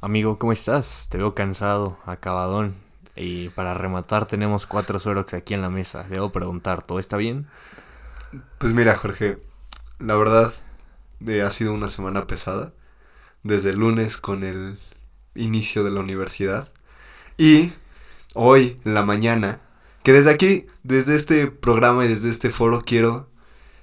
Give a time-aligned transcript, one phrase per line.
[0.00, 1.08] Amigo, ¿cómo estás?
[1.10, 2.74] Te veo cansado, acabadón.
[3.16, 6.04] Y para rematar tenemos cuatro sueros aquí en la mesa.
[6.08, 7.46] Debo preguntar, ¿todo está bien?
[8.58, 9.38] Pues mira, Jorge,
[9.98, 10.52] la verdad
[11.26, 12.72] eh, ha sido una semana pesada.
[13.42, 14.78] Desde el lunes con el
[15.34, 16.68] inicio de la universidad.
[17.36, 17.72] Y
[18.34, 19.60] hoy, en la mañana,
[20.04, 23.28] que desde aquí, desde este programa y desde este foro, quiero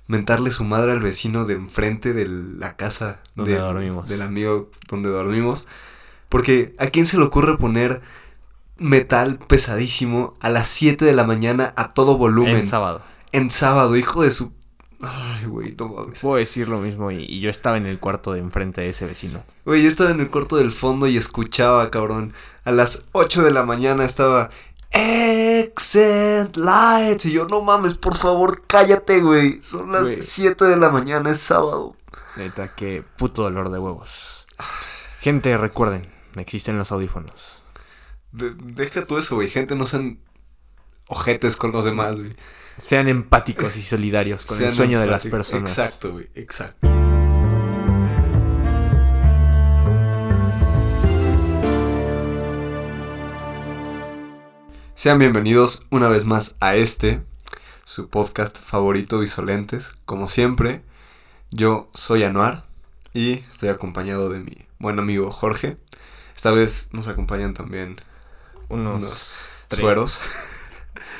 [0.07, 4.07] mentarle su madre al vecino de enfrente de la casa Donde del- dormimos.
[4.07, 5.67] del amigo donde dormimos.
[6.29, 8.01] Porque a quién se le ocurre poner
[8.77, 13.01] metal pesadísimo a las 7 de la mañana a todo volumen En sábado.
[13.31, 14.51] en sábado, hijo de su.
[15.01, 16.19] Ay, güey, no mames.
[16.21, 19.05] Puedo decir lo mismo y, y yo estaba en el cuarto de enfrente de ese
[19.05, 19.43] vecino.
[19.65, 22.33] Güey, yo estaba en el cuarto del fondo y escuchaba, cabrón.
[22.63, 24.49] A las 8 de la mañana estaba.
[24.91, 27.25] Exit Lights.
[27.25, 29.61] Y yo, no mames, por favor, cállate, güey.
[29.61, 30.21] Son las Güey.
[30.21, 31.95] 7 de la mañana, es sábado.
[32.37, 34.45] Neta, qué puto dolor de huevos.
[35.19, 36.07] Gente, recuerden,
[36.41, 37.63] existen los audífonos.
[38.31, 39.49] De- deja tú eso, güey.
[39.49, 40.19] Gente, no sean
[41.07, 42.35] ojetes con los demás, güey.
[42.77, 45.69] Sean empáticos y solidarios con el sueño de las personas.
[45.77, 46.87] Exacto, güey, exacto.
[54.93, 57.21] Sean bienvenidos una vez más a este,
[57.83, 59.93] su podcast favorito Visolentes.
[60.05, 60.83] Como siempre,
[61.51, 62.65] yo soy Anuar
[63.13, 65.75] y estoy acompañado de mi buen amigo Jorge.
[66.35, 67.95] Esta vez nos acompañan también
[68.69, 69.27] Unos, unos
[69.69, 70.21] sueros.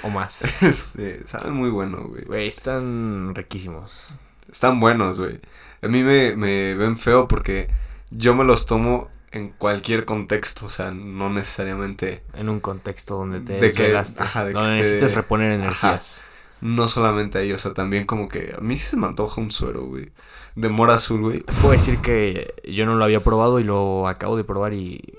[0.03, 0.41] o más.
[0.61, 2.25] Este, saben muy bueno, güey.
[2.25, 4.13] Güey, están riquísimos.
[4.51, 5.39] Están buenos, güey.
[5.81, 7.69] A mí me, me ven feo porque
[8.11, 13.41] yo me los tomo en cualquier contexto, o sea, no necesariamente, En un contexto donde
[13.41, 15.99] te De que- ajá, de que donde esté- necesites reponer Ajá.
[16.61, 19.51] No solamente ahí, o sea, también como que a mí sí se me antoja un
[19.51, 20.11] suero, güey.
[20.55, 21.41] De mora azul, güey.
[21.61, 25.15] Puedo decir que yo no lo había probado y lo acabo de probar y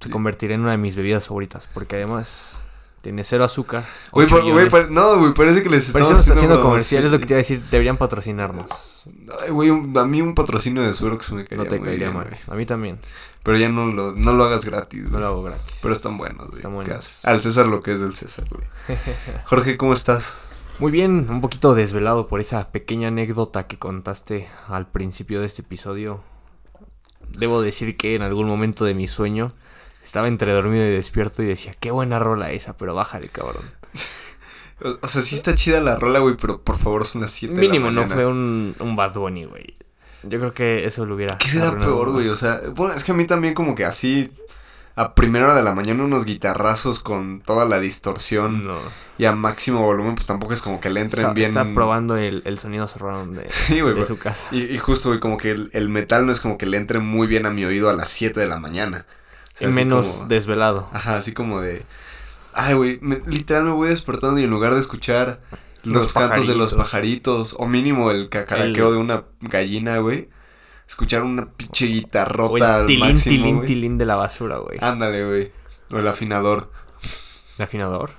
[0.00, 1.68] se convertirá en una de mis bebidas favoritas.
[1.74, 2.60] Porque además
[3.02, 3.84] tiene cero azúcar.
[4.10, 7.34] Güey, güey, no, güey, parece que les estamos haciendo haciendo comercial, es lo que te
[7.34, 7.62] iba a decir.
[7.70, 9.02] Deberían patrocinarnos.
[9.42, 11.78] Ay, güey, un- a mí un patrocinio de suero que se me caería No te
[11.78, 12.36] muy caería bien, mal.
[12.48, 12.98] A mí también.
[13.42, 15.20] Pero ya no lo, no lo hagas gratis, No güey.
[15.20, 15.74] lo hago gratis.
[15.80, 16.56] Pero están buenos, güey.
[16.56, 17.10] Están ¿Qué buenos.
[17.22, 18.64] Al César lo que es del César, güey.
[19.46, 20.34] Jorge, ¿cómo estás?
[20.78, 25.62] Muy bien, un poquito desvelado por esa pequeña anécdota que contaste al principio de este
[25.62, 26.22] episodio.
[27.36, 29.54] Debo decir que en algún momento de mi sueño
[30.04, 33.64] estaba entre dormido y despierto y decía, qué buena rola esa, pero bájale, cabrón.
[35.02, 37.60] O, sea, sí está chida la rola, güey, pero por favor son las 7 de
[37.60, 39.74] la Mínimo no fue un, un Bad Bunny, güey.
[40.22, 41.36] Yo creo que eso lo hubiera...
[41.36, 42.28] ¿Qué será peor, güey?
[42.28, 44.30] O sea, bueno, es que a mí también como que así
[45.00, 48.78] a primera hora de la mañana unos guitarrazos con toda la distorsión No.
[49.16, 51.50] y a máximo volumen, pues tampoco es como que le entren Está, bien.
[51.50, 54.46] está probando el, el sonido surround de, Sí, su casa.
[54.50, 56.98] Y, y justo, güey, como que el, el metal no es como que le entre
[56.98, 59.06] muy bien a mi oído a las 7 de la mañana.
[59.54, 60.88] O sea, menos como- desvelado.
[60.92, 61.84] Ajá, así como de...
[62.52, 65.40] Ay, güey, literal me voy despertando y en lugar de escuchar
[65.84, 67.54] los, Los cantos de los pajaritos.
[67.54, 70.28] pajaritos, o mínimo el cacaraqueo El- de una gallina, güey,
[70.88, 73.66] escuchar una pinche guitarrota O el al tilín, máximo, tilín, güey.
[73.66, 74.78] tilín de la basura, güey.
[74.80, 75.52] Ándale, güey.
[75.90, 76.70] O el afinador.
[77.58, 78.10] ¿El afinador?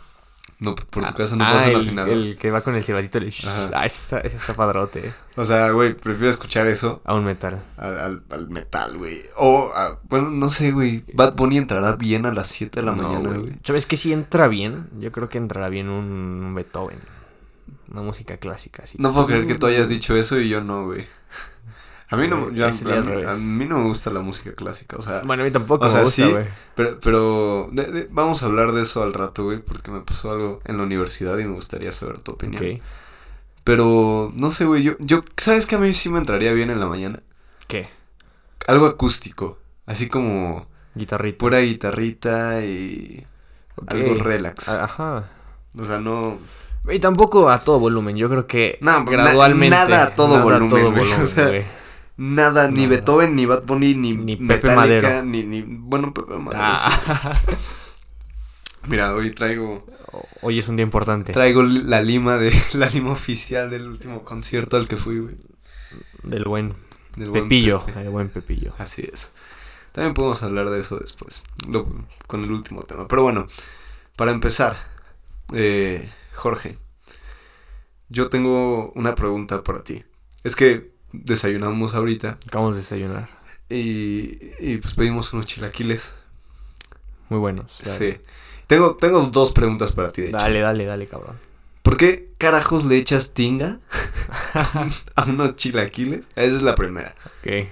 [0.62, 2.12] No, por tu Ah, casa no ah, pasa el, el, afinador.
[2.12, 3.18] el que va con el silbatito.
[3.20, 3.34] El...
[3.74, 5.08] Ah, ese está, ese está padrote.
[5.08, 5.14] eh.
[5.38, 7.64] O sea, güey, prefiero escuchar eso A un metal.
[7.78, 9.22] al, al- al metal, güey.
[9.38, 11.06] O, a- bueno, no sé, güey.
[11.14, 13.40] Bad Bunny entrará bien a las 7 de la No, mañana, güey.
[13.42, 13.54] güey.
[13.64, 13.96] ¿Sabes qué?
[13.96, 16.04] Si entra bien, yo creo que entrará bien un,
[16.44, 17.00] un Beethoven.
[17.92, 18.98] Una música clásica, así.
[19.00, 21.08] No puedo creer que tú hayas dicho eso y yo no, güey.
[22.12, 22.70] A mí no, yo- a,
[23.32, 25.90] a mí no me gusta la música clásica, o sea, Bueno, a mí tampoco O
[25.90, 26.36] sea, me gusta, sí,
[26.76, 30.32] pero, pero de- de- vamos a hablar de eso al rato, güey, porque me pasó
[30.32, 32.82] algo en la universidad y me gustaría saber tu opinión.
[33.64, 36.80] Pero, no sé, güey, yo, yo, ¿sabes que a mí sí me entraría bien en
[36.80, 37.22] la mañana?
[37.68, 37.88] ¿Qué?
[38.68, 40.66] Algo acústico, así como
[40.96, 41.38] Guitarrita.
[41.38, 43.26] pura guitarrita y
[43.88, 44.70] algo relax.
[44.70, 45.30] Ah, Ajá.
[45.78, 46.40] O sea, no...
[46.90, 48.16] Y tampoco a todo volumen.
[48.16, 49.76] Yo creo que No, na- gradualmente.
[49.76, 51.52] nada a todo volumen, güey, o sea,
[52.20, 52.86] Nada, ni.
[52.86, 55.24] Beethoven, ni Bad Bunny, ni, Ni Pepe Madero.
[55.24, 55.62] ni, ni...
[55.62, 56.90] Bueno, Pepe Madero, sí.
[57.08, 57.40] Ah.
[58.88, 59.86] Mira, hoy traigo...
[60.42, 61.32] Hoy es un día importante.
[61.34, 65.36] Traigo la lima de la lima oficial del último concierto al que fui, güey.
[66.24, 66.74] Del buen
[67.16, 67.86] Del buen Pepillo.
[67.86, 68.02] Pepe.
[68.02, 68.74] El buen Pepillo.
[68.80, 69.32] Así es.
[69.92, 71.88] También podemos hablar de eso después, lo-
[72.28, 73.08] con el último tema.
[73.08, 73.48] Pero bueno,
[74.16, 74.76] para empezar,
[75.54, 76.78] eh, Jorge,
[78.08, 80.04] yo tengo una pregunta para ti.
[80.44, 83.30] Es que desayunamos ahorita Acabamos de desayunar.
[83.70, 86.16] y, y pues pedimos unos chilaquiles.
[87.30, 87.80] Muy buenos.
[87.84, 87.98] claro.
[88.00, 88.18] Sí.
[88.68, 90.38] Tengo, tengo dos preguntas para ti, de hecho.
[90.38, 91.38] Dale, dale, dale, cabrón.
[91.82, 93.80] ¿Por qué carajos le echas tinga
[95.16, 96.28] a unos chilaquiles?
[96.36, 97.16] Esa es la primera.
[97.26, 97.68] Ok.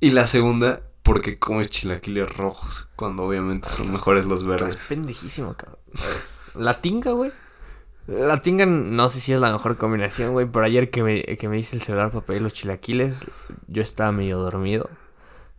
[0.00, 4.86] Y la segunda, porque comes chilaquiles rojos cuando obviamente son mejores los Es verdes.
[4.88, 5.78] pendejísimo, cabrón.
[6.54, 7.32] La tinga, güey.
[8.06, 10.46] La tinga no sé si es la mejor combinación, güey.
[10.46, 13.26] Pero ayer que me, que me hice el celular para pedir los chilaquiles,
[13.68, 14.90] yo estaba medio dormido.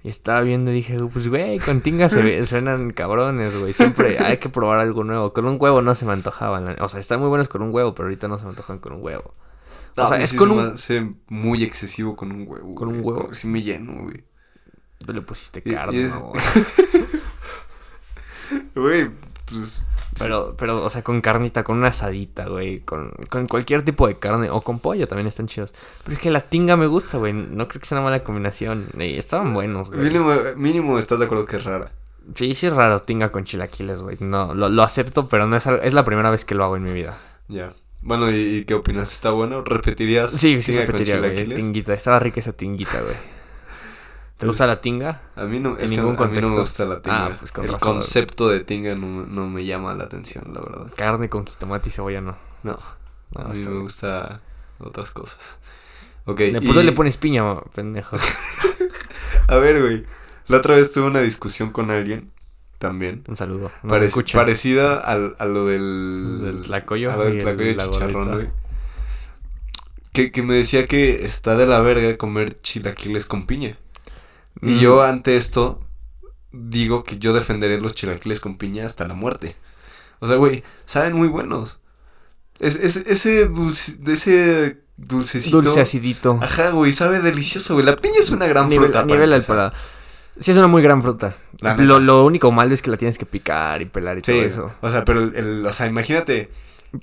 [0.03, 3.73] Y estaba viendo y dije, pues, güey, con tinga se ve- suenan cabrones, güey.
[3.73, 5.33] Siempre hay que probar algo nuevo.
[5.33, 6.75] Con un huevo no se me antojaban.
[6.79, 8.93] O sea, están muy buenos con un huevo, pero ahorita no se me antojan con
[8.93, 9.33] un huevo.
[9.97, 10.59] O sea, es sí con se un...
[10.73, 12.75] hace muy excesivo con un huevo.
[12.75, 13.17] ¿Con un güey.
[13.17, 13.33] huevo?
[13.33, 14.23] Sí me lleno, güey.
[15.03, 16.31] Tú le pusiste carne, es- ¿no?
[18.75, 19.09] Güey,
[19.45, 19.85] pues...
[20.19, 22.79] Pero, pero, o sea, con carnita, con una asadita, güey.
[22.79, 24.49] Con, con cualquier tipo de carne.
[24.49, 25.73] O con pollo también están chidos.
[26.03, 27.33] Pero es que la tinga me gusta, güey.
[27.33, 28.87] No creo que sea una mala combinación.
[28.97, 30.01] Estaban buenos, güey.
[30.01, 31.91] Mínimo, mínimo estás de acuerdo que es rara.
[32.33, 34.17] Sí, sí es raro tinga con chilaquiles, güey.
[34.21, 36.83] No, lo, lo acepto, pero no es, es la primera vez que lo hago en
[36.83, 37.17] mi vida.
[37.49, 37.71] Ya.
[38.01, 39.11] Bueno, ¿y, y qué opinas?
[39.11, 39.63] ¿Está bueno?
[39.63, 41.33] ¿Repetirías Sí, sí tinga con repetiría, güey.
[41.33, 41.59] chilaquiles?
[41.59, 41.93] Tinguita.
[41.93, 43.15] Estaba rica esa tinguita, güey.
[44.37, 45.21] ¿Te gusta Pues, la tinga?
[45.35, 47.25] A mí no, En es que ningún a mí no me gusta la tinga.
[47.27, 47.93] Ah, pues con El razón.
[47.93, 50.91] concepto de tinga no, me- no me llama la atención, la verdad.
[50.97, 52.37] Carne con jitomate y cebolla, no.
[52.63, 52.77] No,
[53.31, 53.81] No, a mí me bien.
[53.81, 54.41] gusta
[54.79, 55.59] otras cosas.
[56.25, 57.43] Ok, De puro y- le pones piña,
[57.73, 58.17] pendejo.
[59.47, 60.03] A ver, güey.
[60.47, 62.31] La otra vez tuve una discusión con alguien,
[62.77, 63.23] también.
[63.27, 63.71] Un saludo.
[63.83, 64.37] Parec- escucha.
[64.37, 66.39] parecida al, a lo del...
[66.41, 68.49] Del tlacoyo A lo del el- tlacoyo de la chicharrón, güey.
[70.13, 73.77] Que, que me decía que está de la verga comer chilaquiles con piña.
[74.61, 74.79] Y Mm.
[74.79, 75.79] yo ante esto
[76.51, 79.55] digo que yo defenderé los chilaquiles con piña hasta la muerte.
[80.19, 81.79] O sea, güey, saben muy buenos.
[82.59, 85.61] Es, es- ese dulce, ese dulcecito.
[85.61, 86.39] Dulce acidito.
[86.41, 87.85] Ajá, güey, sabe delicioso, güey.
[87.85, 88.99] La piña es una gran nivel, fruta.
[88.99, 89.73] a para nivel al paladar.
[90.39, 91.33] Sí, es una muy gran fruta.
[91.79, 94.41] Lo, lo único malo es que la tienes que picar y pelar y Sí, todo
[94.43, 94.73] eso.
[94.81, 96.49] o sea, pero el, el- o sea, imagínate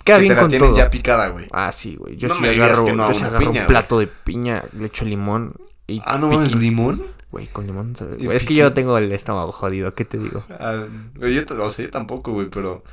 [0.05, 0.78] Queda que bien te la con tienen todo.
[0.78, 1.48] ya picada, güey.
[1.52, 2.16] Ah, sí, güey.
[2.16, 3.66] Yo No sí me agarro, que no yo agarro piña, un güey.
[3.66, 5.52] plato de piña, le echo limón
[5.87, 7.02] y Ah, no piqui- limón.
[7.32, 8.20] Güey, con limón, ¿sabes?
[8.20, 10.44] Y Güey, es que yo tengo el estómago jodido, ¿qué te digo?
[10.50, 10.87] Ah,
[11.19, 12.84] yo, o sea, yo tampoco, güey, pero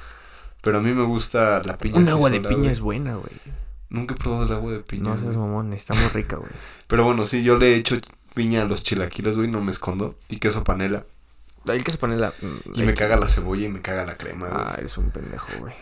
[0.61, 1.97] pero a mí me gusta la piña.
[1.97, 2.71] Un agua de piña güey.
[2.71, 3.31] es buena, güey.
[3.89, 5.11] Nunca he probado el agua de piña.
[5.11, 6.51] No seas mamón, está muy rica, güey.
[6.87, 7.95] Pero bueno, sí, yo le he hecho
[8.33, 10.15] piña a los chilaquiles, güey, no me escondo.
[10.27, 11.05] Y queso panela.
[11.67, 12.33] Hay que poner la...
[12.73, 14.61] Y me caga la cebolla y me caga la crema, güey.
[14.63, 15.73] Ah, eres un pendejo, güey.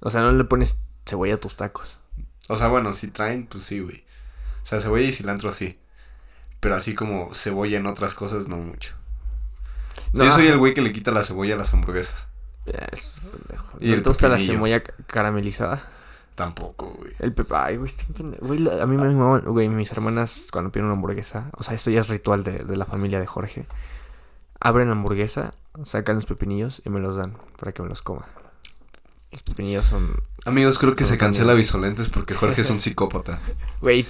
[0.00, 2.00] O sea, no le pones cebolla a tus tacos.
[2.48, 4.04] O sea, bueno, si traen, pues sí, güey.
[4.62, 5.78] O sea, cebolla y cilantro sí.
[6.62, 8.94] Pero así como cebolla en otras cosas, no mucho.
[9.94, 12.28] O sea, No, yo soy el güey que le quita la cebolla a las hamburguesas.
[12.66, 13.76] Es pendejo.
[13.80, 15.82] Y ¿No el te gusta la cebolla ca- caramelizada?
[16.36, 17.12] Tampoco, güey.
[17.18, 18.46] El pepe, ay, güey, este pendejo.
[18.46, 21.74] Güey, la- a mí me maman, güey, mis hermanas cuando piden una hamburguesa, o sea,
[21.74, 23.66] esto ya es ritual de, de la familia de Jorge.
[24.60, 25.50] Abren la hamburguesa,
[25.82, 28.26] sacan los pepinillos y me los dan para que me los coma.
[29.32, 30.14] Los pepinillos son,
[30.44, 31.54] Amigos, creo que se cancela.
[31.54, 33.38] Visolentes porque Jorge es un psicópata.
[33.80, 34.04] güey,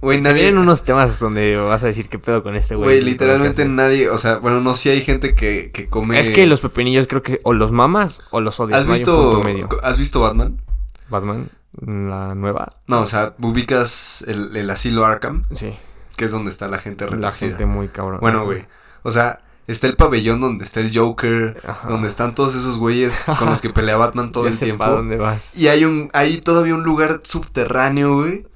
[0.00, 3.00] Güey, nadie- vienen unos temas donde vas a decir qué pedo con este güey.
[3.00, 6.20] Güey, literalmente nadie, o sea, bueno, no, sí hay gente que, que come...
[6.20, 8.80] Es que los pepinillos creo que o los mamas o los odias.
[8.80, 9.42] ¿Has no visto.
[9.82, 10.60] ¿Has visto Batman?
[11.08, 11.48] Batman,
[11.84, 15.74] la nueva, No, o sea, ubicas el, el asilo Arkham, sí,
[16.16, 17.48] que es donde está la gente la retorcida.
[17.48, 18.20] gente muy cabrón.
[18.20, 18.64] Bueno, güey,
[19.02, 19.40] o sea,
[19.70, 21.88] está el pabellón donde está el Joker, Ajá.
[21.88, 24.86] donde están todos esos güeyes con los que pelea Batman todo Ya el sé tiempo.
[24.86, 25.56] dónde vas.
[25.56, 28.46] Y hay un, hay todavía un lugar subterráneo, güey,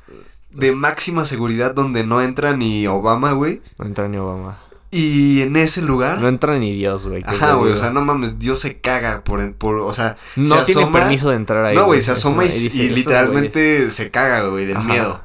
[0.50, 3.60] de máxima seguridad donde no entra ni Obama, güey.
[3.78, 4.58] No entra ni Obama.
[4.90, 6.20] Y en ese lugar...
[6.20, 7.24] No entra ni Dios, güey.
[7.26, 10.66] Ajá, güey, o sea, no mames, Dios se caga por, por o sea, No se
[10.66, 11.74] tiene asoma- permiso de entrar ahí.
[11.74, 12.96] No, güey, se asoma y, dice, y "Estos güeyes".
[12.98, 14.86] literalmente se caga, güey, del Ajá.
[14.86, 15.20] miedo.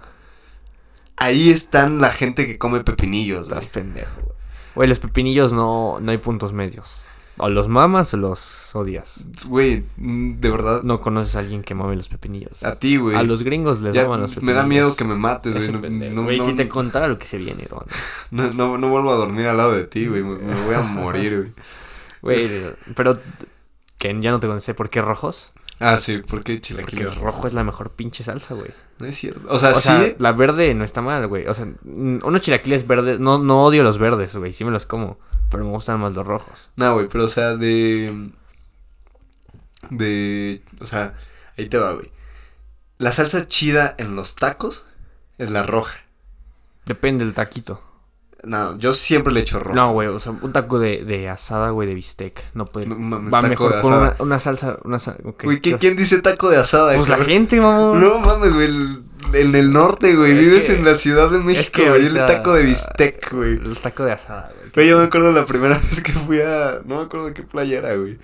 [1.18, 3.60] Ahí están la gente que come pepinillos, güey.
[3.60, 4.29] Estás pendejo,
[4.80, 4.90] güey.
[4.90, 7.08] Los pepinillos no, no hay puntos medios.
[7.42, 9.22] O los mamas o los odias.
[9.48, 12.64] Güey, mm, de verdad, No conoces a alguien que mame los pepinillos.
[12.64, 13.16] a ti, güey.
[13.16, 14.56] A los gringos les maman los me pepinillos.
[14.62, 15.90] da miedo que me mates, Es güey.
[16.12, 17.86] No, Güey, no- si te contara lo que se viene, hermano.
[18.32, 20.22] no, no- no vuelvo a dormir al lado de ti, güey.
[20.22, 21.54] Me, me voy a morir, güey.
[22.22, 22.50] Güey,
[22.96, 23.18] pero...
[23.98, 24.74] Que ya no te conocí.
[24.74, 25.52] ¿Por qué rojos?
[25.80, 27.16] Ah, sí, ¿por qué Porque chilaquiles?
[27.16, 28.72] rojo es la mejor pinche salsa, güey.
[29.00, 29.48] No es cierto.
[29.50, 30.16] O sea, O sea, sí.
[30.20, 31.48] la verde no está mal, güey.
[31.48, 33.20] O sea, unos chilaquiles verdes...
[33.20, 34.52] No, no odio los verdes, güey.
[34.52, 35.18] Sí me los como.
[35.50, 36.70] Pero me gustan más los rojos.
[36.76, 38.30] No, güey, pero o sea, de.
[39.90, 40.62] De.
[40.82, 41.16] O sea,
[41.58, 42.12] ahí te va, güey.
[42.98, 44.86] La salsa chida en los tacos
[45.38, 45.98] es la roja.
[46.86, 47.82] Depende del taquito.
[48.44, 49.76] No, yo siempre le echo roja.
[49.76, 52.42] No, güey, o sea, un taco de, de asada, güey, de bistec.
[52.54, 52.86] No puede.
[52.88, 54.10] No mames, Va taco mejor de con asada.
[54.18, 54.78] una, una salsa.
[54.84, 56.96] Una sa- ok, Güey, ¿qué- creo- ¿quién dice taco de asada?
[56.96, 58.00] Pues la gente, mamón.
[58.00, 58.66] No mames, güey.
[58.68, 59.04] el-
[59.34, 60.32] En el norte, güey.
[60.32, 62.06] Es Vives que- en la Ciudad de México, que güey.
[62.06, 63.54] El taco de bistec, güey.
[63.54, 64.72] El taco de asada, güey.
[64.74, 66.82] Güey, yo me acuerdo la primera vez que fui a.
[66.86, 68.18] No me acuerdo de qué playa era, güey.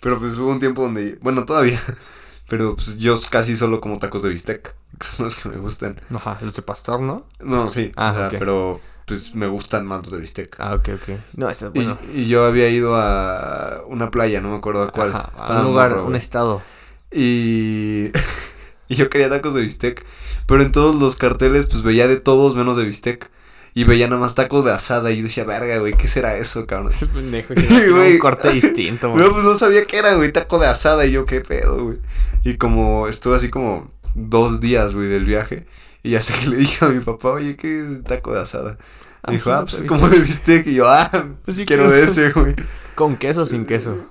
[0.00, 1.18] Pero pues hubo un tiempo donde.
[1.20, 1.78] Bueno, todavía.
[2.48, 4.74] Pero pues yo casi solo como tacos de bistec.
[4.98, 6.00] Que son los que me gustan.
[6.12, 7.26] Ajá, los de pastor, ¿no?
[7.40, 7.92] No, sí.
[7.94, 8.80] Ah, o sea, pero.
[9.08, 10.54] Pues me gustan más los de bistec.
[10.60, 11.18] Ah, ok, ok.
[11.34, 11.98] No, está Y- bueno.
[12.14, 15.08] Y, yo había ido a una playa, no me acuerdo a cuál.
[15.08, 16.62] Ajá, a un lugar, morro, un estado.
[17.10, 18.10] Y...
[18.88, 20.04] y yo quería tacos de bistec.
[20.46, 23.30] Pero en todos los carteles, pues veía de todos menos de bistec.
[23.74, 25.10] Y veía nada más tacos de asada.
[25.10, 26.92] Y yo decía, verga, güey, ¿qué será eso, cabrón?
[27.14, 27.54] Pendejo
[27.90, 28.14] güey.
[28.14, 29.24] un corte distinto, güey.
[29.24, 31.06] No, pues no sabía qué era, güey, taco de asada.
[31.06, 31.98] Y yo, qué pedo, güey.
[32.44, 35.66] Y como estuve así como dos días, güey, del viaje.
[36.08, 38.78] Y ya sé que le dije a mi papá, oye, ¿qué es taco de asada?
[39.22, 40.66] Ah, Y dijo, ah, pues como de bistec.
[40.66, 41.10] Y yo, ah,
[41.44, 42.56] Pues sí quiero de ese, güey.
[42.94, 44.08] ¿Con queso o sin queso?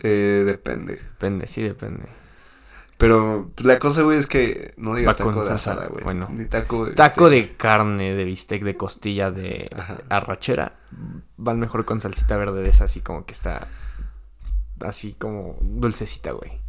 [0.00, 0.96] Eh, depende.
[0.96, 2.02] Depende, sí depende.
[2.98, 6.04] Pero la cosa, güey, es que no digas Va taco de asada, güey.
[6.04, 6.28] bueno.
[6.30, 7.52] Ni taco de Taco bistec.
[7.52, 9.96] de carne, de bistec, de costilla, de Ajá.
[10.10, 10.74] arrachera.
[11.38, 13.66] Van mejor con salsita verde de esa, así como que está.
[14.80, 16.60] Así como dulcecita, güey.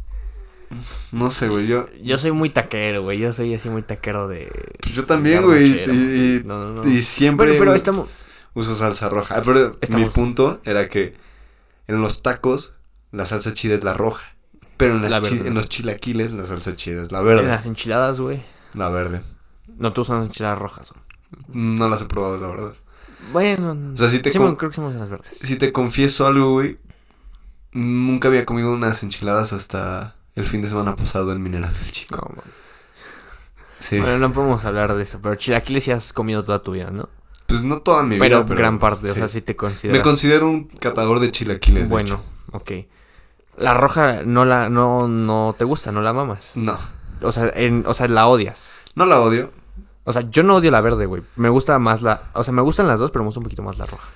[1.12, 1.88] No sé, güey, yo...
[2.02, 3.18] Yo soy muy taquero, güey.
[3.18, 4.50] Yo soy así muy taquero de.
[4.80, 5.80] Pues yo también, güey.
[5.88, 5.90] Y,
[6.40, 6.88] y- No, no, no.
[6.88, 8.08] y siempre Bueno, pero estamos.
[8.54, 9.36] uso salsa roja.
[9.38, 11.14] Ah, pero mi punto era que
[11.88, 12.74] en los tacos
[13.10, 14.24] la salsa chida es la roja.
[14.76, 17.48] Pero en, las La chi- en los chilaquiles la salsa chida es la En verde.
[17.48, 18.42] las enchiladas, güey.
[18.74, 19.20] La verde.
[19.76, 21.02] No te usan enchiladas rojas, güey.
[21.76, 22.74] No las he probado, la verdad.
[23.32, 23.76] Bueno.
[23.94, 25.36] O sea, sí te sí, creo que somos las verdes.
[25.36, 26.78] Si te confieso algo, güey.
[27.72, 32.32] Nunca había comido unas enchiladas hasta el fin de semana pasado en Mineral del Chico.
[32.36, 32.42] No.
[33.78, 33.98] Sí.
[33.98, 35.18] Bueno, no podemos hablar de eso.
[35.22, 37.08] Pero chilaquiles sí has comido toda tu vida, ¿no?
[37.46, 38.58] Pues no toda mi pero, vida, pero...
[38.58, 39.10] gran parte.
[39.10, 39.98] O sea, sí te consideras.
[39.98, 42.22] Me considero un catador de chilaquiles, de Bueno, hecho.
[42.52, 42.70] ok.
[43.56, 46.52] La roja no la, no, no te gusta, no la mamas.
[46.54, 46.76] No,
[47.22, 48.72] O sea, en, o sea, la odias.
[48.94, 49.52] no la odio.
[50.04, 51.22] O sea, yo no odio la verde, güey.
[51.36, 52.22] Me gusta más la.
[52.32, 54.08] O sea, me gustan las dos, pero me gusta un poquito más la roja.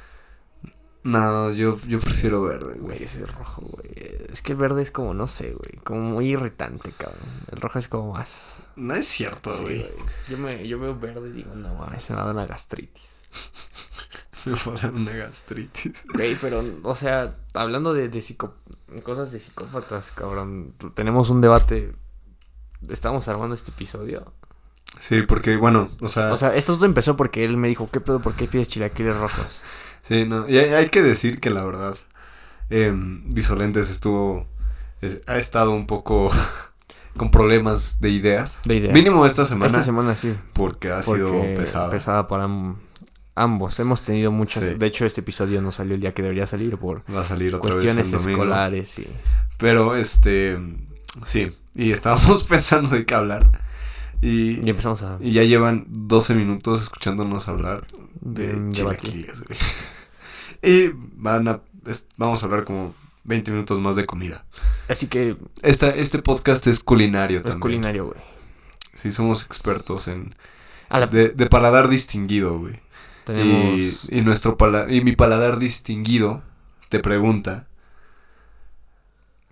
[1.05, 3.03] No, yo, yo prefiero verde, güey.
[3.03, 3.93] Ese rojo, güey.
[4.33, 5.79] Es que el verde es como, no sé, güey.
[5.85, 7.21] Como muy irritante, cabrón.
[7.53, 8.65] El rojo es como más.
[8.77, 9.87] No es cierto, Sí, güey.
[10.29, 13.23] Yo, me, yo veo verde y digo, no mames, me va a dar una gastritis.
[14.47, 16.05] Me va a dar una gastritis.
[16.13, 18.53] Güey, pero, o sea, hablando de, de psico-
[19.03, 20.75] cosas de psicópatas, cabrón.
[20.95, 21.95] Tenemos un debate.
[22.91, 24.35] Estamos armando este episodio.
[24.99, 28.01] Sí, porque, bueno, o sea, O sea, esto todo empezó porque él me dijo, ¿qué
[28.01, 28.21] pedo?
[28.21, 29.63] ¿Por qué pides chilaquiles rojos?
[30.07, 30.49] Sí, no.
[30.49, 31.97] Y hay, hay que decir que la verdad,
[32.71, 34.47] eh, Visolentes estuvo,
[35.01, 36.31] es- ha estado un poco
[37.17, 38.61] con problemas de ideas.
[38.65, 38.95] De ideas.
[38.95, 40.35] Mínimo esta semana, Esta semana sí.
[40.53, 41.91] porque ha porque sido pesada.
[41.91, 42.77] pesada para am-
[43.35, 43.79] ambos.
[43.81, 44.63] Hemos tenido muchas.
[44.63, 44.75] Sí.
[44.75, 47.55] De hecho, este episodio no salió el día que debería salir por Va a salir
[47.55, 49.07] otra cuestiones vez escolares y.
[49.59, 50.59] Pero, este,
[51.23, 51.53] sí.
[51.75, 53.63] Y estábamos pensando de qué hablar.
[54.23, 55.19] Y, Y empezamos a.
[55.21, 57.85] y ya llevan 12 minutos escuchándonos hablar
[58.21, 59.59] de de chilaquiles, güey.
[60.65, 62.95] Y van a, es- vamos a hablar como
[63.25, 64.45] 20 minutos más de comida.
[64.89, 67.61] Así que Esta, este podcast es culinario es también.
[67.61, 68.19] culinario, güey.
[68.95, 70.35] Sí, somos expertos en...
[70.91, 72.81] La- De, de paladar distinguido, güey.
[73.25, 73.79] tenemos.
[73.79, 76.43] Y, y nuestro pala- y mi paladar distinguido
[76.89, 77.67] te pregunta...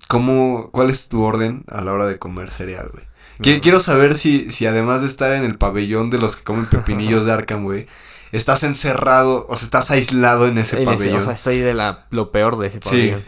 [0.08, 3.60] ¿Cómo, ¿Cuál es tu orden a la hora de comer cereal, güey?
[3.60, 7.24] Quiero saber si, si además de estar en el pabellón de los que comen pepinillos
[7.24, 7.86] de Arkham, güey,
[8.32, 11.20] estás encerrado, o sea, estás aislado en ese en ese- pabellón.
[11.20, 13.24] o sea, soy de la, lo peor de ese Sí, pabellón.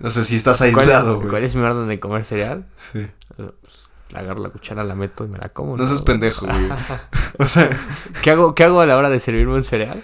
[0.00, 2.66] no sé si estás ¿Cuál, aislado, ¿Cuál es mi orden de comer cereal?
[2.76, 3.06] Sí.
[3.36, 3.50] Pues,
[4.14, 5.76] agarro la cuchara, la meto y me la como.
[5.76, 6.68] No seas pendejo, güey.
[7.38, 7.68] O sea,
[8.22, 10.02] ¿Qué hago, ¿Qué hago a la hora de servirme un cereal?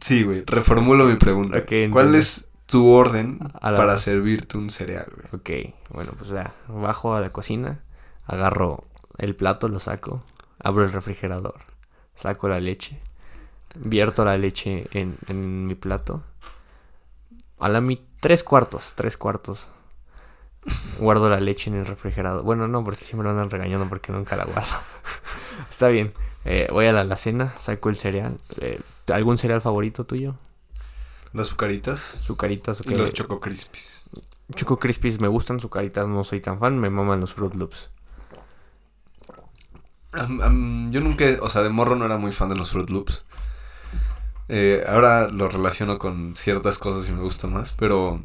[0.00, 0.42] sí, güey.
[0.46, 1.62] Reformulo mi pregunta.
[1.90, 5.26] ¿Cuál es tu orden para servirte un cereal, güey?
[5.68, 7.80] Ok, bueno, pues ya, bajo a la cocina,
[8.24, 8.84] agarro
[9.18, 10.24] el plato, lo saco,
[10.58, 11.56] abro el refrigerador,
[12.14, 12.98] saco la leche,
[13.76, 16.22] vierto la leche en, en mi plato,
[17.58, 19.70] a la mi tres cuartos, tres cuartos,
[20.98, 22.44] guardo la leche en el refrigerador.
[22.44, 24.76] Bueno, no, porque siempre me andan regañando porque nunca la guardo.
[25.70, 26.12] Está bien,
[26.44, 28.36] eh, voy a la alacena, saco el cereal.
[28.58, 30.34] eh, ¿Algún cereal favorito tuyo?
[31.32, 34.02] Las azucaritas Sucaritas, y los Choco Crispies.
[34.54, 37.90] Choco Crispies me gustan, sucaritas no soy tan fan, me maman los Fruit Loops.
[40.12, 43.24] Yo nunca, o sea, de morro no era muy fan de los Fruit Loops.
[44.54, 48.20] Eh, ahora lo relaciono con ciertas cosas y me gusta más, pero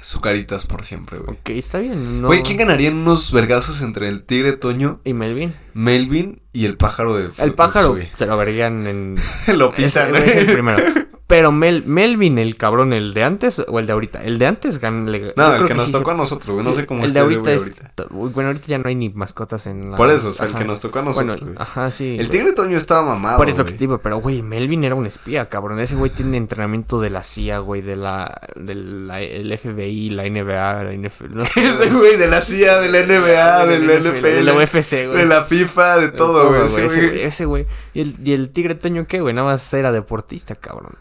[0.00, 1.38] Azucaritas por siempre, güey.
[1.38, 2.20] Ok, está bien.
[2.20, 2.26] No...
[2.26, 5.54] Güey, ¿quién ganaría en unos vergazos entre el tigre Toño, ¿Y Melvin?
[5.72, 9.16] Melvin y el pájaro de El pájaro se lo verían en...
[9.56, 10.84] lo pisan, es el primero.
[11.26, 14.22] Pero Mel, Melvin, el cabrón, el de antes o el de ahorita.
[14.22, 16.50] El de antes gan- le- yo No, el que nos sí tocó se- a nosotros,
[16.52, 16.62] güey.
[16.66, 17.92] No sé cómo el de ahorita güey ahorita.
[18.10, 19.96] Bueno, ahorita ya no hay ni mascotas en la.
[19.96, 21.56] Por eso, o sea, el que nos tocó a nosotros, Bueno, güey.
[21.66, 22.16] ajá, sí.
[22.18, 23.72] El tigre Toño estaba mamado, Por eso que güey.
[23.72, 25.80] te digo, pero güey, Melvin era un espía, cabrón.
[25.80, 30.24] Ese güey tiene entrenamiento de la CIA, güey, de la, del la- el FBI, la
[30.26, 31.34] NBA, la NFL.
[31.36, 35.06] No sé, Ese güey de la CIA, de la NBA, del NFL, de la UFC,
[35.06, 35.16] güey.
[35.16, 36.66] de la FIFA, de De todo, güey.
[36.66, 37.08] Ese güey.
[37.08, 37.66] güey, ese güey.
[37.94, 39.32] ¿Y el, y el tigre Toño qué, güey?
[39.34, 40.92] Nada más era deportista, cabrón.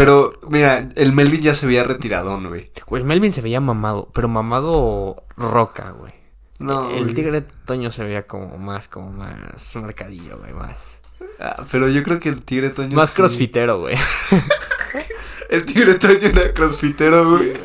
[0.00, 2.72] Pero, mira, el Melvin ya se veía retiradón, güey.
[2.86, 6.14] Güey, Melvin se veía mamado, pero mamado roca, güey.
[6.58, 11.00] No, el tigre Toño se veía como más, como más marcadillo, güey, más.
[11.38, 12.96] Ah, pero yo creo que el tigre Toño.
[12.96, 13.16] Más sí.
[13.16, 13.94] crossfitero, güey.
[15.50, 17.52] El tigre Toño era crossfitero, güey.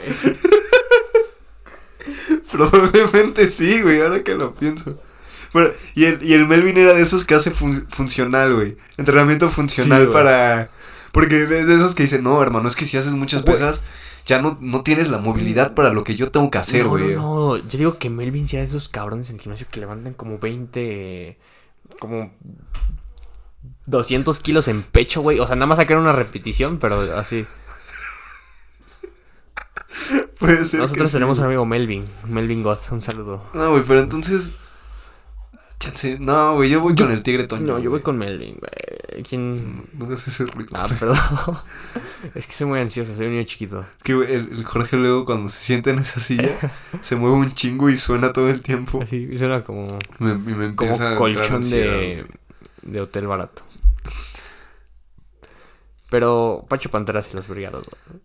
[2.52, 5.00] Probablemente sí, güey, ahora que lo pienso.
[5.54, 8.78] Bueno, y el, y el Melvin era de esos que hace fun- funcional, güey.
[8.98, 10.18] Entrenamiento funcional Sí, güey.
[11.16, 13.54] Porque de, de esos que dicen, no, hermano, es que si haces muchas Güey.
[13.54, 13.86] pesas,
[14.26, 17.16] ya no, no tienes la movilidad para lo que yo tengo que hacer, no, güey.
[17.16, 19.80] no, no, yo digo que Melvin sí era de esos cabrones en el gimnasio que
[19.80, 21.38] levantan como 20,
[22.00, 22.34] como
[23.86, 25.40] 200 kilos en pecho, güey.
[25.40, 27.46] O sea, nada más sacar una repetición, pero así.
[30.40, 33.42] Puede ser que Nosotros sí, tenemos un amigo Melvin, Melvin Gotts, un saludo.
[33.54, 34.52] No, güey, pero entonces...
[35.80, 37.66] chance, No, güey, yo voy con el tigre Toño.
[37.66, 38.02] No, yo voy güey.
[38.02, 39.24] con Melvin, güey.
[39.24, 39.88] ¿Quién?
[39.94, 40.72] No hagas ese ruido.
[40.74, 41.18] Ah, perdón.
[42.36, 43.82] es que soy muy ansioso, soy un niño chiquito.
[43.82, 46.50] Es que güey, el, el Jorge luego cuando se sienta en esa silla
[47.02, 49.02] se mueve un chingo y suena todo el tiempo.
[49.02, 49.86] Así, suena como,
[50.20, 52.26] Me, a colchón de,
[52.82, 53.64] de hotel barato.
[56.10, 58.22] Pero Pacho Panteras y los Brigados, güey.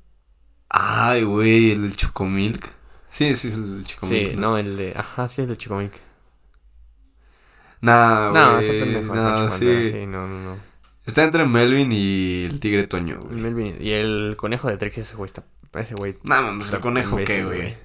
[0.68, 2.70] Ay, güey, el del Chocomilk.
[3.10, 4.30] Sí, sí es el del Chocomilk.
[4.30, 4.92] Sí, no, el de.
[4.96, 5.92] Ajá, sí, es de Chicomilk.
[7.80, 8.68] Nah, no, güey.
[8.68, 9.14] está pendejo.
[9.14, 9.90] no, sí.
[9.90, 10.56] Sí, no, no, no.
[11.06, 13.40] Está entre Melvin y el Tigre Toño, güey.
[13.40, 15.44] Melvin y el conejo de Trix, ese güey está.
[15.74, 16.16] Ese güey.
[16.24, 17.76] Nah, mames, el conejo, ¿qué, güey?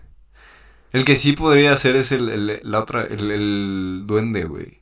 [0.91, 4.79] El que sí podría ser es el, el- la otra, el, el duende, güey.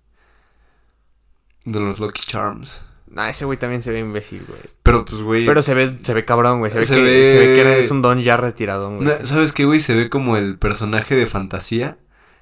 [1.65, 2.85] De los Lucky Charms.
[3.07, 4.59] Nah, ese güey también se ve imbécil, güey.
[4.81, 5.45] Pero pues, güey.
[5.45, 6.71] Pero se ve, se ve cabrón, güey.
[6.71, 9.07] Se ve, Se que, ve- se ve que era- es un don ya retirado, güey.
[9.23, 9.79] ¿Sabes qué, güey?
[9.79, 11.97] Se ve como el personaje de fantasía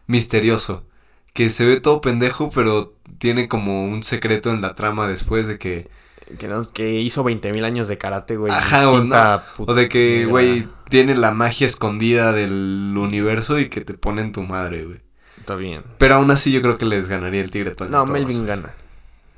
[0.07, 0.85] misterioso.
[1.33, 5.57] Que se ve todo pendejo, pero tiene como un secreto en la trama después de
[5.57, 5.89] que...
[6.37, 8.51] Que, no, que hizo 20 mil años de karate, güey.
[8.53, 13.81] Ajá, o, no, o de que, güey, tiene la magia escondida del universo y que
[13.81, 15.01] te pone en tu madre, güey.
[15.39, 15.83] Está bien.
[15.97, 18.11] Pero aún así yo creo que les ganaría el Tigre No, todos.
[18.11, 18.73] Melvin gana.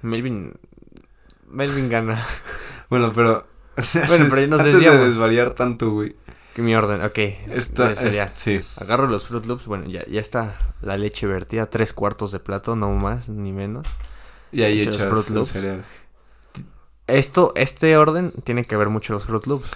[0.01, 0.53] Melvin.
[1.49, 2.25] Melvin gana.
[2.89, 3.47] Bueno, pero...
[4.07, 5.07] Bueno, pero ya nos antes de desviamos.
[5.07, 6.15] desvariar tanto, güey.
[6.53, 7.17] Que mi orden, ok.
[7.49, 8.59] Esta, es- sí.
[8.79, 12.75] Agarro los Fruit Loops, bueno, ya, ya está la leche vertida, tres cuartos de plato,
[12.75, 13.87] no más ni menos.
[14.51, 15.49] Y ahí Echas Fruit el Loops.
[15.49, 15.83] cereal.
[17.07, 19.69] Esto, este orden tiene que ver mucho los Fruit Loops.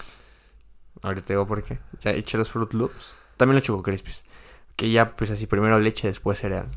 [1.02, 1.80] Ahorita digo por qué.
[2.02, 3.12] Ya eché los Fruit Loops.
[3.38, 4.24] También los Choco Crispies.
[4.76, 6.68] Que ya, pues así, primero leche, después cereal.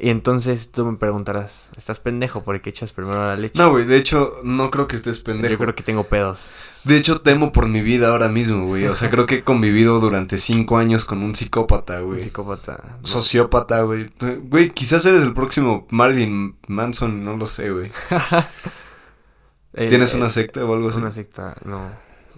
[0.00, 3.58] Y entonces tú me preguntarás, ¿estás pendejo porque echas primero la leche?
[3.58, 5.50] No, güey, de hecho, no creo que estés pendejo.
[5.50, 6.46] Yo creo que tengo pedos.
[6.84, 8.86] De hecho, temo por mi vida ahora mismo, güey.
[8.86, 12.22] O sea, creo que he convivido durante cinco años con un psicópata, Un güey.
[12.22, 12.78] psicópata.
[13.02, 13.06] no.
[13.08, 14.08] Sociópata, güey.
[14.42, 17.90] Güey, quizás eres el próximo Marilyn Manson, no lo sé, güey.
[19.88, 20.98] ¿Tienes eh, una secta o algo así?
[20.98, 21.90] Una secta, no,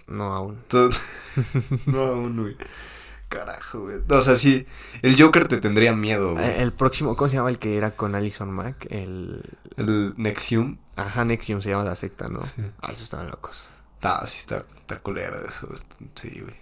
[0.07, 0.57] no aún.
[1.85, 2.57] No aún, güey.
[3.31, 3.95] Carajo, güey.
[4.09, 4.67] O sea, sí,
[5.01, 6.45] el Joker te tendría miedo, güey.
[6.45, 8.87] Eh, El próximo, ¿cómo se llama el que era con Alison Mack?
[8.89, 9.41] El...
[9.77, 10.77] El Nexium.
[10.97, 12.41] Ajá, Nexium se llama la secta, ¿no?
[12.41, 12.61] Sí.
[12.81, 13.69] Ah, esos estaban locos.
[14.01, 15.69] Ah, sí está, está culero eso.
[16.15, 16.55] Sí, güey.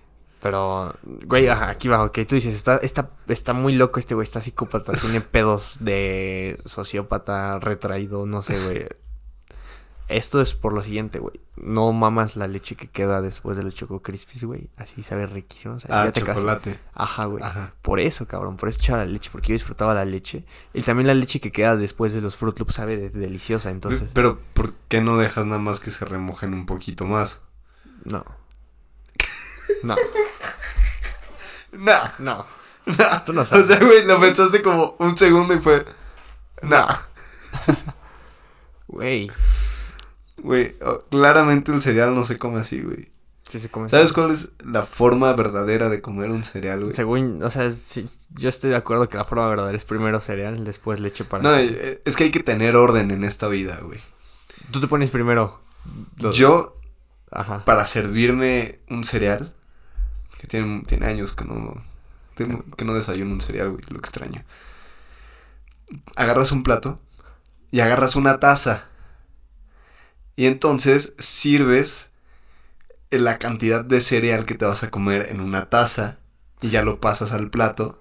[0.44, 4.24] Pero, güey, ajá, aquí va, ok, tú dices, está, está, está muy loco este güey,
[4.24, 8.88] está psicópata, tiene pedos de sociópata retraído, no sé, güey.
[10.10, 11.40] Esto es por lo siguiente, güey.
[11.56, 14.70] No mamas la leche que queda después de los Choco Crispies, güey.
[14.76, 15.76] Así sabe riquísimo.
[15.76, 16.38] o sea, Ah, ya te casas.
[16.38, 16.80] chocolate.
[16.96, 17.44] Ajá, güey.
[17.44, 17.74] Ajá.
[17.84, 18.58] Por eso, cabrón.
[18.58, 19.30] Por eso echaba la leche.
[19.32, 20.46] Porque yo disfrutaba la leche.
[20.74, 23.70] Y también la leche que queda después de los Fruit Loops sabe de- deliciosa.
[23.70, 27.42] Entonces, Pero, ¿por qué no dejas nada más que se remojen un poquito más?
[28.04, 28.26] no.
[29.84, 29.96] No,
[31.72, 32.10] Nah.
[32.18, 32.46] no.
[32.88, 33.20] Nah.
[33.26, 33.68] Tú no O sabes.
[33.68, 35.86] sea, güey, lo pensaste como un segundo y fue.
[36.64, 36.88] Nah.
[38.88, 39.30] Güey.
[40.44, 43.10] Güey, oh, claramente el cereal no se come así, güey.
[43.50, 43.90] Sí se come.
[43.90, 46.94] ¿Sabes cuál es la forma verdadera de comer un cereal, güey?
[46.96, 50.64] Según, o sea, sí, yo estoy de acuerdo que la forma verdadera es primero cereal,
[50.64, 51.42] después leche para.
[51.42, 54.00] No, eh, es que hay que tener orden en esta vida, güey.
[54.72, 55.62] Tú te pones primero.
[56.18, 56.78] los- Yo,
[57.32, 57.66] Ajá.
[57.66, 59.56] para servirme un cereal,
[60.40, 61.82] que tiene, tiene años que no,
[62.36, 64.44] tengo- que no desayuno un cereal, güey, lo extraño.
[66.16, 67.00] Agarras un plato
[67.72, 68.89] y agarras una taza.
[70.40, 72.12] Y entonces sirves
[73.12, 76.20] la cantidad de cereal que te vas a comer en una taza
[76.62, 78.00] y ya lo pasas al plato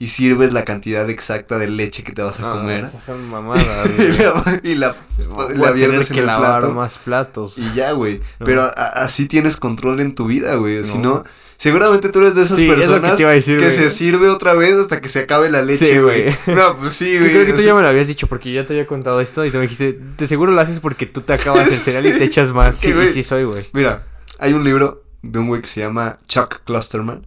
[0.00, 2.84] y sirves la cantidad exacta de leche que te vas a No, comer.
[2.86, 3.64] esas son mamadas,
[3.98, 4.96] y la, y la,
[5.28, 6.74] Voy la a tener viertes en que el lavar plato.
[6.74, 7.54] más platos.
[7.58, 8.18] Y ya, güey.
[8.40, 8.46] No.
[8.46, 8.70] Pero a-
[9.04, 10.82] así tienes control en tu vida, güey.
[10.84, 11.22] Si No.
[11.58, 14.74] seguramente tú eres de esas Sí, es que personas te decir, se sirve otra vez
[14.76, 16.34] hasta que se acabe la leche, Sí, güey.
[16.46, 17.32] No, pues sí, Yo güey.
[17.32, 19.44] creo que tú ya me lo habías dicho porque yo ya te había contado esto
[19.44, 22.18] y tú me dijiste, de seguro lo haces porque tú te acabas el cereal y
[22.18, 22.78] te echas más.
[22.78, 23.12] Sí, güey.
[23.12, 23.66] sí soy, güey.
[23.74, 24.06] Mira,
[24.38, 27.26] hay un libro de un güey que se llama Chuck Klosterman.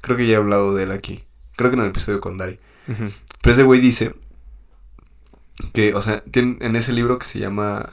[0.00, 1.24] Creo que ya he hablado de él aquí.
[1.58, 2.58] Creo que en el episodio con Dari.
[3.42, 4.14] Pero ese güey dice
[5.74, 7.92] que, o sea, tiene en ese libro que se llama...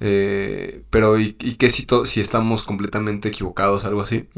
[0.00, 3.84] eh, pero, ¿y, y qué si, to- si estamos completamente equivocados?
[3.84, 4.28] Algo así.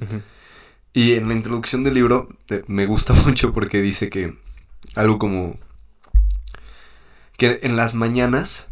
[0.92, 4.32] Y en la introducción del libro eh, me gusta mucho porque dice que
[4.94, 5.58] algo como
[7.36, 8.68] que en las mañanas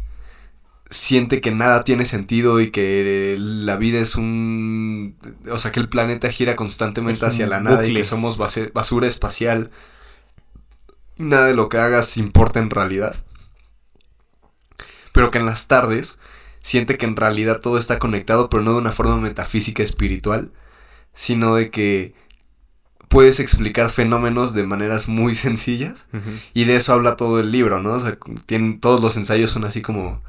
[0.95, 5.17] siente que nada tiene sentido y que la vida es un...
[5.51, 9.07] O sea, que el planeta gira constantemente hacia la nada y que somos base- basura
[9.07, 9.71] espacial.
[11.17, 13.15] Nada de lo que hagas importa en realidad.
[15.11, 16.17] Pero que en las tardes
[16.61, 20.51] siente que en realidad todo está conectado, pero no de una forma metafísica espiritual,
[21.13, 22.13] sino de que
[23.07, 26.07] puedes explicar fenómenos de maneras muy sencillas.
[26.53, 27.93] Y de eso habla todo el libro, ¿no?
[27.93, 30.23] O sea, tienen, todos los ensayos son así como...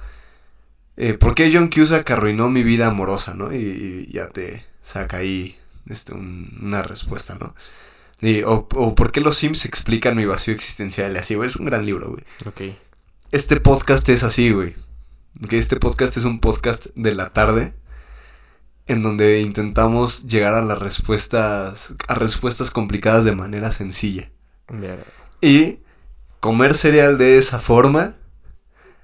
[0.96, 3.52] eh, ¿Por qué John Cusack arruinó mi vida amorosa, no?
[3.54, 5.56] Y, y ya te saca ahí
[5.88, 7.54] este, un- una respuesta, ¿no?
[8.20, 11.14] Y, o, o ¿por qué los Sims explican mi vacío existencial?
[11.14, 12.24] Y así, güey, es un gran libro, güey.
[12.46, 12.76] Ok.
[13.30, 14.74] Este podcast es así, güey.
[15.50, 17.74] Que este podcast es un podcast de la tarde
[18.87, 24.30] en donde intentamos llegar a las respuestas a respuestas complicadas de manera sencilla.
[25.42, 25.80] Y
[26.40, 28.15] comer cereal de esa forma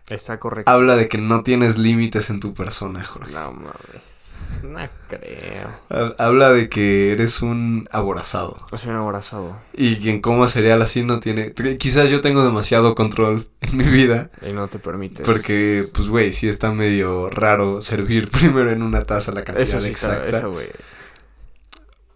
[0.08, 0.70] Está correcto.
[0.70, 3.32] habla de que no tienes límites en tu persona, Jorge.
[3.32, 4.02] No mames.
[4.62, 5.68] No creo.
[5.88, 8.58] Ha- Habla de que eres un aborazado.
[8.76, 9.56] Soy un abrazado.
[9.72, 11.52] Y quien coma cereal así no tiene...
[11.78, 14.30] Quizás yo tengo demasiado control en mi vida.
[14.46, 15.24] Y no te permites.
[15.26, 19.80] Porque, pues, güey, sí está medio raro servir primero en una taza la cantidad Eso
[19.80, 20.38] sí está, exacta.
[20.38, 20.68] eso, güey.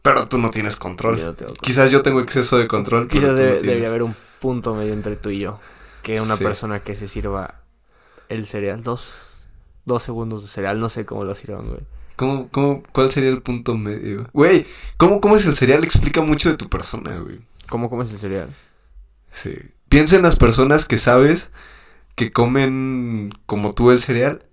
[0.03, 1.15] pero tú no tienes control.
[1.15, 1.57] no tengo control.
[1.63, 4.93] Quizás yo tengo exceso de control, pero Quizás tú debe- debería haber un punto medio
[4.93, 5.59] entre tú y yo.
[6.03, 6.45] Que una Sí.
[6.45, 7.63] persona que se sirva
[8.29, 9.51] el cereal, dos,
[9.85, 11.81] dos segundos de cereal, no sé cómo lo sirvan, güey.
[12.17, 14.29] ¿Cómo, cómo, ¿Cuál sería el punto medio?
[14.33, 15.85] Güey, ¿cómo comes el cereal?
[15.85, 17.41] Explica mucho de tu persona, güey.
[17.69, 18.49] ¿Cómo comes el cereal?
[19.31, 19.55] Sí.
[19.89, 21.53] Piensa en las personas que sabes
[22.15, 24.47] que comen como tú el cereal.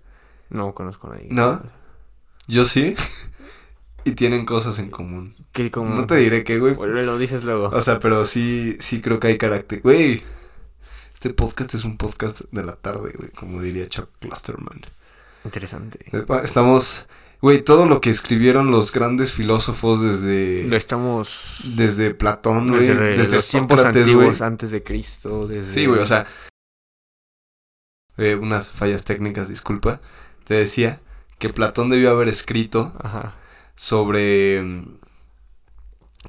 [0.50, 1.28] No conozco a nadie.
[1.30, 1.62] ¿No?
[2.46, 2.94] Yo sí.
[4.04, 5.34] y tienen cosas en común.
[5.52, 5.94] ¿Qué, como...
[5.94, 6.76] No te diré qué, güey.
[6.76, 7.70] Lo dices luego.
[7.72, 9.80] O sea, pero sí, sí creo que hay carácter.
[9.80, 10.22] Güey,
[11.24, 14.82] este podcast es un podcast de la tarde, güey, como diría Chuck Clusterman.
[15.46, 16.04] Interesante.
[16.42, 17.08] Estamos,
[17.40, 21.60] güey, todo lo que escribieron los grandes filósofos desde, Lo estamos...
[21.64, 24.34] desde Platón, güey, Desde, desde, los tiempos Sócrates, güey.
[24.38, 25.72] antes de Cristo, desde...
[25.72, 26.26] Sí, güey, o sea,
[28.18, 30.02] eh, unas fallas técnicas, disculpa.
[30.44, 31.00] Te decía
[31.38, 33.34] que Platón debió haber escrito Ajá.
[33.76, 34.98] sobre mm,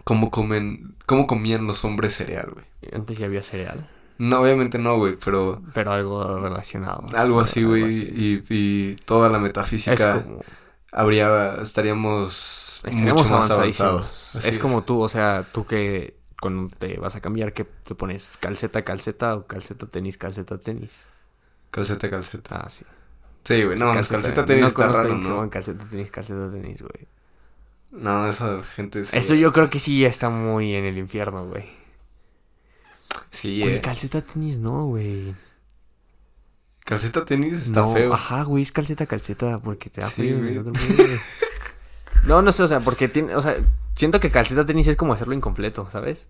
[0.06, 2.66] cómo comen, cómo comían los hombres cereal, güey.
[2.94, 7.06] Antes ya había cereal, No, obviamente no, güey, pero pero algo relacionado.
[7.16, 10.40] algo así, güey, y, y toda la metafísica como...
[10.92, 14.36] habría, estaríamos, Estaríamos mucho más avanzados.
[14.36, 18.30] Es como tú, o sea, tú que cuando te vas a cambiar, que te pones
[18.40, 21.06] calceta, calceta o calceta, tenis, calceta, tenis.
[21.72, 22.56] Calceta, calceta.
[22.58, 22.86] Ah, sí.
[23.44, 25.50] Sí, güey, no, calceta, calceta tenis no está raro, se ¿no?
[25.50, 27.08] calceta, tenis, calceta, tenis, güey.
[27.92, 29.18] No, esa gente sí.
[29.18, 31.66] Eso yo creo que sí ya está muy en el infierno, güey.
[33.36, 33.82] Sí, eh.
[33.82, 35.36] calceta, tenis, no, güey.
[36.86, 38.14] Calceta tenis está no, feo.
[38.14, 40.62] Ajá, güey, es calceta, calceta, porque te da Sí, frío güey.
[42.28, 43.58] No, no sé, o sea, porque tiene, o sea,
[43.96, 46.30] siento que calceta tenis es como hacerlo incompleto, ¿sabes?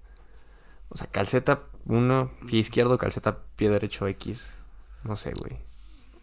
[0.89, 4.50] O sea, calceta uno, pie izquierdo, calceta pie derecho X.
[5.04, 5.58] No sé, güey.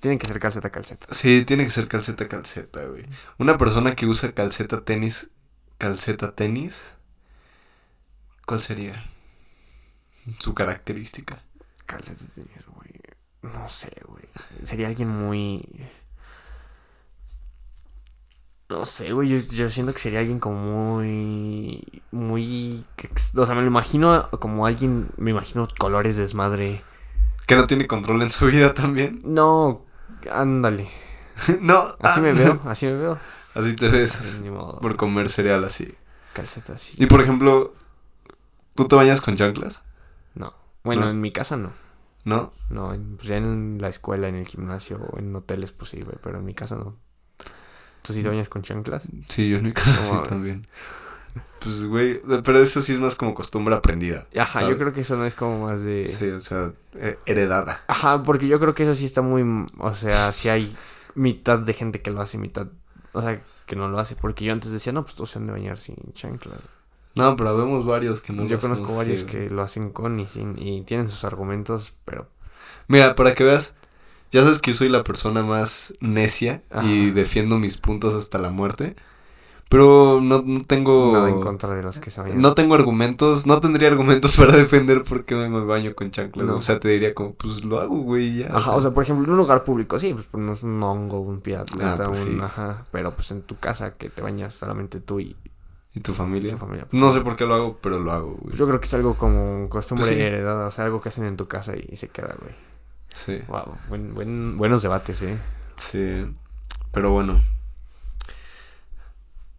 [0.01, 1.07] Tienen que ser calceta, calceta.
[1.11, 3.07] Sí, tiene que ser calceta, calceta, güey.
[3.39, 5.31] Una persona que usa calceta tenis,
[5.79, 6.97] calceta tenis,
[8.45, 9.12] ¿cuál sería?
[10.39, 11.43] Su característica.
[11.87, 13.01] Calceta tenis, güey.
[13.43, 14.25] No sé, güey.
[14.63, 15.65] Sería alguien muy.
[18.69, 19.29] No sé, güey.
[19.29, 22.03] Yo, yo siento que sería alguien como muy.
[22.11, 22.85] Muy.
[23.37, 25.11] O sea, me lo imagino como alguien.
[25.17, 26.83] Me imagino colores desmadre.
[27.47, 29.21] Que no tiene control en su vida también.
[29.25, 29.85] No,
[30.31, 30.89] ándale.
[31.61, 31.79] no.
[32.01, 32.39] Así ah, me no.
[32.39, 33.19] veo, así me veo.
[33.55, 34.43] Así te ves
[34.81, 35.95] por comer cereal así.
[36.33, 36.95] Calceta así.
[36.97, 37.75] Y por ejemplo,
[38.75, 39.85] ¿tú te bañas con chanclas?
[40.85, 40.89] No.
[40.89, 41.11] Bueno, ¿No?
[41.11, 41.73] en mi casa no.
[42.25, 42.53] ¿No?
[42.71, 46.01] No, en- pues ya en la escuela, en el gimnasio o en hoteles, pues sí,
[46.01, 46.97] güey, pero en mi casa no.
[48.03, 49.09] ¿Tú sí te bañas con chanclas?
[49.29, 50.67] Sí, yo en mi casa sí también.
[51.61, 54.27] Pues, güey, pero eso sí es más como costumbre aprendida.
[54.37, 54.71] Ajá, ¿sabes?
[54.71, 56.09] yo creo que eso no es como más de...
[56.09, 57.81] Sí, o sea, eh, heredada.
[57.87, 59.45] Ajá, porque yo creo que eso sí está muy...
[59.79, 60.75] O sea, si hay
[61.15, 62.67] mitad de gente que lo hace, mitad...
[63.13, 64.17] O sea, que no lo hace.
[64.17, 66.59] Porque yo antes decía, no, pues todos se han de bañar sin chanclas.
[67.15, 70.27] No, pero vemos varios que no yo lo conozco varios que lo hacen con y
[70.27, 70.55] sin...
[70.59, 72.29] Y tienen sus argumentos, pero...
[72.89, 73.75] Mira, para que veas,
[74.31, 78.51] ya sabes que yo soy la persona más necia y defiendo mis puntos hasta la
[78.51, 78.97] muerte.
[79.69, 81.15] Pero no, no tengo.
[81.15, 82.43] Nada en contra de los que se bañan.
[82.43, 86.47] No tengo argumentos, no tendría argumentos para defender por qué me baño con chanclas.
[86.47, 86.57] No.
[86.57, 88.55] O sea, te diría como, pues lo hago, güey, ya.
[88.55, 91.41] Ajá, o sea, por ejemplo, en un lugar público, sí, pues pones un hongo, un
[91.41, 92.27] piatleta, Ah, pues un...
[92.27, 92.39] sí.
[92.43, 95.37] Ajá, pero pues en tu casa que te bañas solamente tú y
[95.95, 96.53] ¿Y tu familia?
[96.53, 96.87] tu familia.
[96.91, 98.57] pues, No sé por qué lo hago, pero lo hago, güey.
[98.57, 100.21] Yo creo que es algo como costumbre Pues sí.
[100.23, 102.55] heredada, o sea, algo que hacen en tu casa y, se queda, güey.
[103.15, 105.37] Sí, Wow, buen, buen- buenos debates, ¿eh?
[105.77, 106.27] sí.
[106.93, 107.41] Pero bueno.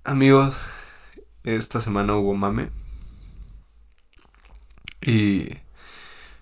[0.04, 0.60] Amigos,
[1.44, 2.70] esta semana hubo mame.
[5.02, 5.50] Y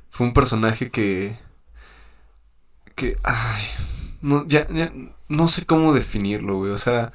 [0.09, 1.37] fue un personaje que.
[2.95, 3.17] que.
[3.23, 3.63] Ay.
[4.21, 4.91] No, ya, ya.
[5.29, 6.71] No sé cómo definirlo, güey.
[6.71, 7.13] O sea.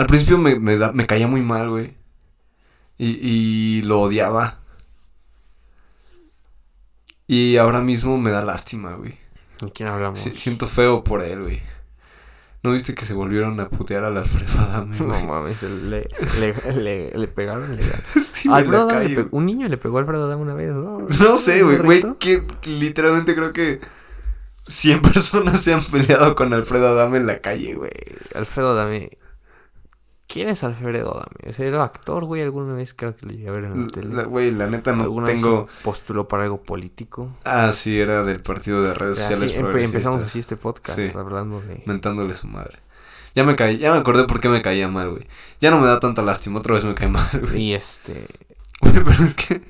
[0.00, 1.94] Al principio me, me, da- me caía muy mal, güey.
[2.96, 4.60] Y, y lo odiaba.
[7.26, 9.18] Y ahora mismo me da lástima, güey.
[9.60, 10.18] ¿De quién hablamos?
[10.20, 11.60] Si- siento feo por él, güey.
[12.62, 15.26] ¿No viste que se volvieron a putear al Alfredo Adame, No güey?
[15.26, 16.06] mames, le,
[16.40, 17.92] le, le, le pegaron legal.
[18.10, 21.00] Sí, Alfredo la Adame le un niño le pegó a Alfredo Adame una vez, ¿no?
[21.00, 23.80] No sé, güey, ¿Un güey, que literalmente creo que
[24.66, 27.90] 100 personas se han peleado con Alfredo Adame en la calle, güey.
[27.90, 29.10] Güey, Alfredo Adame.
[30.32, 31.54] ¿Quién es Alfredo Adame?
[31.58, 34.14] Era actor, güey, alguna vez creo que lo llegué a ver en la tele.
[34.14, 35.64] La- Güey, la neta no ¿Alguna tengo...
[35.66, 37.36] vez postuló para algo político?
[37.44, 39.94] Ah, sí, era del partido de redes O sea, sociales sí, empe- progresistas.
[39.96, 41.10] empezamos así este podcast Sí.
[41.16, 41.82] hablando de...
[41.84, 42.78] Mentándole su madre.
[43.34, 45.26] Ya me caí, ya me acordé por qué me caía mal, güey.
[45.60, 47.60] Ya no me da tanta lástima, otra vez me cae mal, güey.
[47.62, 48.26] Y este...
[48.80, 49.60] Güey, pero es que...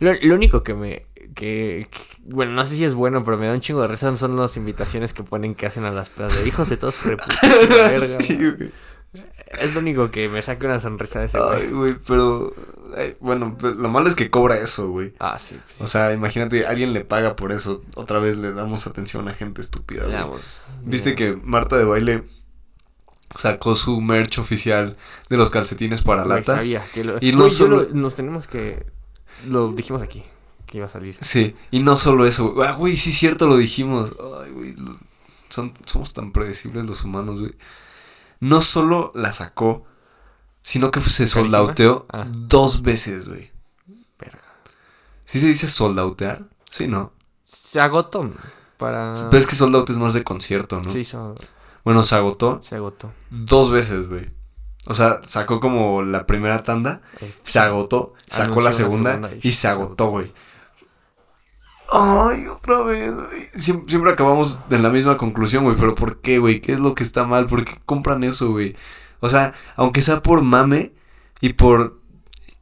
[0.00, 1.06] Lo, lo único que me...
[1.34, 4.14] Que, que- bueno, no sé si es bueno, pero me da un chingo de risa
[4.16, 6.94] son las invitaciones que ponen que hacen a las pedas de hijos de todos
[8.18, 8.70] sí, güey.
[9.60, 11.70] Es lo único que me saca una sonrisa de ese Ay, güey.
[11.70, 12.54] güey, pero...
[12.96, 15.14] ay, bueno, pero lo malo es que cobra eso, güey.
[15.18, 15.58] Ah, sí.
[15.78, 17.82] O sea, imagínate, alguien le paga por eso.
[17.96, 20.40] Otra vez le damos atención a gente estúpida, güey.
[20.82, 22.24] Viste que Marta de Baile
[23.34, 24.96] sacó su merch oficial
[25.28, 26.56] de los calcetines para Güey, latas.
[26.58, 28.86] sabía que lo- Y no Güey, solo- lo- nos tenemos que...
[29.46, 30.22] Lo dijimos aquí,
[30.66, 31.16] que iba a salir.
[31.20, 32.68] Sí, y no solo eso, güey.
[32.68, 34.14] Ah, güey, sí, cierto, lo dijimos.
[34.42, 34.96] Ay, güey, lo-
[35.48, 37.54] son, somos tan predecibles los humanos, güey.
[38.40, 39.84] No solo la sacó,
[40.62, 42.26] sino que se soldauteó Ah.
[42.30, 43.50] dos veces, güey.
[44.18, 44.38] Verga.
[45.24, 46.40] ¿Sí se dice soldautear?
[46.70, 47.12] Sí, ¿no?
[47.44, 48.30] Se agotó
[48.76, 49.28] para...
[49.30, 50.90] Pero es que sold out es más de concierto, ¿no?
[50.90, 51.34] Sí, so-
[51.84, 53.12] Bueno, se agotó se agotó.
[53.30, 54.30] dos veces, güey.
[54.86, 59.52] O sea, sacó como la primera tanda, Eh, se agotó, sacó la segunda, segunda y
[59.52, 60.32] se agotó, güey.
[61.90, 63.50] Ay, otra vez, güey.
[63.54, 65.76] Siem- Siempre, acabamos en la misma conclusión, güey.
[65.76, 66.60] Pero ¿por qué, güey?
[66.60, 67.46] ¿Qué es lo que está mal?
[67.46, 68.76] ¿Por qué compran eso, güey?
[69.20, 70.92] O sea, aunque sea por mame
[71.40, 71.98] y por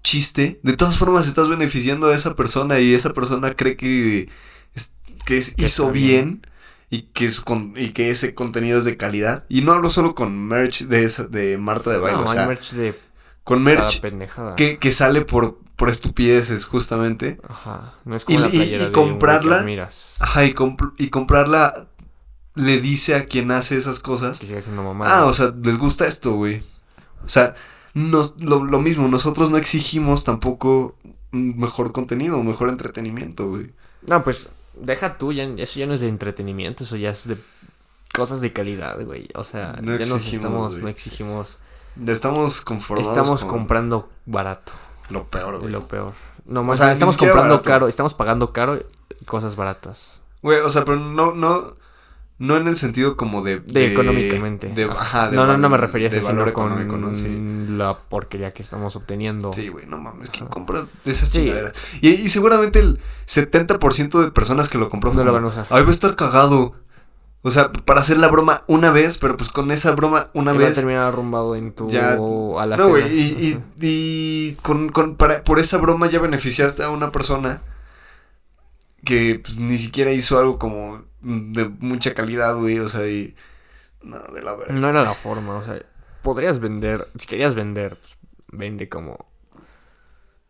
[0.03, 4.29] chiste, de todas formas estás beneficiando a esa persona y esa persona cree que,
[4.75, 4.93] es-
[5.27, 6.41] que es- hizo bien.
[6.43, 6.47] bien.
[6.89, 9.45] Y que, su con- y que ese contenido es de calidad.
[9.49, 12.19] Y no hablo solo con merch de, esa, de Marta de Baile.
[12.19, 12.95] No, o sea, merch de
[13.43, 14.55] con merch pendejada.
[14.55, 17.39] que, que sale por, por estupideces, justamente.
[17.49, 17.95] Ajá.
[18.05, 21.11] No es como Y- la y- playera y de un admiras, Ajá, y, compr- y
[21.11, 21.87] comprarla
[22.55, 24.39] le dice a quien hace esas cosas.
[24.39, 25.07] Que sigue siendo mamá.
[25.09, 26.61] Ah, o sea, les gusta esto, güey.
[27.25, 27.55] O sea,
[27.93, 30.97] nos, lo, lo mismo, nosotros no exigimos tampoco
[31.33, 33.73] mejor contenido, mejor entretenimiento, güey.
[34.09, 34.49] No, pues
[34.81, 37.37] deja tú, ya, eso ya no es de entretenimiento, eso ya es de
[38.15, 39.29] cosas de calidad, güey.
[39.35, 40.83] O sea, No ya nos exigimos, estamos, güey.
[40.85, 41.59] no exigimos.
[42.07, 44.73] Estamos conformados Estamos con comprando barato,
[45.11, 45.73] lo peor, güey.
[45.73, 46.13] lo peor.
[46.47, 47.63] No, más sea, estamos comprando barato.
[47.63, 48.79] caro, estamos pagando caro
[49.27, 50.23] cosas baratas.
[50.43, 51.75] Güey, o sea, pero no, no,
[52.39, 53.59] no en el sentido como de...
[53.61, 54.69] De, económicamente.
[54.69, 55.29] de- Ajá.
[55.31, 57.15] de no, no, no me refería a eso, valor sino con económico, ¿no?
[57.15, 57.67] Sí.
[57.77, 59.53] la porquería que estamos obteniendo.
[59.53, 61.39] Sí, güey, no mames, ¿quién compra de esas Sí.
[61.41, 61.73] chingaderas?
[62.01, 65.49] Y, y seguramente el 70% de personas que lo compró fue No lo van a
[65.49, 65.67] usar.
[65.71, 66.75] Ay, va a estar cagado.
[67.47, 70.59] O sea, para hacer la broma una vez, pero pues con esa broma una Que
[70.59, 70.77] va a vez.
[70.77, 75.45] terminar arrumbado en tu ya- a la No, güey, y, y, y con, con, para,
[75.45, 77.63] por esa broma ya beneficiaste a una persona
[79.05, 82.79] que pues, ni siquiera hizo algo como de mucha calidad, güey.
[82.81, 83.35] O sea, y.
[84.03, 84.75] No, de la verdad.
[84.75, 85.81] No era la forma, o sea,
[86.23, 88.17] podrías vender, si querías vender, pues,
[88.51, 89.27] vende como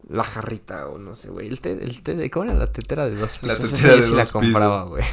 [0.09, 1.49] La jarrita o no sé, güey.
[1.49, 2.31] El té, el té de...
[2.31, 3.61] ¿Cómo era la tetera de dos pisos?
[3.61, 4.89] La tetera de sí la dos compraba, pisos.
[4.91, 5.05] güey.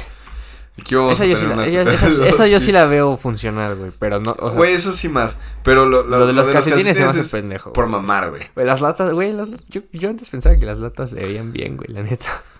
[0.78, 2.50] Aquí vamos Esa, a yo sí tener la, una ella- tetera esa- de esa dos
[2.50, 2.80] yo sí pisos.
[2.80, 3.92] la veo funcional, güey.
[3.98, 5.38] Pero no, o sea, Güey, eso sí más.
[5.62, 7.72] Pero lo, lo- lo de los calcetines se me hace es pendejo.
[7.72, 8.42] Por mamar, güey.
[8.56, 11.88] Las latas, güey, las- yo, yo antes pensaba que las latas se veían bien, güey,
[11.92, 12.42] la neta.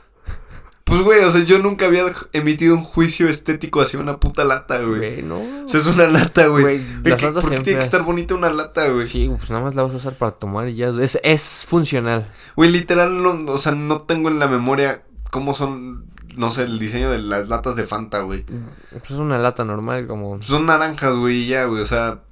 [0.86, 4.78] Pues, güey, o sea, yo nunca había emitido un juicio estético hacia una puta lata,
[4.82, 4.98] güey.
[4.98, 5.38] Güey, no.
[5.64, 6.78] O sea, es una lata, güey.
[7.02, 9.06] Las ¿qué- latas ¿Por qué tiene que estar bonita una lata, güey?
[9.06, 10.88] Sí, pues nada más la vas a usar para tomar y ya.
[11.00, 12.30] Es, es funcional.
[12.54, 16.04] Güey, literal, no, o sea, no tengo en la memoria cómo son,
[16.36, 18.44] no sé, el diseño de las latas de Fanta, güey.
[18.90, 20.40] Pues es una lata normal, como.
[20.42, 22.22] Son naranjas, güey, ya, güey, o sea...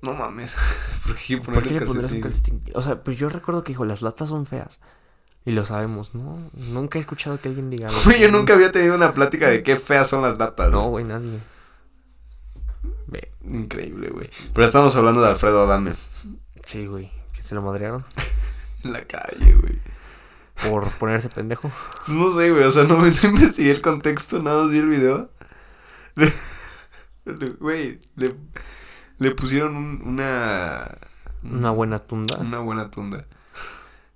[0.00, 0.56] No mames.
[1.06, 2.62] ¿Por qué ¿Por qué le pondrás un calcetín?
[2.74, 4.78] O sea, pues yo recuerdo que dijo, las latas son feas.
[5.44, 6.38] Y lo sabemos, ¿no?
[6.72, 7.88] Nunca he escuchado que alguien diga.
[8.04, 10.70] Güey, yo nunca había tenido una plática de qué feas son las latas.
[10.70, 11.04] No, güey.
[11.04, 11.38] güey, nadie.
[13.06, 14.28] Ve, Increíble, güey.
[14.52, 15.92] Pero estamos hablando de Alfredo Adame.
[16.66, 17.10] sí, güey.
[17.32, 18.04] Que se lo madrearon
[18.84, 19.78] En la calle, güey.
[20.68, 21.70] Por ponerse pendejo.
[22.06, 24.88] Pues no sé, güey, o sea, no, me investigué el contexto, nada más vi el
[24.88, 25.30] video.
[26.16, 26.32] Le-
[27.26, 28.34] le- Güey, le,
[29.18, 30.96] le pusieron un- una...
[31.44, 32.36] Una buena tunda.
[32.38, 33.26] Una buena tunda.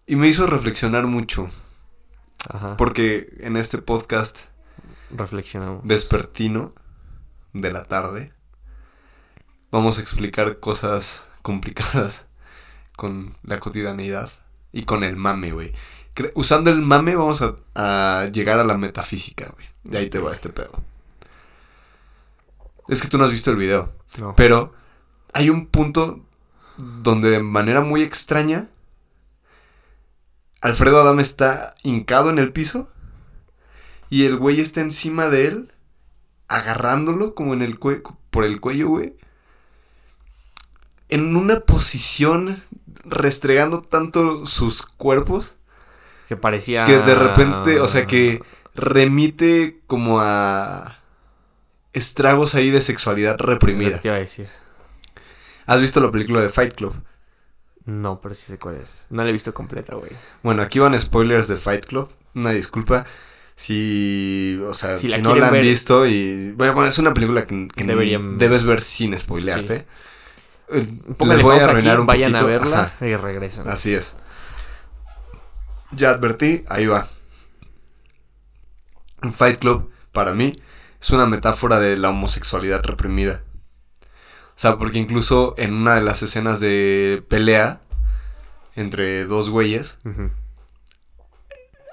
[0.07, 1.47] Y me hizo reflexionar mucho,
[2.49, 2.77] Ajá.
[2.77, 4.47] porque en este podcast
[5.17, 5.85] Reflexionamos.
[5.85, 6.75] vespertino
[7.53, 8.33] de la tarde
[9.71, 12.27] vamos a explicar cosas complicadas
[12.97, 14.31] con la cotidianidad
[14.73, 15.73] y con el mame, güey.
[16.35, 19.67] Usando el mame vamos a, a llegar a la metafísica, güey.
[19.85, 20.73] De ahí te va este pedo.
[22.89, 24.35] Es que tú no has visto el video, No.
[24.37, 24.73] pero
[25.33, 26.21] hay un punto
[26.77, 28.69] donde de manera muy extraña
[30.61, 32.91] Alfredo Adame está hincado en el piso
[34.11, 35.73] y el güey está encima de él
[36.49, 39.17] agarrándolo como en el por el cuello, güey.
[41.09, 42.63] En una posición
[43.05, 45.57] restregando tanto sus cuerpos
[46.33, 46.85] Que parecía.
[46.85, 48.41] que de repente, o sea, que
[48.75, 50.99] remite como a
[51.93, 54.01] estragos ahí de sexualidad reprimida.
[54.01, 54.49] Te iba a decir.
[55.67, 56.95] ¿Has visto la película de Fight Club?
[57.85, 59.09] No, pero sí sé cuál es.
[59.11, 60.11] No la he visto completa, güey.
[60.43, 62.09] Bueno, aquí van spoilers de Fight Club.
[62.35, 63.05] Una disculpa.
[63.55, 66.53] Si, o sea, Si no la han ver- visto y...
[66.53, 69.87] Bueno, es una película que, que Deberían- debes ver sin spoilearte.
[70.71, 70.87] Eh,
[71.19, 72.47] Pónganle Les voy a arruinar aquí, un vayan poquito.
[72.47, 73.69] a verla Ajá, y regresan.
[73.69, 74.17] así es.
[75.93, 77.09] Ya advertí, ahí va.
[79.33, 80.53] Fight Club, para mí,
[81.01, 83.43] es una metáfora de la homosexualidad reprimida.
[84.55, 87.81] O sea, porque incluso en una de las escenas de pelea
[88.75, 89.99] entre dos güeyes,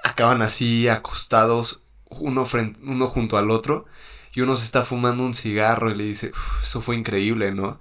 [0.03, 2.45] acaban así acostados, uno,
[2.83, 3.85] uno junto al otro,
[4.33, 7.79] y uno se está fumando un cigarro y le dice, "Uf, eso fue increíble, ¿no?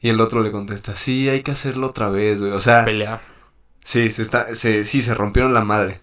[0.00, 2.52] Y el otro le contesta, sí, hay que hacerlo otra vez, güey.
[2.52, 3.20] O sea, Pelear.
[3.84, 6.00] Sí, se está, se, sí, se rompieron la madre.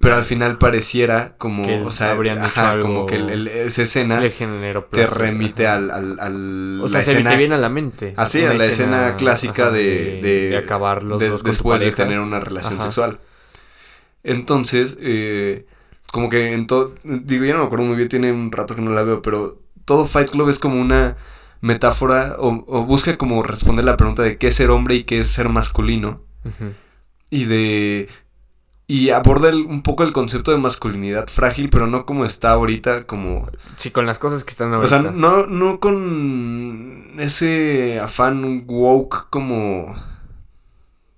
[0.00, 3.82] Pero al final pareciera como, Que o sea, ajá, algo- como que el- el- esa
[3.82, 7.58] escena generó te remite al, al, al- O sea, la se escena, te viene a
[7.58, 8.12] la mente.
[8.16, 11.50] así, a Una la escena, clásica ajá, de, de, de acabar los de- dos con
[11.50, 12.82] tu después de tener una relación Ajá.
[12.82, 13.18] sexual.
[14.24, 15.66] Entonces, eh,
[16.12, 18.82] como que en todo, digo, ya no me acuerdo muy bien, tiene un rato que
[18.82, 21.16] no la veo, pero todo Fight Club es como una
[21.64, 25.20] metáfora o, o busca como responder la pregunta de qué es ser hombre y qué
[25.20, 26.20] es ser masculino
[27.30, 28.08] y de
[28.86, 33.06] y aborda el- un poco el concepto de masculinidad frágil, pero no como está ahorita,
[33.06, 33.48] como
[33.78, 35.02] Sí, con las cosas que están o ahorita.
[35.02, 39.96] sea, no, no con ese afán woke como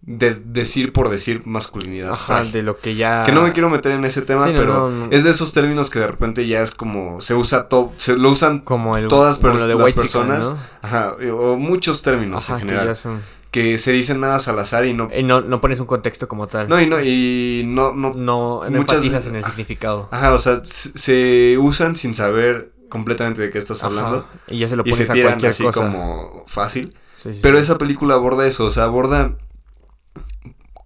[0.08, 2.12] de decir por decir masculinidad.
[2.12, 2.52] Ajá, frágil.
[2.52, 3.24] de lo que ya...
[3.24, 5.12] Que no me quiero meter en ese tema, Sí, pero no, no.
[5.12, 8.30] es de esos términos que de repente ya es como se usa todo, se lo
[8.30, 9.08] usan Como el...
[9.08, 10.56] todas como per- de las Chicken, personas, ¿no?
[10.80, 13.20] ajá, o muchos términos Ajá, en general, son...
[13.50, 16.46] que se dicen nada al azar y no Eh, no, no pones un contexto como
[16.46, 16.68] tal.
[16.68, 20.08] no y no y no no No, Muchas enfatizas en el significado.
[20.12, 24.68] ajá, o sea, se, usan sin saber completamente de qué estás Ajá, hablando Y ya
[24.68, 25.80] se lo y pones se a tiran cualquier así cosa.
[25.80, 26.94] como fácil.
[27.20, 29.34] Sí, sí, Pero esa película aborda eso, o sea, aborda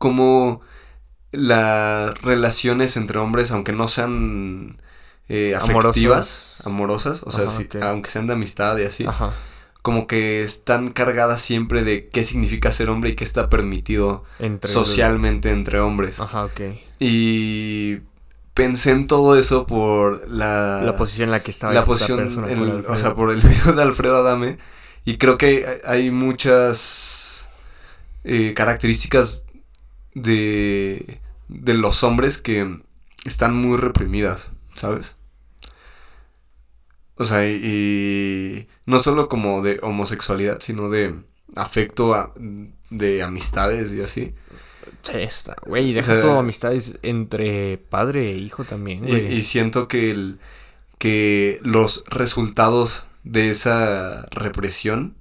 [0.00, 0.62] como
[1.30, 4.78] las relaciones entre hombres, aunque no sean
[5.28, 7.76] eh, afectivas, amorosas, o sea, Ajá, ok.
[7.82, 9.32] aunque sean de amistad y así, Ajá.
[9.82, 14.70] como que están cargadas siempre de qué significa ser hombre y qué está permitido Entre
[14.70, 16.18] socialmente entre hombres.
[16.18, 16.60] Ajá, ok.
[16.98, 17.98] Y
[18.54, 22.48] pensé en todo eso por la, La posición en la que estaba la posición, persona
[22.48, 24.58] por o sea, por el video de Alfredo Adame.
[25.04, 27.48] Y creo que hay- hay muchas
[28.24, 29.44] eh, características
[30.14, 32.80] de, de los hombres que
[33.24, 35.16] están muy reprimidas, ¿sabes?
[37.16, 41.14] O sea, y, y no solo como de homosexualidad, sino de
[41.56, 42.32] afecto a-
[42.90, 44.34] de amistades y así.
[45.02, 49.42] Sí, está, güey, O deja sea, todo amistades entre padre e hijo también, Y, y
[49.42, 50.38] siento que, el,
[50.98, 55.16] que los resultados de esa represión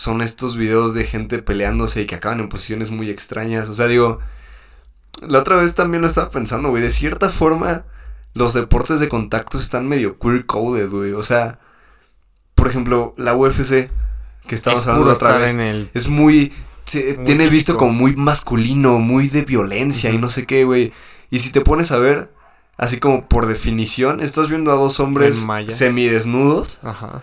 [0.00, 3.68] son estos videos de gente peleándose y que acaban en posiciones muy extrañas.
[3.68, 4.18] O sea, digo,
[5.20, 6.82] la otra vez también lo estaba pensando, güey.
[6.82, 7.84] De cierta forma,
[8.32, 11.12] los deportes de contacto están medio queer coded, güey.
[11.12, 11.58] O sea,
[12.54, 13.90] por ejemplo, la UFC,
[14.46, 15.90] que estábamos Es hablando la otra vez, el...
[15.92, 16.50] es muy.
[16.86, 20.92] se- Muy tiene visto como muy masculino, muy de violencia y no sé qué, güey.
[21.30, 22.32] Y si te pones a ver,
[22.78, 25.36] así como por definición, estás viendo a dos hombres
[25.70, 27.22] semidesnudos, Ajá.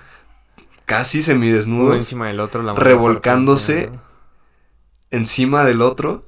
[0.88, 3.90] Casi Uno semidesnudos, encima del otro, la revolcándose.
[3.90, 4.00] parte,
[5.12, 6.26] encima del otro,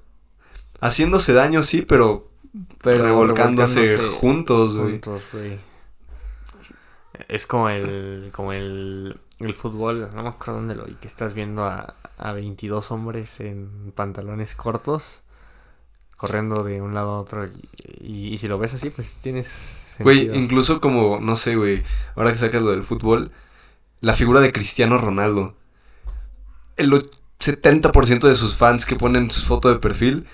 [0.79, 2.29] haciéndose daño, sí, pero,
[2.83, 4.91] pero revolcándose, revolcándose juntos, güey.
[4.91, 5.59] juntos, güey.
[7.27, 11.33] Es como el, como el, el fútbol, no me acuerdo dónde lo vi, que estás
[11.33, 15.21] viendo a, a 22 hombres en pantalones cortos
[16.17, 17.51] corriendo de un lado a otro y,
[18.01, 21.83] y- y si lo ves así, pues tienes Güey, incluso como, no sé, güey,
[22.15, 23.31] ahora que sacas lo del fútbol,
[24.01, 25.55] la figura de Cristiano Ronaldo.
[26.77, 30.25] El och- 70% de sus fans que ponen su foto de perfil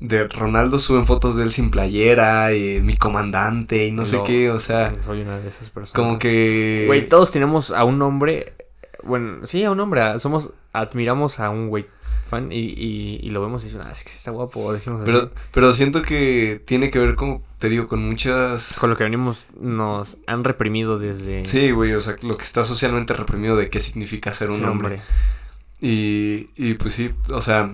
[0.00, 4.24] de Ronaldo suben fotos de él sin playera y mi comandante y no sé Lo-
[4.24, 5.92] qué, o sea, Soy una de esas personas.
[5.92, 6.84] como que...
[6.86, 8.54] Güey, todos tenemos a un hombre.
[9.02, 10.18] Bueno, sí, a un hombre.
[10.18, 10.52] Somos.
[10.74, 11.86] Admiramos a un güey
[12.28, 14.72] fan y, y, y lo vemos y decimos, ah, es que sí está guapo.
[14.72, 15.10] Decimos así.
[15.10, 18.76] Pero, pero siento que tiene que ver con, te digo, con muchas...
[18.78, 21.44] Con lo que venimos, nos han reprimido desde.
[21.46, 25.00] Sí, güey, o sea, lo que está socialmente reprimido de qué significa ser un hombre.
[25.80, 27.70] Y, y pues sí, o sea,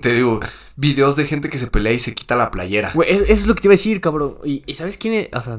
[0.00, 0.40] te digo,
[0.76, 2.90] videos de gente que se pelea y se quita la playera.
[2.94, 4.36] Güey, es- eso es lo que te iba a decir, cabrón.
[4.44, 5.28] Y, y ¿sabes quién es?
[5.34, 5.58] O sea,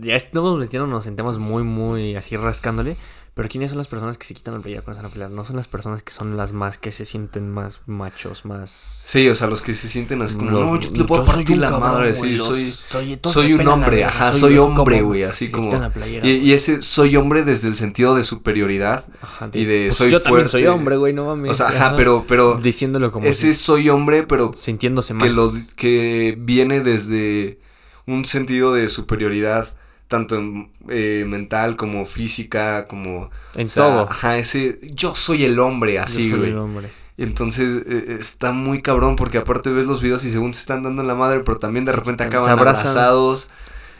[0.00, 2.96] ya estamos metiendo, nos sentamos muy, muy así rascándole.
[3.34, 5.30] Pero ¿quiénes son las personas que se quitan la playera cuando van a pelear?
[5.30, 8.70] No son las personas que son las más, que se sienten más machos, más...
[8.70, 11.32] Sí, o sea, los que se sienten así como, Los- no, yo te puedo yo
[11.32, 15.22] partir la cabrón, madre, sí, los- soy, soy, soy un hombre, ajá, soy hombre, güey,
[15.22, 15.64] así como...
[15.64, 19.06] quitan la playera, Y, y ese soy hombre desde el sentido de superioridad.
[19.22, 21.52] Ajá, y de pues soy yo también soy hombre, güey, no mames.
[21.52, 25.26] O sea, ajá, pero, pero Diciéndolo como ese soy hombre, pero sintiéndose más.
[25.26, 27.58] que lo que viene desde
[28.06, 29.74] un sentido de superioridad
[30.12, 30.40] tanto
[30.88, 34.10] eh, mental como física como En o sea, todo.
[34.10, 36.94] ajá ese yo soy el hombre Yo así soy güey el hombre.
[37.16, 41.02] entonces eh, está muy cabrón porque aparte ves los videos y según se están dando
[41.02, 43.50] en la madre pero también de repente acaban abrazados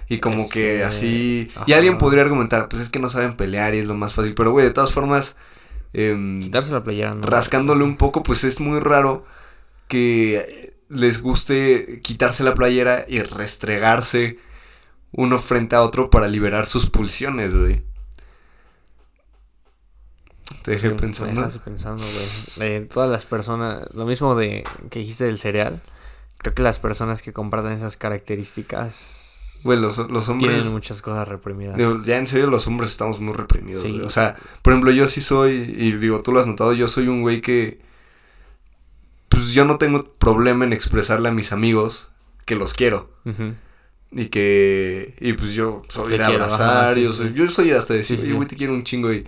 [0.09, 3.75] y como que Este, así y alguien podría argumentar pues es que no saben pelear
[3.75, 5.37] y es lo más fácil pero güey de todas formas
[5.95, 7.27] em, Quitarse la playera, no.
[7.27, 9.25] rascándole un poco, pues es muy raro
[9.89, 14.39] que les guste quitarse la playera y restregarse
[15.13, 17.83] uno frente a otro para liberar sus pulsiones, güey.
[20.63, 21.41] Te dejé Sí, pensando.
[21.41, 22.69] Me pensando, güey.
[22.81, 25.83] De todas las personas, lo mismo de que dijiste del cereal.
[26.39, 30.55] Creo que las personas que comparten esas características Güey, los, los hombres.
[30.55, 31.79] tienen muchas cosas reprimidas.
[32.05, 33.93] ya en serio, los hombres estamos muy reprimidos, Sí.
[33.93, 34.03] güey.
[34.05, 37.07] O sea, por ejemplo, yo sí soy, y digo, tú lo has notado, yo soy
[37.09, 37.81] un güey que.
[39.29, 42.11] Pues yo no tengo problema en expresarle a mis amigos
[42.45, 43.09] que los quiero.
[43.25, 43.55] Ujú.
[44.15, 45.15] Y que.
[45.21, 46.85] Y pues yo soy Te de quiero, abrazar.
[46.87, 47.35] ajá, sí, yo, soy, sí.
[47.35, 49.13] yo soy hasta de decir, oye, güey, te quiero un chingo.
[49.13, 49.27] Y,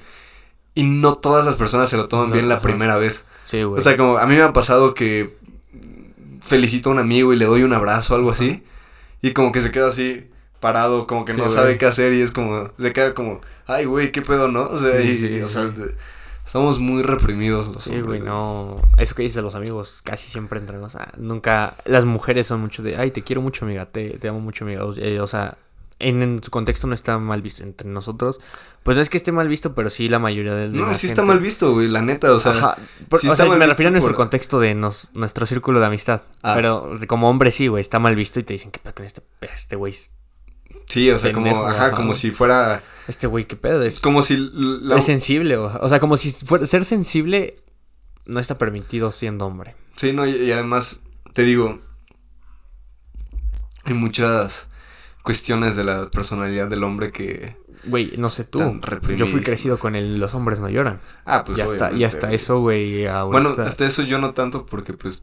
[0.74, 2.62] y no todas las personas se lo toman No, bien la ajá.
[2.62, 3.24] primera vez.
[3.46, 3.80] Sí, güey.
[3.80, 5.36] O sea, como a mí me ha pasado que
[6.42, 8.62] felicito a un amigo y le doy un abrazo o algo así.
[9.22, 10.26] Y como que se queda así
[10.60, 11.54] parado, como que Sí, no güey.
[11.56, 12.12] sabe qué hacer.
[12.12, 12.70] Y es como.
[12.78, 14.64] Se queda como, ay, güey, qué pedo, ¿no?
[14.64, 15.72] O sea, Sí, y, sí, o sea,
[16.54, 16.58] sí.
[16.58, 18.06] estamos muy reprimidos los Sí, hombres.
[18.06, 18.30] güey, güey.
[18.30, 18.76] no.
[18.98, 20.94] Eso que dices de los amigos, casi siempre entre nos.
[20.96, 21.76] ah, nunca.
[21.84, 22.96] Las mujeres son mucho de.
[22.96, 23.86] Ay, te quiero mucho, amiga.
[23.86, 24.84] Te, te amo mucho, amiga.
[24.84, 25.48] O, eh, o sea,
[25.98, 28.40] en, en su contexto no está mal visto entre nosotros.
[28.82, 30.72] Pues no es que esté mal visto, pero sí la mayoría del.
[30.72, 32.52] de No, sí está mal visto, güey, la neta, o sea.
[32.52, 32.76] Ajá.
[33.08, 35.46] Por- sí o está sea, mal me refiero a nuestro por- contexto de nos- nuestro
[35.46, 36.22] círculo de amistad.
[36.42, 36.52] Ah.
[36.54, 39.22] Pero como hombre sí, güey, está mal visto y te dicen, ¿qué pedo con este,
[39.40, 39.94] este güey?
[40.86, 41.90] Sí, o sea, como, ajá, ajá.
[41.92, 42.82] como si fuera.
[43.08, 43.82] Este güey, ¿qué pedo?
[43.82, 47.56] Es, Como si la, es sensible, o, o sea, como si fuera, ser sensible
[48.26, 49.74] no está permitido siendo hombre.
[49.96, 51.00] Sí, no, y, y además,
[51.32, 51.78] te digo,
[53.84, 54.68] hay muchas
[55.22, 57.56] cuestiones de la personalidad del hombre que...
[57.84, 58.80] Güey, no sé tú.
[59.16, 61.00] Yo fui crecido con el los hombres no lloran.
[61.26, 63.06] Ah, pues y, hasta, y hasta eso, güey.
[63.26, 65.22] Bueno, hasta eso yo no tanto porque pues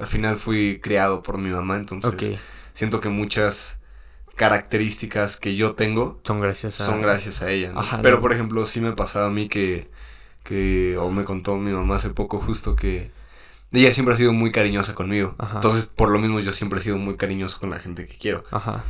[0.00, 2.38] al final fui criado por mi mamá, entonces
[2.72, 3.80] siento que muchas
[4.42, 6.84] características que yo tengo son gracias a...
[6.84, 7.70] son gracias a ella.
[7.70, 7.78] ¿no?
[7.78, 8.22] Ajá, Pero no.
[8.22, 9.88] por ejemplo, sí me pasaba a mí que,
[10.42, 13.12] que, o me contó mi mamá hace poco justo que
[13.70, 15.36] ella siempre ha sido muy cariñosa conmigo.
[15.38, 15.54] Ajá.
[15.54, 18.42] Entonces, por lo mismo, yo siempre he sido muy cariñoso con la gente que quiero.
[18.50, 18.82] Ajá.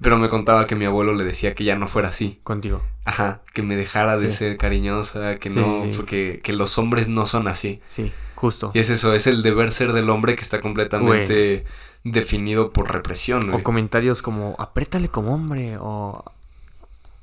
[0.00, 2.40] Pero me contaba que mi abuelo le decía que ya no fuera así.
[2.42, 2.82] Contigo.
[3.04, 6.02] Ajá, que me dejara de ser cariñosa, que Sí, no, sí.
[6.04, 7.82] Que, que los hombres no son así.
[7.88, 8.70] Sí, justo.
[8.72, 11.64] Y es eso, es el deber ser del hombre que está completamente
[12.04, 13.62] definido por represión, O güey.
[13.64, 16.22] comentarios como, apriétale como hombre, o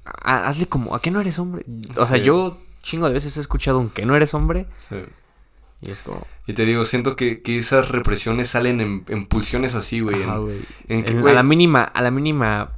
[0.06, 1.64] "Ha- hazle como, ¿a qué no eres hombre?
[1.98, 4.96] O sea, yo chingo de veces he escuchado un que no eres hombre Sí.
[5.82, 9.76] y es como, Y te digo, siento que, que esas represiones salen en, en pulsiones
[9.76, 10.24] así, güey.
[10.24, 10.60] ajá, en- güey.
[10.88, 12.72] en que, En- güey- a la mínima, a la mínima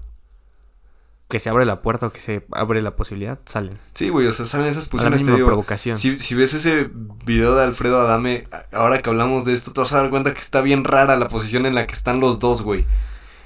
[1.33, 3.75] que se abre la puerta o que se abre la posibilidad, salen.
[3.95, 5.47] Sí, güey, o sea, salen esas A la pulsiones, te mínima digo.
[5.47, 5.95] provocación.
[5.97, 6.91] Si, si ves ese
[7.25, 10.39] video de Alfredo Adame, ahora que hablamos de esto, te vas a dar cuenta que
[10.39, 12.85] está bien rara la posición en la que están los dos, güey.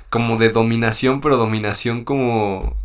[0.10, 2.76] Como de dominación, pero dominación como...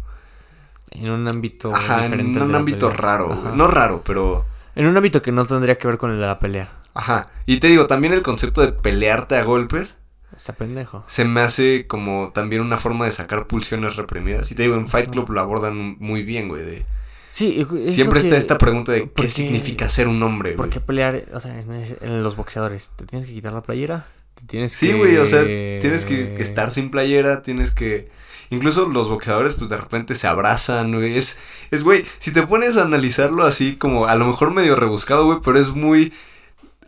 [0.93, 2.41] En un ámbito Ajá, en diferente.
[2.43, 3.57] un ámbito raro, güey.
[3.57, 4.45] No raro, pero...
[4.77, 6.69] En un ámbito que no tendría que ver con el de la pelea.
[6.95, 7.29] Ajá.
[7.45, 9.99] Y te digo, también el concepto de pelearte a golpes
[10.37, 11.05] Está pendejo.
[11.07, 14.51] se me hace como también una forma de sacar pulsiones reprimidas.
[14.51, 16.65] Y te digo, en Fight Club lo abordan muy bien, güey.
[16.65, 16.85] de-
[17.33, 20.67] Sí, es Siempre está que- esta pregunta de ¿por qué significa ser un hombre, ¿Por
[20.67, 20.71] güey.
[20.71, 21.25] qué pelear?
[21.33, 24.07] O sea, en, los boxeadores, ¿te tienes que quitar la playera?
[24.35, 24.95] ¿Te tienes Sí, que...
[24.99, 28.11] güey, o sea, tienes que, que estar sin playera, tienes que...
[28.51, 31.17] Incluso los boxeadores, pues de repente se abrazan, güey.
[31.17, 31.39] Es,
[31.71, 35.39] es, güey, si te pones a analizarlo así como a lo mejor medio rebuscado, güey,
[35.43, 36.13] pero es muy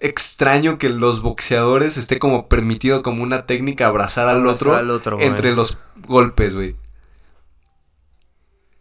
[0.00, 4.90] extraño que los boxeadores esté como permitido como una técnica abrazar al Abrazar otro, al
[4.90, 5.28] otro, güey.
[5.28, 6.76] entre los golpes, güey.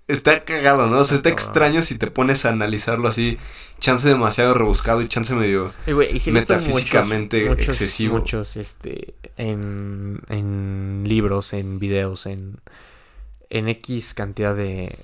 [0.07, 0.99] Está cagado, ¿no?
[0.99, 3.37] O sea, está extraño si te pones a analizarlo así.
[3.79, 5.73] Chance demasiado rebuscado y chance medio...
[5.87, 8.17] Y metafísicamente muchos- muchos- excesivo.
[8.19, 12.59] Muchos, este, en, en libros, en videos, en,
[13.49, 14.97] en X cantidad de...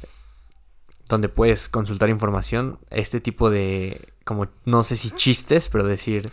[1.08, 6.30] Donde puedes consultar información, este tipo de, como, no sé si chistes, pero decir,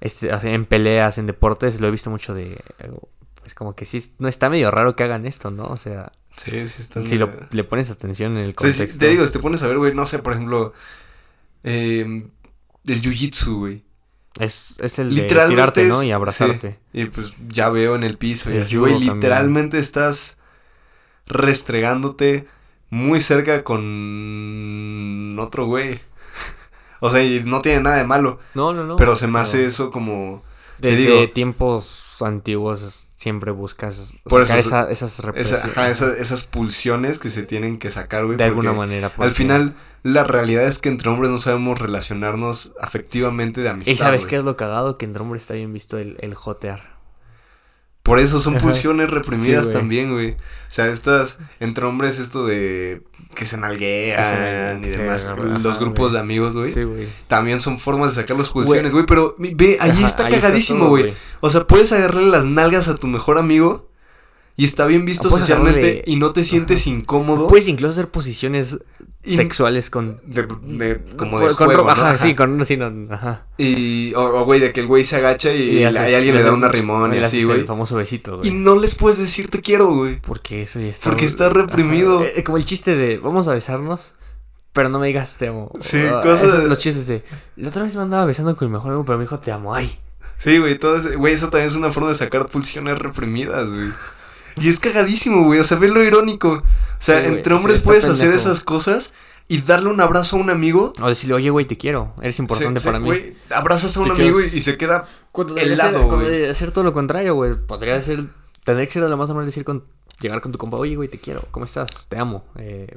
[0.00, 2.56] este, en peleas, en deportes, lo he visto mucho de,
[3.40, 5.64] pues como que sí, no está medio raro que hagan esto, ¿no?
[5.64, 8.98] O sea, Sí, sí está si lo, le pones atención en el Sí, sí, contexto.
[9.00, 10.72] te digo, si te pones a ver, güey, no sé, por ejemplo,
[11.64, 12.00] eh,
[12.86, 13.84] el jiu-jitsu, güey.
[14.38, 16.02] es, es el de Literalmente tirarte, ¿no?
[16.02, 16.78] Y abrazarte.
[16.92, 20.38] sí, y pues ya veo en el piso y El así, güey, literalmente estás
[21.26, 22.46] restregándote
[22.88, 26.00] muy cerca con otro güey.
[27.04, 28.96] O sea, y no tiene nada de malo, No, no, no.
[28.96, 30.42] pero se me hace eso como...
[30.78, 35.66] Desde digo- tiempos antiguos siempre buscas Por sacar eso- esa- esas esa- represiones.
[35.76, 38.36] ajá, esas pulsiones que se tienen que sacar, güey.
[38.36, 39.06] de alguna porque manera.
[39.08, 39.74] Al porque- final,
[40.04, 43.92] la realidad es que entre hombres no sabemos relacionarnos afectivamente de amistad.
[43.92, 44.96] ¿Y sabes qué es lo cagado?
[44.98, 46.92] Que entre hombres está bien visto el, el jotear.
[48.02, 49.80] Por eso son pulsiones reprimidas Sí, güey.
[49.80, 50.30] también, güey.
[50.32, 50.36] O
[50.70, 53.02] sea, estas, entre hombres, esto de
[53.34, 55.30] que se nalguean nalguean, y sí, demás.
[55.62, 56.72] los grupos de amigos, güey.
[56.72, 57.06] Sí, güey.
[57.28, 59.06] También son formas de sacar las pulsiones, güey.
[59.06, 61.12] Pero ve, ahí Ajá, está ahí cagadísimo, güey.
[61.40, 63.88] O sea, puedes agarrarle las nalgas a tu mejor amigo
[64.56, 67.46] y está bien visto socialmente agarrarle- y no te sientes incómodo.
[67.46, 68.78] Puedes incluso hacer posiciones
[69.24, 70.20] sexuales con...
[70.24, 71.88] de- de- como de con juego.
[71.88, 72.18] Ajá, Ajá.
[72.24, 72.64] sí, con...
[72.66, 73.46] Sí, no, ajá.
[73.58, 76.42] Y, o, güey, de que el güey se agacha y, Y haces- y alguien le
[76.42, 77.60] da una rimón y así, güey.
[77.60, 78.52] El famoso besito, Y güey.
[78.54, 80.20] no les puedes decir te quiero, güey.
[80.20, 81.08] Porque eso ya está...
[81.08, 82.18] Porque está reprimido.
[82.20, 82.28] Ajá.
[82.34, 84.14] Eh, como el chiste de, vamos a besarnos,
[84.72, 85.70] pero no me digas te amo.
[85.80, 87.22] Sí, Ah, cosas- Los chistes de,
[87.56, 89.74] la otra vez me andaba besando con mi mejor amigo, pero me dijo te amo,
[89.74, 89.98] ay.
[90.38, 93.90] Sí, güey, todo ese- güey, eso también es una forma de sacar pulsiones reprimidas, güey.
[94.56, 96.50] Y es cagadísimo, güey, o sea, ve lo irónico.
[96.52, 96.62] O
[96.98, 98.48] sea, Sí, entre hombres puedes hacer pendejo.
[98.50, 99.12] esas cosas
[99.48, 100.92] y darle un abrazo a un amigo.
[101.00, 103.06] O decirle, oye, güey, te quiero, eres importante Se- se- para mí.
[103.06, 106.54] Güey, abrazas a un Te amigo y, y se queda Cuando helado, güey.
[106.54, 107.54] ser todo lo contrario, güey.
[107.54, 108.24] Podría ser,
[108.64, 109.84] tener que ser lo más normal decir con,
[110.20, 112.06] llegar con tu compa, oye, güey, te quiero, ¿cómo estás?
[112.08, 112.94] Te amo, eh,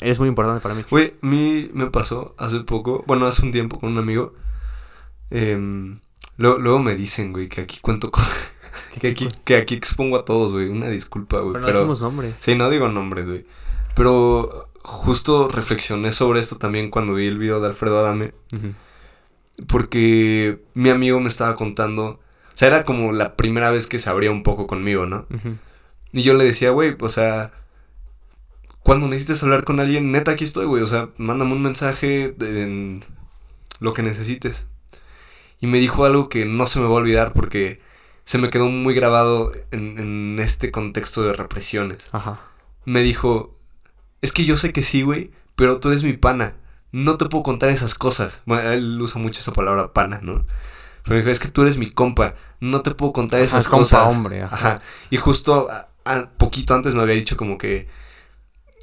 [0.00, 0.84] eres muy importante para mí.
[0.90, 4.34] Güey, a mí me pasó hace poco, bueno, hace un tiempo con un amigo.
[5.30, 6.00] em,
[6.36, 8.52] lo- luego me dicen, güey, que aquí cuento cosas.
[9.00, 10.68] Que aquí, que aquí expongo a todos, güey.
[10.68, 11.54] Una disculpa, güey.
[11.54, 12.34] Pero, Pero, no decimos nombres.
[12.40, 13.46] Sí, no digo nombres, güey.
[13.94, 18.32] Pero justo reflexioné sobre esto también cuando vi el video de Alfredo Adame.
[19.66, 22.04] Porque mi amigo me estaba contando.
[22.54, 25.26] O sea, era como la primera vez que se abría un poco conmigo, ¿no?
[26.12, 27.52] Y yo le decía, güey, o sea,
[28.82, 30.82] cuando necesites hablar con alguien, neta, aquí estoy, güey.
[30.82, 33.04] O sea, mándame un mensaje de- en
[33.80, 34.66] lo que necesites.
[35.60, 37.80] Y me dijo algo que no se me va a olvidar porque
[38.30, 42.08] se me quedó muy grabado en, en este contexto de represiones.
[42.12, 42.38] Ajá.
[42.84, 43.52] Me dijo,
[44.22, 46.54] es que yo sé que sí, güey, pero tú eres mi pana.
[46.92, 48.42] No te puedo contar esas cosas.
[48.46, 50.44] Bueno, él usa mucho esa palabra pana, ¿no?
[51.02, 52.36] Pero me dijo, es que tú eres mi compa.
[52.60, 54.14] No te puedo contar Ajá, esas compa, cosas.
[54.14, 54.54] hombre, ajá.
[54.54, 54.82] Ajá.
[55.10, 57.88] Y justo a- a- poquito antes me había dicho como que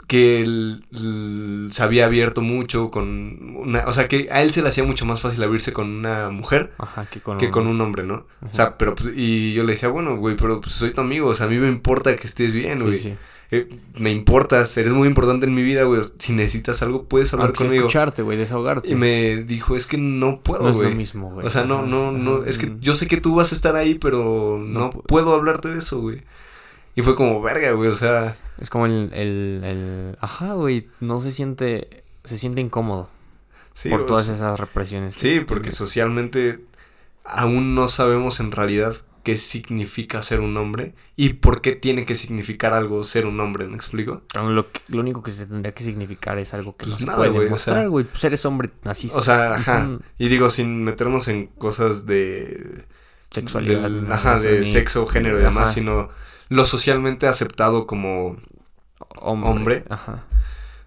[0.07, 4.61] que él, l- se había abierto mucho con una, o sea, que a él se
[4.61, 7.79] le hacía mucho más fácil abrirse con una mujer Ajá, que con, que con un
[7.81, 8.25] hombre, ¿no?
[8.49, 11.27] O sea, pero pues, y yo le decía, bueno, güey, pero pues soy tu amigo,
[11.27, 12.99] o sea, a mí me importa que estés bien, güey.
[12.99, 13.15] sí.
[13.51, 13.67] eh,
[13.99, 16.01] me importas, eres muy importante en mi vida, güey.
[16.19, 17.81] Si necesitas algo, puedes hablar Aunque conmigo.
[17.87, 18.89] escucharte, güey, desahogarte.
[18.89, 20.89] Y me dijo, es que no puedo, no es güey.
[20.91, 21.45] lo mismo, güey.
[21.45, 22.79] O sea, no, no, no, es que mm.
[22.79, 25.79] yo sé que tú vas a estar ahí, pero no, No pu- puedo hablarte de
[25.79, 26.21] eso, güey.
[26.97, 30.17] Y fue como, verga, güey, o sea, Es como el, el, el...
[30.19, 32.03] Ajá, güey, no se siente...
[32.25, 33.09] Se siente incómodo
[33.73, 35.13] sí, por todas sea, esas represiones.
[35.15, 36.59] sí, porque socialmente
[37.23, 42.15] aún no sabemos en realidad qué significa ser un hombre y por qué tiene que
[42.15, 44.23] significar algo ser un hombre, ¿me explico?
[44.33, 47.05] Lo, que- lo único que se tendría que significar es algo que Pues no se
[47.05, 47.87] nada, puede güey, o sea-.
[47.89, 49.17] Pues eres hombre, naciste.
[49.17, 49.89] O sea, ajá.
[50.17, 52.85] Y digo, sin meternos en cosas de...
[53.31, 53.91] Sexualidad.
[54.11, 56.09] ajá, de sexo, género y demás, sino
[56.49, 58.37] lo socialmente aceptado como
[59.21, 59.49] hombre.
[59.49, 59.83] hombre.
[59.89, 60.23] Ajá.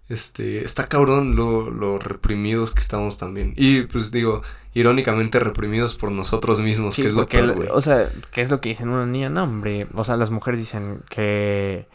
[0.08, 3.54] Este, está cabrón lo, lo reprimidos que estamos también.
[3.56, 4.42] Y pues digo,
[4.74, 7.68] irónicamente reprimidos por nosotros mismos, Sí, que es lo güey.
[7.70, 9.28] o sea, ¿qué es lo que dicen una niña?
[9.30, 11.86] No, hombre, o sea, las mujeres dicen que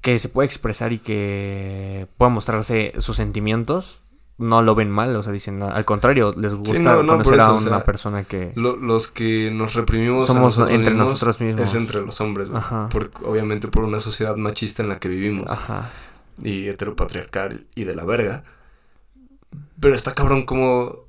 [0.00, 4.00] que se puede expresar y que pueda mostrarse sus sentimientos,
[4.40, 7.40] no lo ven mal, o sea, dicen, al contrario, les gusta no, no, por conocer
[7.40, 11.10] a o una sea, persona que Lo- los que nos reprimimos somos nosotros entre mismos
[11.10, 11.68] nosotros mismos.
[11.68, 12.48] es entre los hombres.
[12.52, 12.88] Ajá.
[12.88, 15.50] Por- obviamente por una sociedad machista en la que vivimos.
[15.50, 15.90] Ajá.
[16.42, 18.42] y heteropatriarcal y de la verga.
[19.78, 21.00] Pero está cabrón como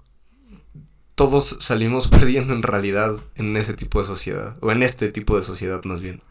[1.16, 5.44] todos salimos perdiendo en realidad en ese tipo de sociedad, o en este tipo de
[5.44, 6.22] sociedad más bien.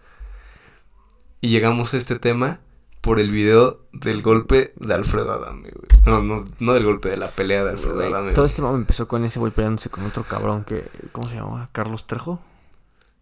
[1.40, 2.60] Y llegamos a este tema
[3.00, 5.88] por el video del golpe de Alfredo Adame, güey.
[6.04, 8.32] No, no, no del golpe, de la pelea de Alfredo Güey, Adame.
[8.32, 11.68] Todo este mame empezó con ese güey peleándose con otro cabrón que, ¿cómo se llama?
[11.72, 12.40] Carlos Trejo.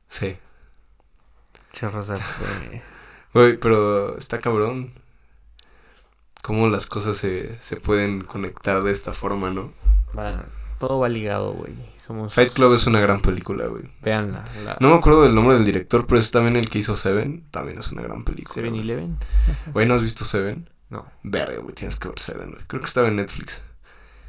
[0.08, 0.36] Sí.
[1.80, 2.82] Rosa, este,
[3.34, 4.92] Güey, pero está cabrón.
[6.42, 9.72] Cómo las cosas se, se pueden conectar de esta forma, ¿no?
[10.16, 10.44] va-
[10.78, 11.72] todo va ligado, güey.
[11.98, 12.32] Somos...
[12.32, 13.84] Fight Club es una gran película, güey.
[14.02, 14.44] Veanla.
[14.64, 14.76] La...
[14.80, 17.44] No me acuerdo del nombre del director, pero es también el que hizo Seven.
[17.50, 18.54] También es una gran película.
[18.54, 18.82] Seven güey.
[18.82, 19.16] Eleven.
[19.72, 20.70] Güey, ¿no has visto Seven?
[20.90, 21.06] No.
[21.22, 22.64] Verga, güey, tienes que ver Seven, güey.
[22.66, 23.62] Creo que estaba en Netflix.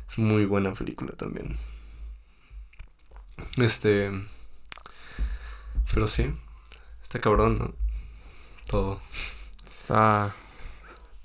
[0.08, 1.58] Es muy buena película también.
[3.58, 4.12] Este.
[5.94, 6.32] Pero sí.
[7.02, 7.74] Está cabrón, ¿no?
[8.68, 9.00] Todo.
[9.70, 10.36] Está...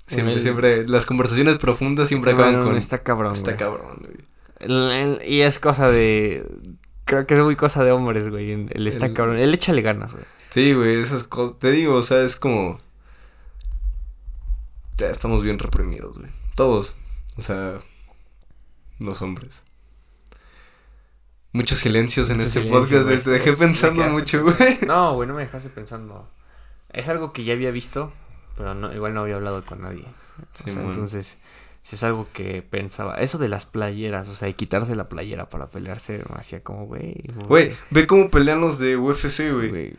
[0.07, 0.87] Siempre, El- siempre.
[0.87, 2.75] Las conversaciones profundas siempre acaban con.
[2.77, 4.17] Está cabrón, Está cabrón, güey.
[4.59, 6.45] El- el- y es cosa de...
[7.05, 8.51] Creo que es muy cosa de hombres, güey.
[8.51, 9.37] Él está El- cabrón.
[9.37, 10.25] Él échale ganas, güey.
[10.49, 11.59] Sí, güey, esas cosas.
[11.59, 12.79] Te digo, o sea, es como.
[14.97, 16.31] Ya estamos bien reprimidos, güey.
[16.55, 16.95] Todos.
[17.37, 17.79] O sea,
[18.99, 19.63] los hombres.
[21.51, 23.05] Muchos silencios en este podcast.
[23.05, 23.19] güey.
[23.21, 24.55] Te dejé pensando mucho, güey.
[24.87, 26.27] No, güey, no me dejaste pensando.
[26.91, 28.13] Es algo que ya había visto,
[28.57, 30.05] pero no, igual no había hablado con nadie.
[30.05, 30.87] O sea, Simón.
[30.87, 31.37] entonces,
[31.85, 33.13] si es algo que pensaba.
[33.17, 36.87] Eso de las playeras, o sea, de quitarse la playera para pelearse, me hacía como,
[36.87, 37.21] güey.
[37.47, 39.95] Güey, ve cómo pelean los de UFC, güey.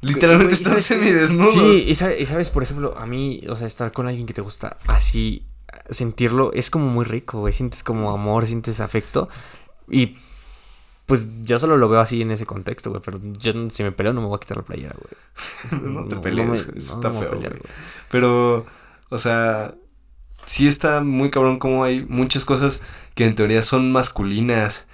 [0.00, 1.52] Literalmente Güey, están semidesnudos.
[1.52, 4.32] Sí, y sabes, y sabes, por ejemplo, a mí, o sea, estar con alguien que
[4.32, 5.44] te gusta así,
[5.90, 7.52] sentirlo, es como muy rico, güey.
[7.52, 9.28] Sientes como amor, sientes afecto.
[9.90, 10.16] Y
[11.04, 13.02] pues yo solo lo veo así en ese contexto, güey.
[13.04, 15.82] Pero yo, si me peleo, no me voy a quitar la playera, güey.
[15.92, 17.50] no te pelees, no, está no feo, güey.
[18.08, 18.64] Pero,
[19.10, 19.74] o sea,
[20.46, 22.82] sí está muy cabrón como hay muchas cosas
[23.14, 24.86] que en teoría son masculinas.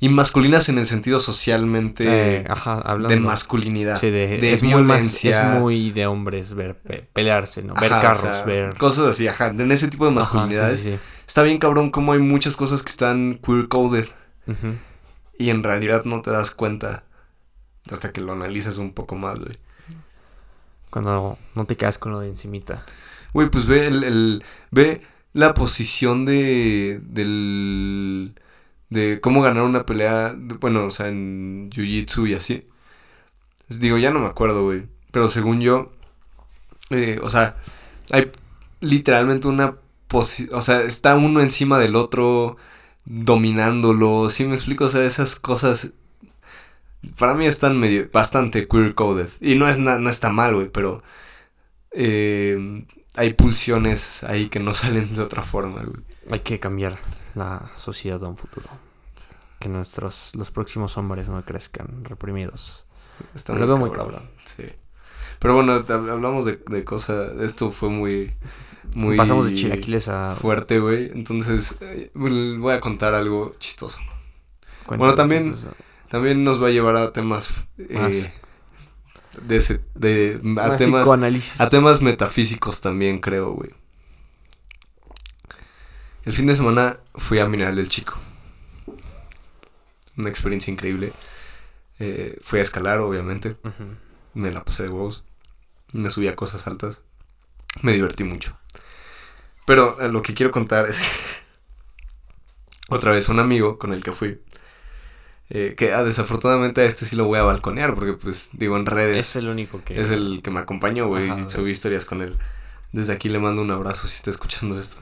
[0.00, 3.08] Y masculinas en el sentido socialmente Eh, ajá, hablando.
[3.14, 5.54] de masculinidad, Sí, de, de es muy más- violencia.
[5.54, 7.72] es muy de hombres ver pe- pelearse, ¿no?
[7.74, 8.76] Ver Ajá, o carros, sea, ver.
[8.76, 9.46] Cosas así, ajá.
[9.48, 10.80] En ese tipo de Ajá, masculinidades.
[10.80, 14.06] sí, sí, Está bien cabrón como hay muchas cosas que están queer coded.
[14.46, 14.74] Ujú.
[15.38, 17.04] Y en realidad no te das cuenta
[17.90, 19.56] hasta que lo analizas un poco más, güey.
[20.90, 22.84] Cuando no te quedas con lo de encimita.
[23.34, 25.02] Güey, pues ve el, ve
[25.34, 28.34] la posición de del
[28.90, 32.66] de cómo ganar una pelea, bueno, o sea, en jiu-jitsu y así.
[33.68, 35.92] Digo, ya no me acuerdo, güey, pero según yo
[36.90, 37.56] eh, o sea,
[38.12, 38.30] hay
[38.80, 39.76] literalmente una
[40.08, 42.56] posición, o sea, está uno encima del otro
[43.06, 44.86] dominándolo, ¿sí me explico?
[44.86, 45.92] O sea, esas cosas
[47.18, 51.02] para mí están medio bastante queer coded y no es no está mal, güey, pero
[51.94, 52.84] eh,
[53.16, 56.02] hay pulsiones ahí que no salen de otra forma, güey.
[56.30, 56.98] Hay que cambiar
[57.34, 58.66] la sociedad a un futuro.
[59.58, 62.86] Que nuestros, los próximos hombres no crezcan reprimidos.
[63.34, 64.28] Está Lo veo muy cabrón.
[64.44, 64.64] Sí.
[65.38, 67.40] Pero bueno, hablamos de, de cosas.
[67.40, 68.34] Esto fue muy.
[68.94, 69.16] Muy.
[69.16, 70.34] Pasamos de chilaquiles a...
[70.34, 71.10] Fuerte, güey.
[71.14, 74.00] Entonces, eh, voy a contar algo chistoso.
[74.86, 75.56] cuéntanos bueno, también-.
[76.08, 77.64] También nos va a llevar a temas.
[77.78, 78.32] eh.
[79.42, 79.80] De ese.
[79.94, 81.08] De, a Más temas.
[81.58, 83.70] A temas metafísicos también, creo, güey.
[86.24, 88.14] El fin de semana fui a Mineral del Chico.
[90.16, 91.12] Una experiencia increíble.
[91.98, 93.56] Eh, fui a escalar, obviamente.
[94.32, 95.24] Me la pasé de huevos.
[95.92, 97.02] Me subí a cosas altas.
[97.82, 98.56] Me divertí mucho.
[99.66, 101.08] Pero eh, lo que quiero contar es que
[102.94, 104.40] otra vez un amigo con el que fui.
[105.50, 108.86] Eh, que ah, desafortunadamente a este sí lo voy a balconear porque pues digo en
[108.86, 110.00] redes Es el único que...
[110.00, 112.34] es el que me acompañó, güey, y subí historias con él.
[112.92, 114.96] Desde aquí le mando un abrazo si está escuchando esto.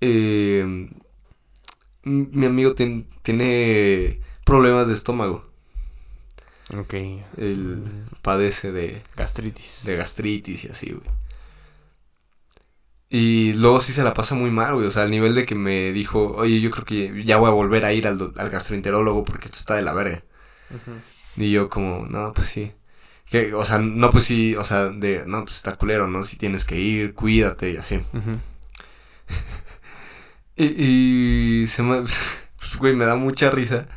[0.00, 0.88] Eh,
[2.04, 5.44] mi amigo tien- tiene problemas de estómago.
[6.76, 6.94] Ok.
[7.36, 7.84] Él
[8.22, 9.80] padece de, Gastritis.
[9.84, 11.06] de gastritis y así, güey.
[13.12, 14.86] Y luego sí se la pasa muy mal, güey.
[14.86, 17.52] O sea, al nivel de que me dijo, oye, yo creo que ya voy a
[17.52, 20.22] volver a ir al, al gastroenterólogo porque esto está de la verga.
[20.70, 21.42] Ujú.
[21.44, 22.72] Y yo como, no, pues sí.
[23.26, 26.22] Que, o sea, no, pues sí, o sea, de, no, pues está culero, ¿no?
[26.22, 28.00] Si tienes que ir, cuídate y así.
[30.56, 32.00] Y, y se me,
[32.58, 33.88] pues, güey, me da mucha risa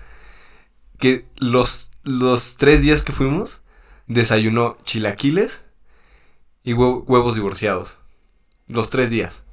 [0.99, 3.63] que los, los tres días que fuimos,
[4.07, 5.65] desayunó chilaquiles
[6.63, 7.99] y hue- huevos divorciados.
[8.67, 9.43] Los tres días.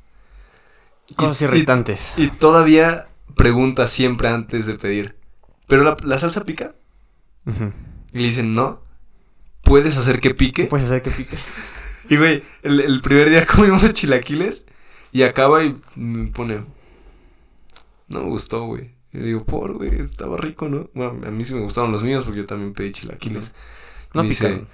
[1.16, 2.12] Cosas Y- irritantes.
[2.16, 5.16] Y, todavía pregunta siempre antes de pedir,
[5.66, 6.74] ¿pero la, la salsa pica?
[8.12, 8.82] Y le dicen, no.
[9.62, 10.64] ¿Puedes hacer que pique?
[10.64, 11.36] Puedes hacer que pique.
[12.08, 14.66] Y güey, el, el primer día comimos chilaquiles
[15.12, 16.64] y acaba y me pone.
[18.08, 18.90] No me gustó, güey.
[19.12, 20.90] Y le digo, por, güey, estaba rico, ¿no?
[20.92, 23.54] Bueno, a mí sí me gustaron los míos porque yo también pedí chilaquiles.
[24.12, 24.68] No Me dice, picaron.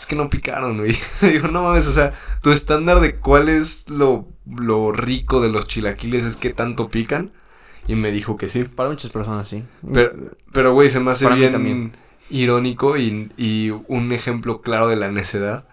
[0.00, 0.96] Es que no picaron, güey.
[1.20, 5.50] Le digo, no mames, o sea, tu estándar de cuál es lo, lo rico de
[5.50, 7.32] los chilaquiles es que tanto pican.
[7.86, 8.64] Y me dijo que sí.
[8.64, 9.62] Para muchas personas, sí.
[9.92, 10.12] Pero,
[10.52, 11.92] pero güey, se me hace Para bien
[12.30, 15.68] irónico y, y un ejemplo claro de la necedad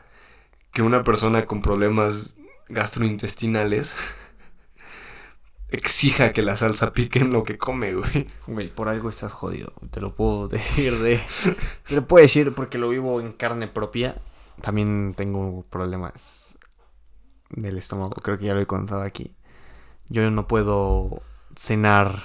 [0.73, 3.95] que una persona con problemas gastrointestinales
[5.69, 8.27] exija que la salsa pique en lo que come, güey.
[8.47, 9.73] Güey, por algo estás jodido.
[9.91, 11.19] Te lo puedo decir de.
[11.87, 14.15] Te lo puedo decir porque lo vivo en carne propia.
[14.61, 16.57] También tengo problemas
[17.49, 18.11] del estómago.
[18.23, 19.35] Creo que ya lo he contado aquí.
[20.09, 21.21] Yo no puedo
[21.55, 22.21] cenar.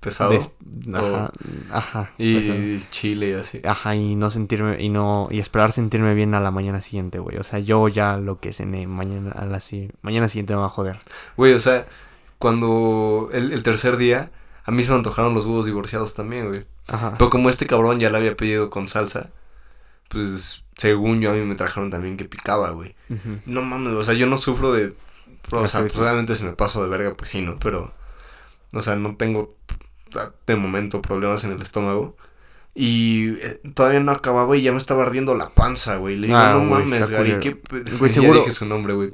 [0.00, 0.30] Pesado.
[0.30, 0.50] des-
[0.94, 1.30] Ajá.
[1.70, 2.10] Ajá.
[2.16, 3.60] y chile y así.
[3.64, 7.36] Ajá, y no sentirme, y no, y esperar sentirme bien a la mañana siguiente, güey.
[7.36, 9.60] O sea, yo ya lo que cené mañana, a la
[10.00, 10.98] mañana siguiente me va a joder.
[11.36, 11.86] Güey, o sea,
[12.40, 14.32] cuando el, el tercer día,
[14.64, 16.66] a mí se me antojaron los huevos divorciados también, güey.
[16.88, 17.14] Ajá.
[17.16, 19.30] Pero como este cabrón ya la había pedido con salsa,
[20.08, 22.96] pues según yo a mí me trajeron también que picaba, güey.
[23.46, 24.92] No mames, o sea, yo no sufro de...
[25.52, 27.58] O sea, pues obviamente si me paso de verga, pues sí, ¿no?
[27.60, 27.92] Pero,
[28.72, 29.54] o sea, no tengo
[30.46, 32.16] de momento problemas en el estómago.
[32.74, 36.16] Y eh, todavía no acababa y ya me estaba ardiendo la panza, güey.
[36.16, 37.56] Le digo, Ah, no güey, mames, Gary, qué...
[37.56, 37.82] pe-".
[37.98, 39.10] Güey, ya seguro- dije su nombre, güey.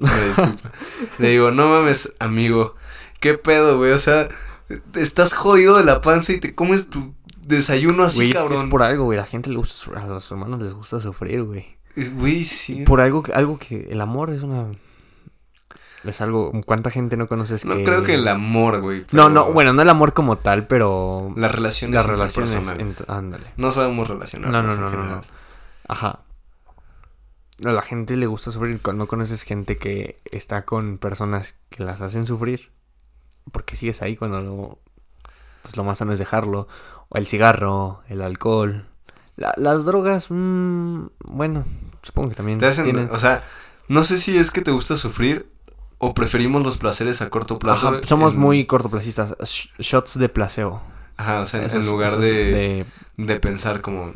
[1.19, 2.75] Le digo, no mames, amigo,
[3.21, 4.29] qué pedo, güey, o sea,
[4.95, 8.65] estás jodido de la panza y te comes tu desayuno así, Güey, cabrón.
[8.65, 9.19] es por algo, güey.
[9.19, 11.77] A la gente le gusta, a los hermanos les gusta sufrir, güey.
[11.97, 12.83] Eh, Güey, sí.
[12.85, 14.67] Por algo, que- algo que el amor es una,
[16.05, 16.53] es algo.
[16.67, 17.85] ¿Cuánta gente no conoces No que?
[17.85, 19.01] creo que el amor, güey.
[19.01, 22.53] No, pero no, bueno, no el amor como tal, pero Las relaciones las relaciones.
[22.53, 23.45] ent- ándale.
[23.57, 25.17] No sabemos No, relacionarnos no, no, no, general.
[25.17, 25.23] no.
[25.89, 26.21] Ajá.
[27.65, 31.83] A la gente le gusta sufrir cuando no conoces gente que está con personas que
[31.85, 32.71] las hacen sufrir.
[33.53, 34.79] Porque sigues ahí cuando lo,
[35.63, 36.69] pues lo más sano es dejarlo.
[37.09, 38.87] O el cigarro, el alcohol.
[39.37, 41.65] La- las drogas, mm, bueno,
[42.03, 43.09] supongo que también Te hacen, tienen...
[43.11, 43.45] o sea,
[43.89, 45.47] no sé si es que te gusta sufrir
[45.99, 47.89] o preferimos los placeres a corto plazo.
[47.89, 49.37] Ajá, somos en- muy cortoplacistas.
[49.39, 50.83] Sh- shots de placebo.
[51.19, 52.85] Ajá, o sea, en, lugar de,
[53.17, 54.13] de pensar como,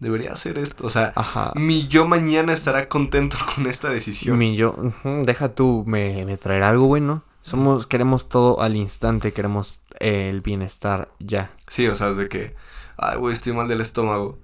[0.00, 0.86] debería hacer esto.
[0.86, 1.52] O sea, Ajá.
[1.54, 4.38] mi yo mañana estará contento con esta decisión.
[4.38, 4.74] Mi yo,
[5.04, 7.22] deja tú, me, me traerá algo bueno.
[7.42, 11.50] Somos, queremos todo al instante, queremos el bienestar ya.
[11.68, 12.54] Sí, o sea, de que,
[12.98, 14.38] ay, güey, estoy mal del estómago.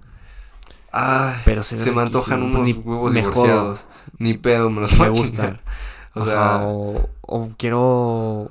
[0.91, 3.87] Ay, Pero se me antojan unos Ni- huevos divorciados.
[4.17, 5.29] Ni pedo, me los Me voy a gustan.
[5.31, 5.59] chingar.
[6.15, 8.49] O sea, o, o quiero,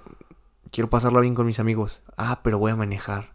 [0.70, 2.02] quiero pasarla bien con mis amigos.
[2.16, 3.32] Ah, pero voy a manejar.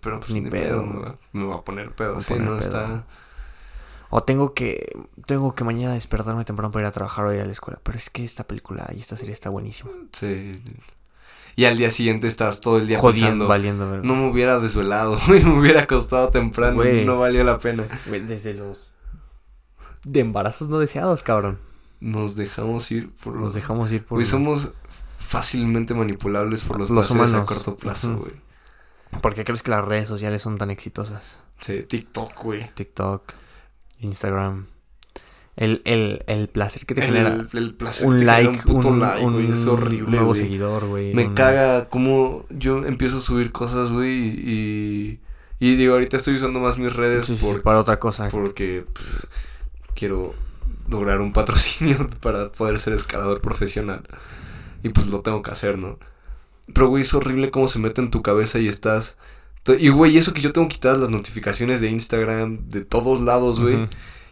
[0.00, 2.20] pero pues, ni ni, pedo, pedo, me va- me voy a poner pedo.
[2.20, 2.58] Sí, no pedo.
[2.58, 3.04] está.
[4.10, 4.96] O tengo que,
[5.26, 7.78] tengo que mañana despertarme temprano para ir a trabajar o ir a la escuela.
[7.82, 9.90] Pero es que esta película y esta serie está buenísima.
[10.12, 10.62] Sí.
[11.56, 13.48] Y al día siguiente estás todo el día Jodiendo, pensando.
[13.48, 13.86] valiendo.
[14.02, 17.04] No me hubiera desvelado, güey, me hubiera acostado temprano, Güey.
[17.04, 17.84] no valía la pena.
[18.06, 18.78] Güey, Desde los...
[20.04, 21.58] De embarazos no deseados, cabrón.
[22.00, 23.42] Nos dejamos ir por los...
[23.42, 24.16] Nos dejamos ir por...
[24.16, 24.70] Güey, somos
[25.16, 28.32] fácilmente manipulables por los, Los placeres a corto plazo, güey.
[29.20, 31.40] ¿Por qué crees que las redes sociales son tan exitosas?
[31.58, 32.70] Sí, TikTok, güey.
[32.74, 33.32] TikTok,
[34.00, 34.66] Instagram.
[35.56, 38.88] El, el, el placer que te El, genera el placer un que like, un puto
[38.88, 41.12] un, like, güey, es horrible, nuevo seguidor, güey.
[41.14, 45.20] Me un- caga como yo empiezo a subir cosas, güey, y...
[45.60, 48.28] Y digo, ahorita estoy usando más mis redes Sí, sí, para otra cosa.
[48.28, 49.26] porque, pues,
[49.96, 50.32] quiero
[50.88, 54.04] lograr un patrocinio para poder ser escalador profesional.
[54.84, 55.98] Y pues lo tengo que hacer, ¿no?
[56.72, 59.18] Pero, güey, es horrible cómo se mete en tu cabeza y estás...
[59.78, 63.88] Y, güey, eso que yo tengo quitadas las notificaciones de Instagram, de todos lados, güey.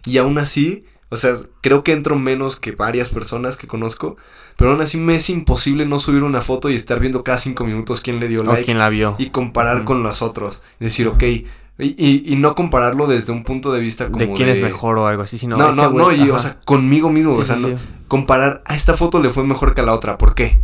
[0.07, 4.16] Y aún así, o sea, creo que entro menos que varias personas que conozco.
[4.57, 7.66] Pero aún así me es imposible no subir una foto y estar viendo cada cinco
[7.66, 8.64] minutos quién le dio O like.
[8.64, 9.14] quien la vio.
[9.18, 10.62] Y comparar con los otros.
[10.81, 11.22] Decir, ok.
[11.22, 11.47] Y,
[11.79, 15.07] y, y no compararlo desde un punto de vista como de quién es mejor o
[15.07, 17.57] algo así, sino No, este no, no, y o sea, conmigo mismo, Sí, o sea,
[17.57, 17.85] sí, no, sí.
[18.09, 20.59] comparar, a esta foto le fue mejor que a la otra, ¿por qué?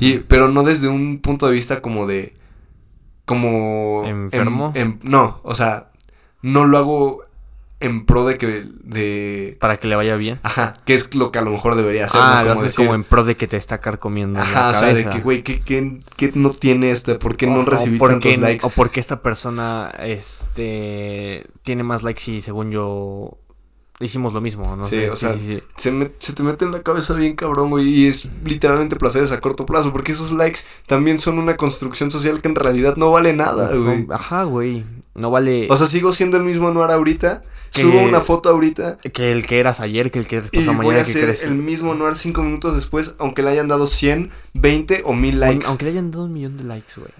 [0.00, 2.32] Y, pero no desde un punto de vista como de,
[3.26, 4.04] como...
[4.06, 4.72] ¿Enfermo?
[5.02, 5.90] no, o sea,
[6.40, 7.26] no lo hago
[7.78, 9.58] en pro de que, de...
[9.60, 10.40] para que le vaya bien.
[10.42, 12.44] Ajá, que es lo que a lo mejor debería hacer, ah, ¿no?
[12.44, 14.74] lo Como decir, como en pro de que te está carcomiendo en Ajá, la o
[14.74, 17.16] sea, de que, güey, ¿qué, qué, qué no tiene este?
[17.16, 18.64] ¿Por qué no recibí tantos qué- likes?
[18.66, 23.36] O porque esta persona este tiene más likes y según yo
[24.00, 24.84] hicimos lo mismo, ¿no?
[24.84, 25.60] Sí, sé, o sea, sí.
[25.76, 29.32] Se, me- se te mete en la cabeza bien cabrón, güey, y es literalmente placeres
[29.32, 33.10] a corto plazo, porque esos likes también son una construcción social que en realidad no
[33.10, 34.06] vale nada, No, güey.
[34.10, 34.84] Ajá, güey.
[35.14, 37.42] No vale O sea, sigo siendo el mismo Anuar ahorita,
[37.72, 40.58] Que- subo una foto ahorita que el que eras ayer, que el que eres y
[40.58, 43.66] pasado voy mañana, a que ser el mismo Anuar cinco minutos después, aunque le hayan
[43.66, 45.66] dado 100, 20 o 1000 likes.
[45.66, 47.10] Aunque le hayan dado un millón de likes, güey.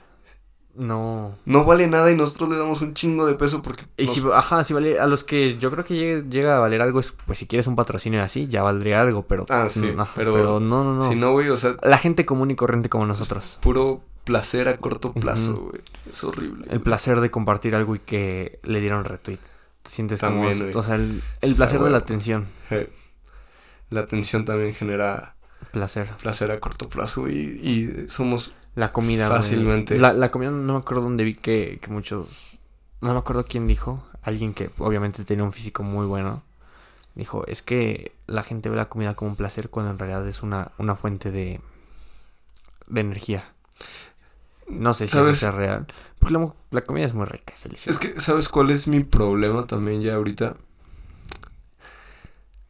[0.79, 1.35] No.
[1.47, 3.85] No vale nada y nosotros le damos un chingo de peso porque...
[3.97, 6.61] Y nos- si, ajá, si vale, a los que yo creo que llegue- llega a
[6.61, 9.47] valer algo es, pues si quieres un patrocinio así, ya valdría algo, pero...
[9.49, 11.01] Ah, sí, ajá, pero no, no, no.
[11.01, 13.59] Si no, güey, o sea, La gente común y corriente como nosotros.
[13.63, 15.83] puro placer a corto plazo, güey.
[16.11, 16.65] Es horrible.
[16.65, 16.81] El güey.
[16.81, 19.39] placer de compartir algo y que le dieron retweet.
[19.83, 20.63] Te sientes También, como...
[20.65, 20.75] güey.
[20.77, 21.23] O sea, el,
[21.57, 22.47] placer de la atención.
[23.91, 25.37] La atención también genera
[25.73, 26.09] Placer.
[26.21, 29.29] placer a corto plazo, güey, y somos La comida.
[29.29, 29.99] Fácilmente.
[29.99, 32.61] La, la comida no me acuerdo dónde vi que, que muchos...
[33.01, 34.07] No me acuerdo quién dijo.
[34.23, 36.45] Alguien que obviamente tenía un físico muy bueno.
[37.17, 40.43] Dijo, es que la gente ve la comida como un placer cuando en realidad es
[40.43, 41.61] una, una fuente de,
[42.87, 43.53] de energía.
[44.69, 45.37] No sé si ¿Sabes?
[45.37, 45.87] eso sea real.
[46.19, 47.99] Porque la, la comida es muy rica, es deliciosa.
[47.99, 50.57] Es que, ¿sabes cuál es mi problema también ya ahorita?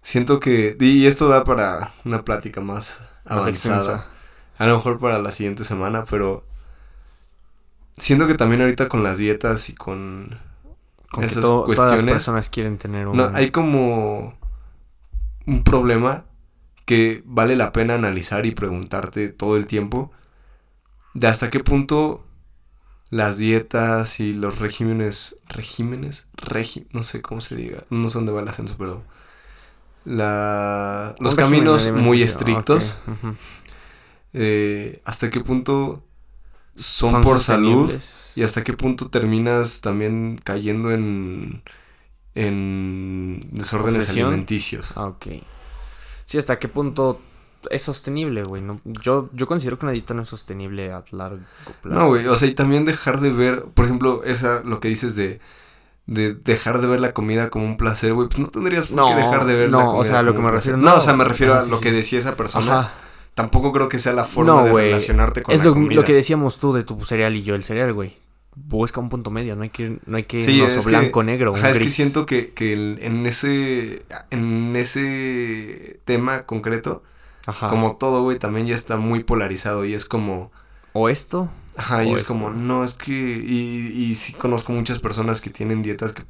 [0.02, 4.08] Siento que, y esto da para una plática más avanzada.
[4.58, 6.44] A lo mejor para la siguiente semana, pero
[7.96, 10.38] siento que también ahorita con las dietas y con...
[11.10, 13.16] Con esas to- todas las cuestiones- personas quieren tener un...
[13.16, 14.36] No, hay como
[15.46, 16.24] un problema
[16.84, 20.10] que vale la pena analizar y preguntarte todo el tiempo
[21.14, 22.24] de hasta qué punto
[23.10, 28.32] las dietas y los regímenes, regímenes, regi, no sé cómo se diga, no sé dónde
[28.32, 29.02] va el ascenso, pero
[30.04, 33.36] la, los caminos muy estrictos, ok, ujú.
[34.36, 36.04] Eh, hasta qué punto
[36.74, 37.90] son, por salud
[38.34, 41.62] y hasta qué punto terminas también cayendo en,
[42.34, 44.96] en desórdenes alimenticios.
[44.96, 45.26] Ah, ok.
[46.26, 47.20] Sí, hasta qué punto
[47.70, 48.62] es sostenible, güey.
[48.62, 51.40] No, yo, yo considero que una dieta no es sostenible a largo
[51.82, 52.00] plazo.
[52.00, 55.16] No, güey, o sea, y también dejar de ver, por ejemplo, esa, lo que dices
[55.16, 55.40] de,
[56.06, 59.08] de dejar de ver la comida como un placer, güey, pues no tendrías por No,
[59.08, 60.74] qué dejar de ver no, la o comida sea, lo como que un me placer.
[60.74, 60.96] refiero, No, no.
[60.96, 62.80] o sea, me refiero Ah, a lo que decía esa persona.
[62.80, 62.92] Ajá.
[63.36, 65.94] Tampoco creo que sea la forma No, de relacionarte con Es la lo, comida.
[65.94, 68.16] lo que decíamos tú de tu cereal y yo el cereal, güey.
[68.56, 71.22] Busca un punto medio, no hay que, no hay que Sí, es o que- blanco
[71.22, 77.02] negro, Ajá, es que siento que, que el- en ese en ese tema concreto,
[77.46, 77.68] Ajá.
[77.68, 80.50] como todo, güey, también ya está muy polarizado y es como
[80.94, 82.28] O esto, Ajá, y es esto.
[82.28, 86.24] como, no, es que, y, y sí conozco muchas personas que tienen dietas que,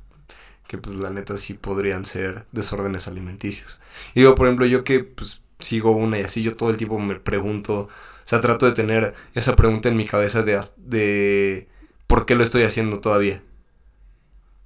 [0.66, 3.80] que pues la neta sí podrían ser desórdenes alimenticios.
[4.14, 6.98] Y digo, por ejemplo, yo que pues sigo una y así, yo todo el tiempo
[6.98, 7.88] me pregunto, o
[8.24, 11.68] sea, trato de tener esa pregunta en mi cabeza de, de
[12.06, 13.42] por qué lo estoy haciendo todavía.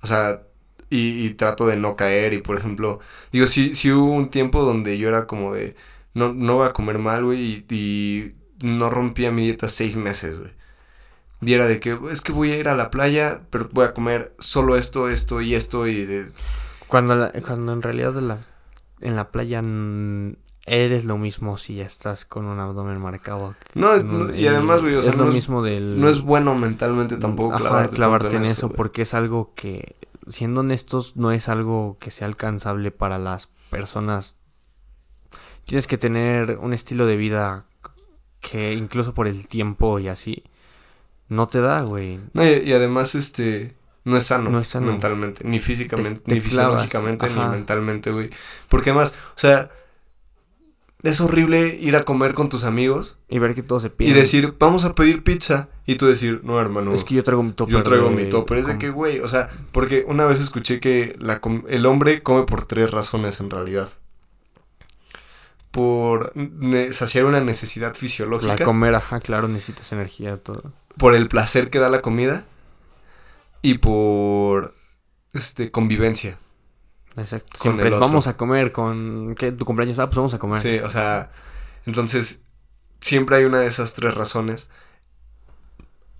[0.03, 0.43] O sea,
[0.89, 3.01] y, y trato de no caer y por ejemplo,
[3.33, 5.77] digo, sí, sí hubo un tiempo donde yo era como de,
[6.15, 8.29] no, no voy a comer mal, güey, y, y
[8.67, 10.53] no rompía mi dieta seis meses, güey.
[11.43, 13.95] Y era de que, es que voy a ir a la playa, pero voy a
[13.95, 16.27] comer solo esto, esto y esto y
[16.87, 18.39] cuando, cuando en realidad la-
[19.01, 19.63] en la playa
[20.67, 23.55] eres lo mismo si ya estás con un abdomen marcado.
[23.75, 26.01] No, un- y además, güey, o sea, es lo no es- mismo del...
[26.01, 29.97] No es bueno mentalmente tampoco Ajá, clavarte, clavarte en eso, porque es algo que,
[30.29, 34.37] siendo honestos, no es algo que sea alcanzable para las personas.
[35.65, 37.65] Tienes que tener un estilo de vida
[38.41, 40.43] que incluso por el tiempo y así
[41.29, 42.19] no te da, güey.
[42.33, 44.87] No, y, y además, este, no es sano, No es sano.
[44.87, 48.31] mentalmente, ni físicamente, Te- ni clavas, fisiológicamente, ni mentalmente, güey.
[48.69, 49.71] Porque además, o sea,
[51.03, 54.21] es horrible ir a comer con tus amigos Y ver que todo se y pierde.
[54.21, 55.69] decir, vamos a pedir pizza.
[55.87, 56.93] Y tú decir, no, hermano.
[56.95, 57.73] es que yo traigo mi topper.
[57.77, 58.59] Yo traigo de- mi topper.
[58.59, 62.45] Es de que, güey, o sea, porque una vez escuché que la el hombre come
[62.45, 63.89] por tres razones en realidad.
[65.71, 66.33] por
[66.91, 70.73] saciar una necesidad fisiológica, La comer, ajá, claro, necesitas energía, todo.
[70.99, 72.45] por el placer que da la comida
[73.63, 74.75] y por
[75.33, 76.39] este convivencia.
[77.17, 77.59] Exacto.
[77.61, 79.35] Siempre es, vamos a comer con...
[79.37, 79.53] ¿Qué?
[79.53, 79.99] ¿Tu cumpleaños?
[79.99, 80.61] Ah, pues vamos a comer.
[80.61, 81.31] Sí, o sea,
[81.87, 82.41] entonces
[83.01, 84.71] siempre hay una de esas tres razones.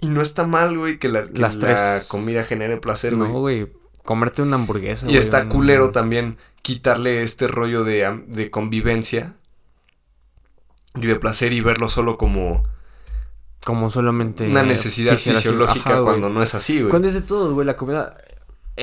[0.01, 2.09] Y no está mal, güey, que la, que Las la tres.
[2.09, 3.63] comida genere placer, no, güey.
[3.65, 3.73] güey.
[4.03, 5.07] Comerte una hamburguesa.
[5.07, 9.35] Y güey, está culero también quitarle este rollo de, de convivencia
[10.95, 12.63] y de placer y verlo solo como
[13.65, 14.49] Como solamente...
[14.49, 15.91] una necesidad fisiológica.
[15.91, 16.05] Ajá, güey.
[16.13, 16.91] cuando no es así, güey.
[16.91, 18.17] Cuando es de todo, güey, la comida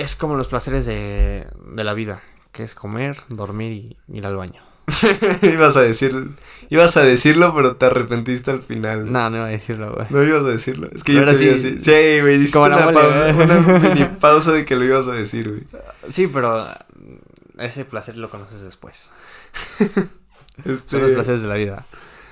[0.02, 2.22] es como los placeres de, de la vida,
[2.52, 4.62] que es comer, dormir y ir al baño.
[5.42, 6.14] ibas a decir,
[6.70, 9.12] ibas a decirlo, pero te arrepentiste al final.
[9.12, 10.08] No, no iba a decirlo, güey.
[10.10, 10.88] No ibas a decirlo.
[10.96, 11.82] Es que Pero yo te vi sí- así.
[11.82, 15.50] Sí, güey, la una mole, pausa, una mini pausa de que lo ibas a decir,
[15.50, 15.64] güey.
[16.10, 16.66] Sí, pero
[17.58, 19.12] ese placer lo conoces después.
[20.66, 21.86] Este, Son los placeres de la vida.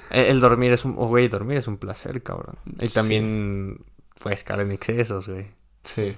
[0.09, 0.95] El, el dormir es un...
[0.97, 2.55] oh, güey, dormir es un placer, cabrón.
[2.80, 2.95] Y Sí.
[2.95, 3.82] también
[4.20, 5.45] puedes caer en excesos, güey.
[5.84, 6.16] Sí.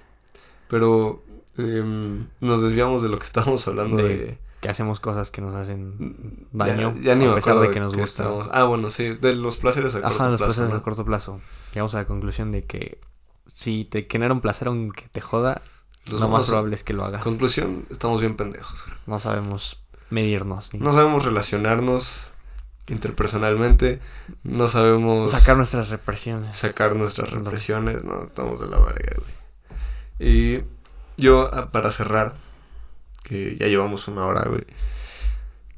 [0.69, 1.21] Pero
[1.57, 4.37] em, nos desviamos de lo que estábamos hablando De- de...
[4.61, 7.95] Que hacemos cosas que nos hacen daño, Ya, ya ni a pesar de que nos
[7.95, 8.27] gusta.
[8.51, 10.75] Ah, bueno, sí, de los placeres a corto Ajá, los plazo, placeres ¿no?
[10.77, 11.41] a corto plazo.
[11.75, 12.99] Llegamos a la conclusión de que
[13.53, 15.61] si te genera un placer aunque te joda,
[16.07, 17.23] Los lo más probable es que lo hagas.
[17.23, 18.83] Conclusión, estamos bien pendejos.
[19.05, 19.77] No sabemos
[20.09, 22.33] medirnos ni No sabemos relacionarnos
[22.87, 23.99] interpersonalmente,
[24.43, 26.57] no sabemos sacar nuestras represiones.
[26.57, 29.37] sacar nuestras represiones, no, estamos de la verga, güey.
[30.31, 30.63] Y
[31.17, 32.35] yo, ah, para cerrar,
[33.23, 34.65] que ya llevamos una hora, güey,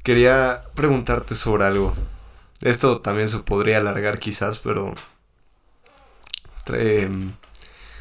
[0.02, 1.94] quería preguntarte sobre algo.
[2.62, 4.94] Esto también se podría alargar quizás, pero...
[6.72, 7.32] em,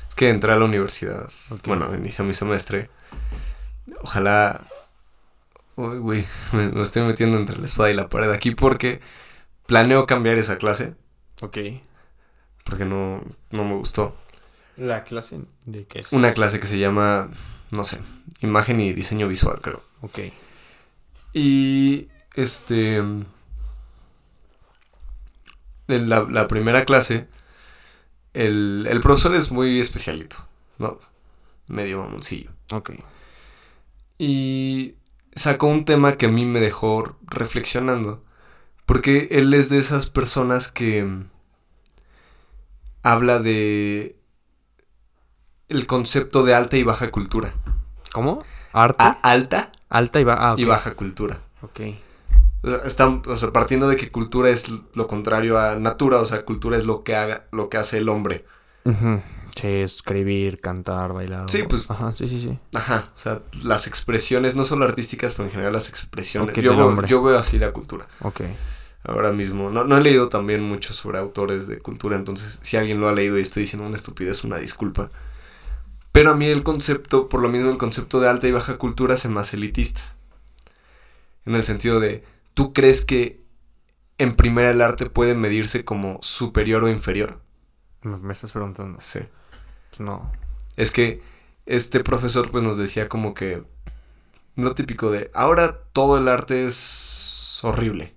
[0.09, 1.29] es que entré a la universidad,
[1.65, 2.89] bueno, inició mi semestre.
[4.01, 4.61] Ojalá...
[5.75, 8.99] Uy, güey, me, me estoy metiendo entre la espada y la pared aquí porque
[9.65, 10.93] planeo cambiar esa clase
[11.41, 11.57] Ok.
[12.65, 13.21] porque no,
[13.51, 14.15] no me gustó.
[14.79, 16.11] La clase de qué es.
[16.11, 17.29] Una clase que se llama,
[17.71, 17.99] no sé,
[18.41, 19.83] imagen y diseño visual, creo.
[20.01, 20.19] Ok.
[21.33, 22.97] Y este...
[22.97, 23.25] en
[25.87, 27.27] la, la primera clase,
[28.33, 30.37] el, el profesor es muy especialito,
[30.77, 30.99] ¿no?
[31.67, 32.51] Medio mamoncillo.
[32.71, 32.91] Ok.
[34.17, 34.95] Y
[35.35, 38.23] sacó un tema que a mí me dejó reflexionando.
[38.85, 41.07] Porque él es de esas personas que
[43.03, 44.15] habla de
[45.69, 47.53] el concepto de alta y baja cultura.
[48.11, 48.43] ¿Cómo?
[48.73, 49.03] Arte.
[49.03, 51.39] A- alta Alta y, ba ah, y baja cultura.
[51.61, 51.79] Ok.
[52.61, 56.25] O sea, están, o sea, partiendo de que cultura es lo contrario a natura, o
[56.25, 58.45] sea, cultura es lo que haga, lo que hace el hombre.
[59.59, 61.49] Sí, escribir, cantar, bailar.
[61.49, 62.59] Sí, pues- Ajá, sí, sí, sí.
[62.75, 66.49] Ajá, o sea, las expresiones, no solo artísticas, pero en general las expresiones.
[66.55, 68.05] Ok, yo, veo, yo veo así la cultura.
[68.21, 68.41] Ok.
[69.05, 69.69] ahora mismo.
[69.69, 73.13] No, no he leído también mucho sobre autores de cultura, entonces si alguien lo ha
[73.13, 75.09] leído y estoy diciendo una estupidez, una disculpa.
[76.11, 79.17] Pero a mí el concepto, por lo mismo el concepto de alta y baja cultura
[79.17, 80.01] se me hace elitista.
[81.45, 83.39] En el sentido de, ¿tú crees que
[84.17, 87.41] en primera el arte puede medirse como superior o inferior?
[88.01, 88.99] Me, me estás preguntando.
[89.01, 89.19] Sí.
[89.89, 90.31] Pues no.
[90.75, 91.21] Es que
[91.65, 93.63] este profesor pues nos decía como que
[94.55, 98.15] lo típico de ahora todo el arte es horrible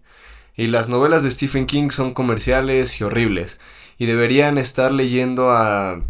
[0.57, 3.61] y las novelas de Stephen King son comerciales y horribles
[3.99, 6.03] y deberían estar leyendo a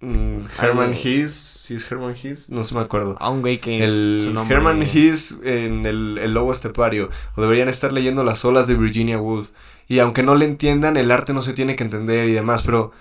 [0.00, 3.16] mm, Herman Hesse, si es Herman Hesse, no se me acuerdo.
[3.20, 3.82] A un güey que.
[3.84, 7.10] El nombre- Herman Hesse en el, el Lobo Estepario.
[7.36, 9.50] O deberían estar leyendo las olas de Virginia Woolf.
[9.88, 12.62] Y aunque no le entiendan, el arte no se tiene que entender y demás.
[12.62, 12.92] Pero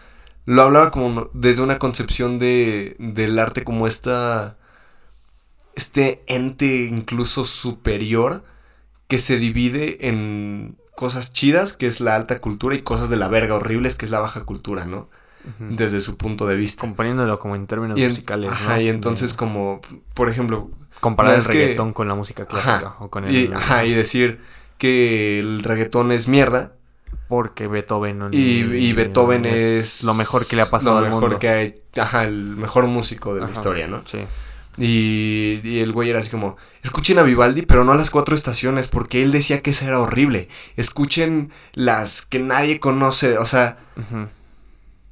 [0.46, 4.58] lo hablaba como desde una concepción de, del arte como esta.
[5.76, 8.44] Este ente incluso superior
[9.08, 13.28] que se divide en cosas chidas, que es la alta cultura, y cosas de la
[13.28, 15.08] verga horribles, que es la baja cultura, ¿no?
[15.60, 16.82] Desde su punto de vista.
[16.82, 18.82] Componiéndolo como en términos Y, en- musicales, ajá, ¿no?
[18.82, 19.82] y entonces De- como,
[20.14, 20.70] por ejemplo,
[21.00, 22.76] Comparar no, el que- reggaetón con la música clásica.
[22.78, 22.96] Ajá.
[23.00, 23.36] O con el.
[23.36, 24.40] Y, ajá, y decir
[24.78, 26.74] que el reggaetón es mierda
[27.28, 28.20] Porque Beethoven.
[28.20, 31.40] no- y, y Beethoven es Lo mejor que le ha pasado lo al mejor mundo.
[31.40, 34.02] que hay, ajá, el mejor músico de la historia, ¿no?
[34.06, 34.20] Sí.
[34.80, 38.36] Y, y el güey era así como, escuchen a Vivaldi, pero no a las cuatro
[38.36, 40.50] estaciones, porque él decía que esa era horrible.
[40.76, 44.28] Escuchen las que nadie conoce, o sea, Ujú.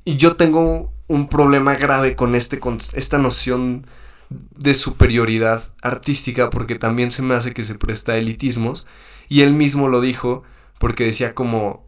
[0.05, 3.85] Y yo tengo un problema grave con este con esta noción
[4.29, 8.87] de superioridad artística porque también se me hace que se presta a elitismos
[9.27, 10.43] y él mismo lo dijo
[10.79, 11.85] porque decía como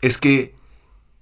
[0.00, 0.54] es que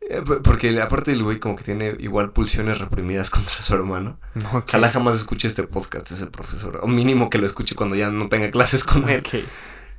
[0.00, 4.18] eh, porque aparte el güey como que tiene igual pulsiones reprimidas contra su hermano.
[4.34, 4.64] No, ok.
[4.68, 8.28] Ojalá jamás escuche este podcast ese profesor o mínimo que lo escuche cuando ya no
[8.28, 9.22] tenga clases con él.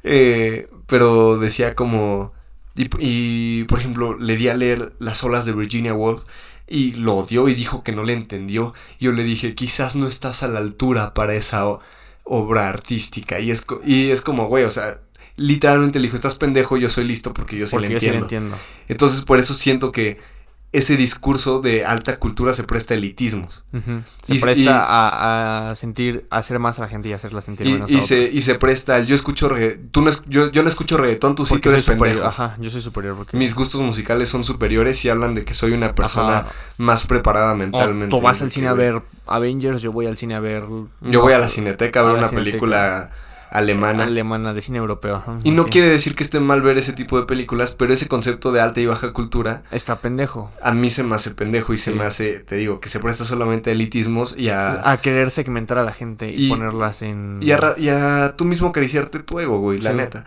[0.03, 2.33] Eh, pero decía como...
[2.75, 6.23] Y, y, por ejemplo, le di a leer Las olas de Virginia Woolf
[6.67, 8.73] y lo odió y dijo que no le entendió.
[8.99, 11.65] Yo le dije, quizás no estás a la altura para esa
[12.23, 13.39] obra artística.
[13.39, 14.99] Y es, y es como, güey, o sea,
[15.35, 18.25] literalmente le dijo, estás pendejo, yo soy listo porque yo sí, le, entiendo.
[18.25, 18.57] entiendo.
[18.87, 20.19] Entonces por eso siento que
[20.73, 23.63] ese discurso de alta cultura se presta a elitismos.
[24.23, 27.91] Se presta a, sentir, a hacer más a la gente y hacerla sentir y, menos.
[27.91, 30.97] Y, se, y se presta al yo escucho reggaetón, tú no, yo, yo no escucho
[30.97, 32.25] reggaetón, tú sí que eres pendejo.
[32.25, 33.15] Ajá, yo soy superior.
[33.15, 33.37] Porque...
[33.37, 36.45] Mis gustos musicales son superiores y hablan de que soy una persona
[36.79, 38.15] más preparada mentalmente.
[38.15, 40.63] tú vas al cine a ver Avengers, yo voy al cine a ver...
[41.01, 43.11] Yo voy a la cineteca a ver una película
[43.53, 44.05] alemana.
[44.05, 45.23] Alemana, de cine europeo.
[45.43, 48.51] y no quiere decir que esté mal ver ese tipo de películas, pero ese concepto
[48.51, 49.61] de alta y baja cultura.
[49.71, 50.49] Está pendejo.
[50.61, 53.25] A mí se me hace pendejo y se me hace, te digo, que se presta
[53.25, 54.89] solamente a elitismos y a.
[54.89, 57.39] A querer segmentar a la gente y, ponerlas en.
[57.41, 60.25] Y a, y a tú mismo acariciarte tu ego, güey, la neta.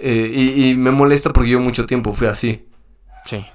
[0.00, 2.66] Eh, y, y, me molesta porque yo mucho tiempo fui así.
[3.24, 3.46] Sí.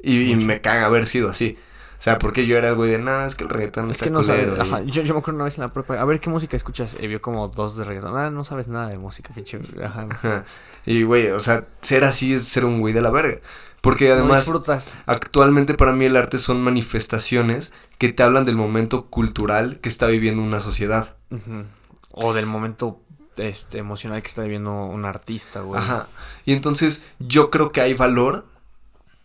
[0.00, 1.58] Y, y me caga haber sido así.
[2.04, 4.04] O sea, porque yo era el güey de, nada, es que el reggaetón es está
[4.04, 6.20] que no culero, ajá, yo, yo, me acuerdo una vez en la prueba, a ver
[6.20, 9.32] qué música escuchas, y vio como dos de reggaetón, ah, no sabes nada de música,
[9.34, 10.44] pinche, ajá.
[10.84, 13.38] y güey, o sea, ser así es ser un güey de la verga.
[13.80, 14.52] Porque además,
[15.06, 20.06] actualmente para mí el arte son manifestaciones que te hablan del momento cultural que está
[20.06, 21.16] viviendo una sociedad.
[22.10, 23.00] O del momento
[23.38, 25.80] este, emocional que está viviendo un artista, güey.
[25.80, 26.08] Ajá.
[26.44, 28.46] Y entonces yo creo que hay valor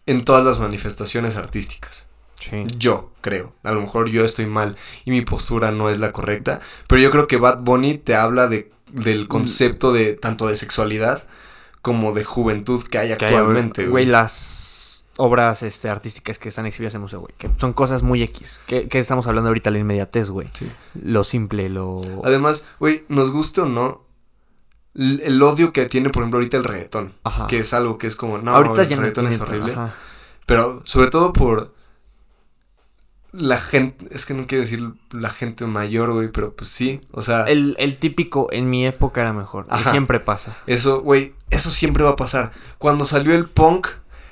[0.06, 2.09] en todas las manifestaciones artísticas.
[2.78, 3.54] Yo creo.
[3.64, 4.76] A lo mejor yo estoy mal
[5.06, 6.60] y mi postura no es la correcta.
[6.88, 11.28] Pero yo creo que Bad Bunny te habla de, del concepto de tanto de sexualidad
[11.82, 13.88] como de juventud que hay actualmente.
[13.88, 17.34] Güey, las obras este, artísticas que están exhibidas en museo, güey.
[17.38, 18.60] Que son cosas muy X.
[18.66, 19.70] Que, estamos hablando ahorita?
[19.72, 20.48] La inmediatez, güey.
[20.94, 22.02] Lo simple, lo...
[22.24, 24.06] Además, güey, nos guste o no,
[24.96, 27.14] el odio que tiene, por ejemplo, ahorita el reggaetón.
[27.48, 29.76] Que es algo que es como, no, ahorita el reggaetón es horrible.
[30.46, 31.76] Pero sobre todo por
[33.32, 37.22] la gente, es que no quiero decir la gente mayor, güey, pero pues sí, o
[37.22, 37.44] sea...
[37.44, 40.58] El, típico en mi época era mejor, siempre pasa.
[40.66, 42.52] Eso, güey, eso siempre va a pasar.
[42.78, 43.88] Cuando salió el punk,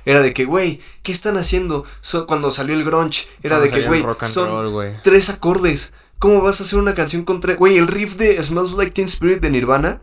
[0.06, 1.86] era de que, güey, ¿qué están haciendo?
[2.28, 4.74] cuando salió el grunge, era de que, güey, son
[5.04, 5.94] tres acordes.
[6.18, 7.58] ¿Cómo vas a hacer una canción con tres?
[7.58, 10.02] Güey, el riff de Smells Like Teen Spirit de Nirvana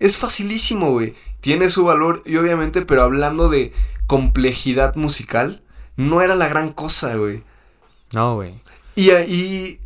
[0.00, 1.14] es facilísimo, güey.
[1.40, 3.72] Tiene su valor, y obviamente, pero hablando de
[4.06, 5.62] complejidad musical,
[5.96, 7.44] no era la gran cosa, güey.
[8.14, 8.54] No, güey.
[8.96, 9.80] Y ahí,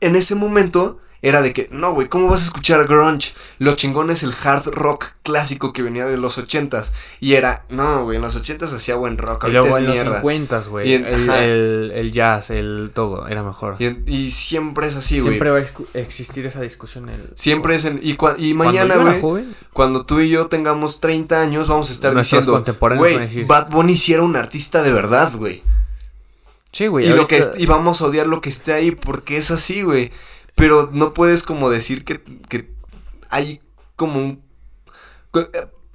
[0.00, 3.32] en ese momento, era de que, no, güey, ¿cómo vas a escuchar grunge?
[3.58, 6.92] Lo chingón es el hard rock clásico que venía de los ochentas.
[7.18, 9.90] Y era, no, güey, en los ochentas hacía buen rock, ahorita y luego es en
[9.90, 10.04] mierda.
[10.04, 13.76] los cincuentas, güey, el, el, jazz, el todo, era mejor.
[13.80, 15.30] Y, siempre es así, güey.
[15.30, 17.08] Siempre va a existir esa discusión.
[17.08, 17.30] El...
[17.36, 18.00] Siempre es en...
[18.02, 22.62] Y, y mañana, güey, cuando tú y yo tengamos 30 años, vamos a estar diciendo,
[22.98, 25.62] güey, Bad Bunny sí era un artista de verdad, güey.
[26.74, 27.06] Sí, güey.
[27.06, 30.10] Y, lo que y vamos a odiar lo que esté ahí porque es así, güey.
[30.56, 32.74] Pero no puedes como decir que, que
[33.30, 33.60] hay
[33.96, 34.42] como un...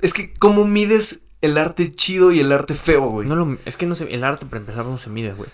[0.02, 3.28] Es que, ¿cómo mides el arte chido y el arte feo, güey?
[3.28, 5.50] No lo, es que no sé, el arte para empezar no se mide, güey.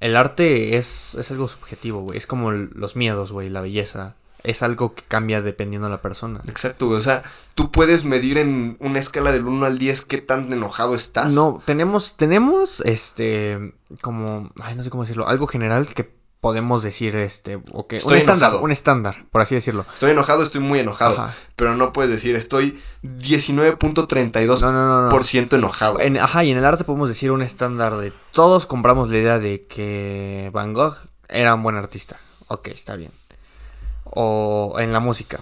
[0.00, 2.18] El arte es, es algo subjetivo, güey.
[2.18, 4.16] Es como los miedos, güey, la belleza
[4.46, 6.40] es algo que cambia dependiendo de la persona.
[6.48, 6.88] Exacto.
[6.88, 7.22] O sea,
[7.54, 11.32] tú puedes medir en una escala del 1 al 10 qué tan enojado estás.
[11.32, 17.16] No, tenemos, tenemos, este, como, ay, no sé cómo decirlo, algo general que podemos decir,
[17.16, 19.84] este, o que, un estándar, un estándar, por así decirlo.
[19.94, 25.98] Estoy enojado, estoy muy enojado, pero no puedes decir, estoy 19.32% no, no, no, enojado.
[25.98, 29.38] En, ajá, y en el arte podemos decir un estándar de todos compramos la idea
[29.40, 30.96] de que Van Gogh
[31.28, 32.16] era un buen artista.
[32.46, 33.10] Ok, está bien
[34.16, 35.40] o en la música.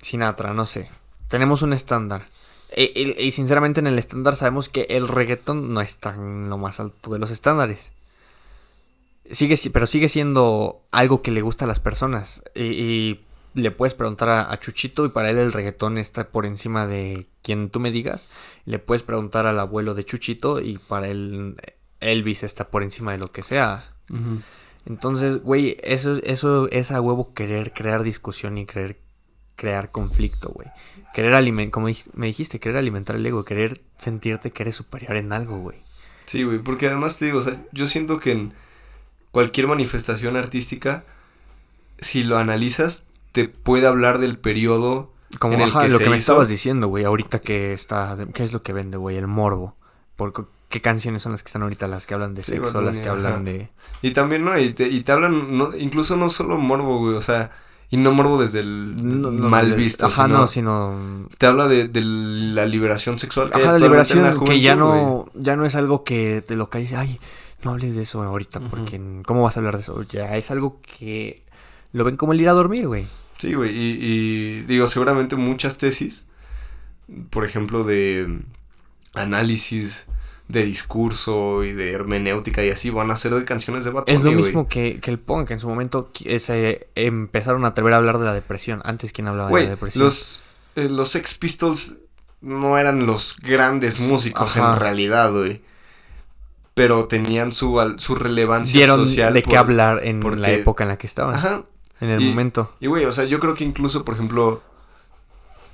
[0.00, 0.88] Sinatra, no sé.
[1.28, 2.24] Tenemos un estándar.
[2.70, 6.78] E, y, sinceramente en el estándar sabemos que el reggaeton no está en lo más
[6.78, 7.90] alto de los estándares.
[9.32, 12.44] Sigue, pero sigue siendo algo que le gusta a las personas.
[12.54, 13.20] Y,
[13.54, 17.70] le puedes preguntar a, Chuchito y para él el reggaetón está por encima de quien
[17.70, 18.28] tú me digas.
[18.66, 21.56] Le puedes preguntar al abuelo de Chuchito y para él
[21.98, 23.96] Elvis está por encima de lo que sea.
[24.86, 28.98] Entonces, güey, eso, eso es a huevo querer crear discusión y querer
[29.56, 30.68] crear conflicto, güey.
[31.12, 35.32] Querer alimentar, como me dijiste, querer alimentar el ego, querer sentirte que eres superior en
[35.32, 35.78] algo, güey.
[36.24, 38.52] Sí, güey, porque además te digo, o sea, yo siento que en
[39.32, 41.04] cualquier manifestación artística,
[41.98, 46.16] si lo analizas, te puede hablar del periodo como en el que lo que me
[46.16, 49.16] estabas diciendo, güey, ahorita que está, ¿qué es lo que vende, güey?
[49.16, 49.76] El morbo.
[50.16, 53.08] Porque qué canciones son las que están ahorita, las que hablan de sexo, las que
[53.08, 53.68] hablan de...
[54.00, 54.56] Y también, ¿no?
[54.58, 57.50] Y te, y te hablan, no, incluso no solo morbo, güey, o sea,
[57.90, 60.06] Y no morbo desde el No, no, mal visto.
[60.06, 61.28] Ajá, sino no, sino.
[61.38, 63.50] Te habla de, de la liberación sexual.
[63.50, 64.88] que Ajá, la liberación que ya güey.
[65.02, 66.92] no, ya no es algo que te lo caes.
[66.92, 67.18] Ay,
[67.64, 70.02] no hables de eso ahorita, porque ¿cómo vas a hablar de eso?
[70.04, 71.42] Ya es algo que
[71.92, 73.06] lo ven como el ir a dormir, güey.
[73.38, 73.76] Sí, güey.
[73.76, 76.26] Y, y digo, seguramente muchas tesis,
[77.30, 78.40] por ejemplo, de
[79.14, 80.06] análisis
[80.50, 84.20] de discurso y de hermenéutica y así, van a ser de canciones de Bad Es
[84.22, 85.50] lo Bunny, mismo que, que el punk.
[85.50, 88.80] En su momento se empezaron a atrever a hablar de la depresión.
[88.84, 90.04] Antes, ¿quién hablaba de la depresión?
[90.04, 90.42] los,
[90.76, 91.98] eh, los Sex Pistols
[92.40, 94.72] no eran los grandes músicos Ajá.
[94.74, 95.60] en realidad, güey.
[96.74, 99.34] Pero tenían su, su relevancia Dieron social.
[99.34, 101.34] de por- qué hablar en porque- la época en la que estaban.
[101.34, 101.64] Ajá.
[102.00, 102.74] En el Y- momento.
[102.80, 104.62] Y, güey, o sea, yo creo que incluso, por ejemplo,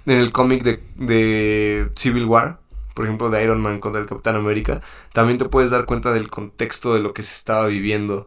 [0.06, 2.58] en el cómic de, de Civil War,
[2.96, 4.80] por ejemplo, de Iron Man contra el Capitán América,
[5.12, 8.26] también te puedes dar cuenta del contexto de lo que se estaba viviendo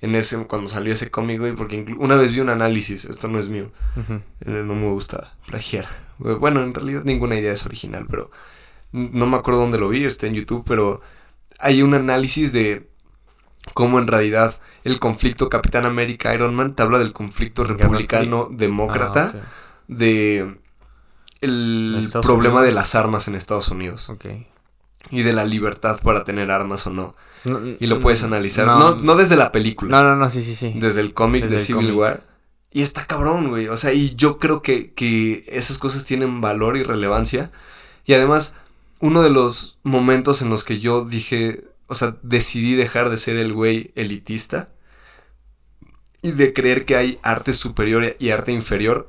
[0.00, 3.38] en ese cuando salió ese cómic, güey, porque una vez vi un análisis, esto no
[3.38, 3.70] es mío,
[4.08, 4.24] eh,
[4.64, 5.86] no me gusta plagiar.
[6.18, 8.32] Bueno, en realidad ninguna idea es original, pero
[8.90, 11.00] no me acuerdo dónde lo vi, está en YouTube, pero
[11.60, 12.90] hay un análisis de
[13.74, 18.48] cómo en realidad el conflicto Capitán América Iron Man te habla del conflicto Guerra republicano
[18.50, 19.40] demócrata Ah,
[19.86, 20.59] de
[21.40, 22.66] el ¿En Estados problema Unidos?
[22.68, 24.26] de las armas en Estados Unidos Ok.
[25.10, 27.14] y de la libertad para tener armas o no.
[27.44, 30.42] No, Y lo puedes mm, analizar, no, no, desde la película, No, no, no, sí,
[30.44, 30.72] sí, sí.
[30.76, 31.92] desde el cómic Desde de el Civil.
[31.94, 32.22] War.
[32.72, 33.66] Y está cabrón, güey.
[33.68, 37.50] O sea, y yo creo que, que esas cosas tienen valor y relevancia.
[38.04, 38.54] Y además,
[39.00, 43.36] uno de los momentos en los que yo dije, o sea, decidí dejar de ser
[43.36, 44.68] el güey elitista
[46.22, 49.08] y de creer que hay arte superior y arte inferior,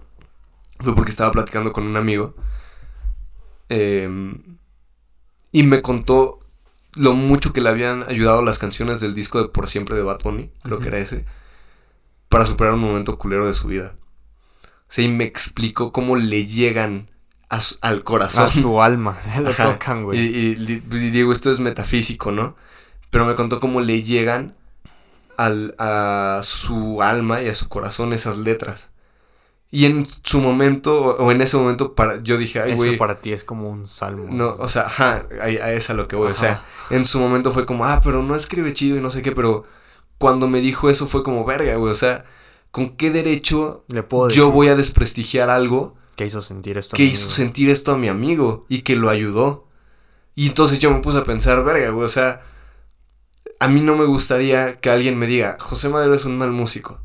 [0.81, 2.35] fue porque estaba platicando con un amigo.
[3.69, 4.57] em,
[5.51, 6.39] y me contó
[6.93, 10.19] lo mucho que le habían ayudado las canciones del disco de Por Siempre de Bad
[10.23, 11.25] Bunny, creo que era ese,
[12.29, 13.95] para superar un momento culero de su vida.
[14.63, 17.09] O sea, y me explicó cómo le llegan
[17.47, 18.45] a su- al corazón.
[18.45, 19.17] A su alma.
[19.47, 19.71] Ajá.
[19.73, 20.19] tocan, güey.
[20.19, 22.55] y pues, y digo, esto es metafísico, ¿no?
[23.09, 24.55] Pero me contó cómo le llegan
[25.37, 28.91] al, a su alma y a su corazón esas letras.
[29.73, 32.97] Y en su momento, o en ese momento, para, yo dije, ay, Eso güey.
[32.97, 34.25] para ti es como un salmo.
[34.29, 36.29] No, o sea, ajá, a, a eso a lo que voy.
[36.31, 39.21] O sea, en su momento fue como, ah, pero no escribe chido y no sé
[39.21, 39.63] qué, pero
[40.17, 41.89] cuando me dijo eso fue como, verga, güey.
[41.91, 42.25] O sea,
[42.71, 46.95] ¿con qué derecho Le puedo yo decir voy a desprestigiar algo que hizo sentir esto.
[46.95, 47.35] a que mi hizo amigo.
[47.35, 49.67] sentir esto a mi amigo y que lo ayudó?
[50.35, 52.41] Y entonces yo me puse a pensar, verga, güey, o sea,
[53.61, 56.99] a mí no me gustaría que alguien me diga, José Madero es un mal músico.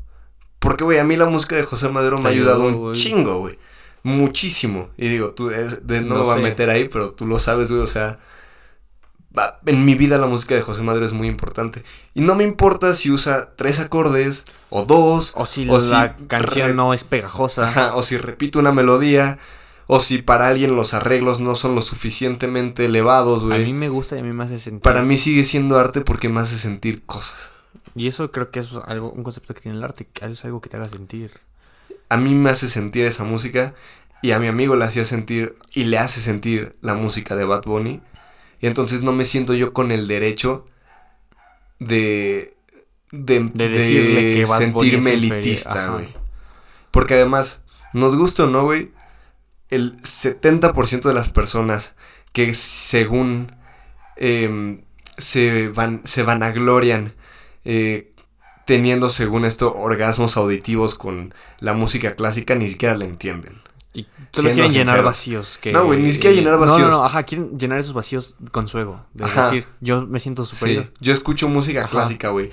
[0.59, 2.95] Porque, güey, a mí la música de José Madero me ha ayudado un güey.
[2.95, 3.57] chingo, güey.
[4.03, 4.89] Muchísimo.
[4.97, 7.39] Y digo, tú, es- de- no, No me voy a meter ahí, pero tú lo
[7.39, 8.19] sabes, güey, o sea...
[9.37, 11.83] va- En mi vida la música de José Madero es muy importante.
[12.13, 15.33] Y no me importa si usa tres acordes o dos.
[15.35, 17.67] O si o la si canción no es pegajosa.
[17.69, 19.37] Ajá, o si repite una melodía.
[19.89, 23.73] O si para alguien los arreglos no son lo suficientemente elevados, A mí güey.
[23.73, 24.81] me gusta y a mí me hace sentir.
[24.81, 27.53] Para mí sigue siendo arte porque me hace sentir cosas.
[27.95, 30.61] Y eso creo que es algo, un concepto que tiene el arte, que es algo
[30.61, 31.31] que te haga sentir.
[32.09, 33.73] A mí me hace sentir esa música.
[34.21, 37.63] Y a mi amigo le hacía sentir y le hace sentir la música de Bad
[37.63, 38.01] Bunny.
[38.59, 40.65] Y entonces no me siento yo con el derecho
[41.79, 42.55] de.
[43.11, 46.07] de, De decirle que Bad Bunny sentirme elitista, güey.
[46.89, 47.61] Porque además,
[47.93, 48.91] nos gusta o no, güey,
[49.69, 51.95] el 70% de las personas
[52.33, 53.51] que según
[54.15, 54.81] em,
[55.17, 57.13] se, van, se vanaglorian
[57.69, 58.13] eh,
[58.65, 63.61] teniendo, según esto, orgasmos auditivos con la música clásica, ni siquiera la entienden.
[63.93, 65.57] Y Siendo quieren llenar vacíos.
[65.61, 65.73] Que...
[65.73, 66.89] No, güey, ni siquiera llenar No, vacíos.
[66.89, 69.05] no, no, ajá, quieren llenar esos vacíos con su ego.
[69.13, 69.45] De Ajá.
[69.45, 70.85] decir, yo me siento superior.
[70.85, 71.89] Sí, yo escucho música Ajá.
[71.89, 72.49] clásica, güey.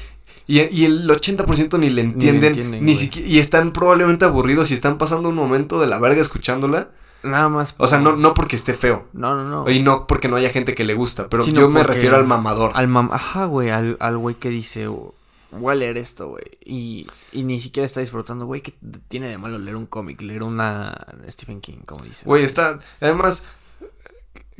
[0.47, 4.74] Y, y el 80% ni le entienden, ni, entienden, siquiera, y están probablemente aburridos y
[4.74, 6.91] están pasando un momento de la verga escuchándola.
[7.25, 7.75] Nada más.
[7.79, 9.09] O sea, no, no porque esté feo.
[9.13, 9.71] No, no, no.
[9.71, 12.27] Y no porque no haya gente que le gusta, pero Sino yo me refiero al
[12.27, 12.71] mamador.
[12.75, 13.11] Al mam...
[13.13, 15.15] Ajá, güey, al, al güey que dice, "Oh,
[15.59, 16.45] voy a leer esto, güey.
[16.65, 18.75] Y, y ni siquiera está disfrutando, güey, que
[19.09, 20.95] tiene de malo leer un cómic, leer una
[21.29, 22.25] Stephen King, como dices.
[22.25, 22.79] Güey, está.
[23.01, 23.47] Además,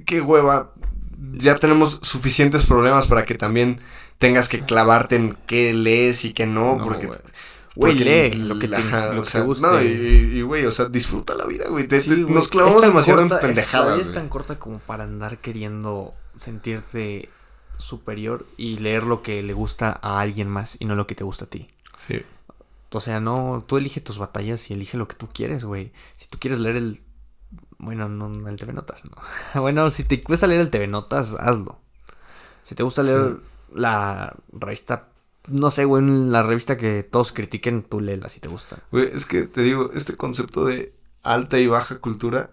[0.07, 0.73] qué hueva.
[1.33, 3.81] Ya tenemos suficientes problemas para que también
[4.19, 6.77] tengas que clavarte en qué lees y qué no.
[6.77, 7.09] No, porque.
[7.77, 9.67] Güey, lee lo que te, ajá, lo o que sea, te guste.
[9.67, 11.89] No, y, güey, o sea, disfruta la vida, güey.
[11.91, 15.05] Sí, nos clavamos demasiado corta- en es- la pendejadas, vida es tan corta como para
[15.05, 17.29] andar queriendo sentirte
[17.79, 21.25] superior y leer lo que le gusta a alguien más y no lo que te
[21.25, 21.69] gusta a ti.
[21.97, 22.23] Sí.
[22.93, 25.93] O sea, no, tú elige tus batallas y elige lo que tú quieres, güey.
[26.17, 27.03] Si tú quieres leer el...
[27.79, 29.61] Bueno, no, el TV Notas, no.
[29.61, 31.81] bueno, si te cuesta leer el TV Notas, hazlo.
[32.63, 33.39] Si te gusta leer
[33.75, 35.09] la revista
[35.49, 38.79] no sé, güey, en la revista que todos critiquen, tú léela si te gusta.
[38.91, 40.93] Güey, es que te digo, este concepto de
[41.23, 42.51] alta y baja cultura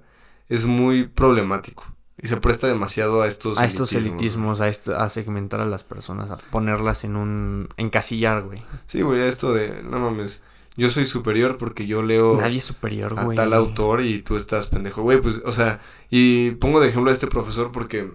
[0.49, 1.85] es muy problemático.
[2.22, 5.84] Y se presta demasiado a estos A estos elitismos, a, esto, a segmentar a las
[5.84, 7.69] personas, a ponerlas en un...
[7.77, 8.61] encasillar, güey.
[8.85, 10.43] Sí, güey, esto de, no mames,
[10.77, 13.35] yo soy superior porque yo leo Nadie es superior, a güey.
[13.35, 15.01] tal autor y tú estás pendejo.
[15.01, 18.11] Güey, pues, o sea, y pongo de ejemplo a este profesor porque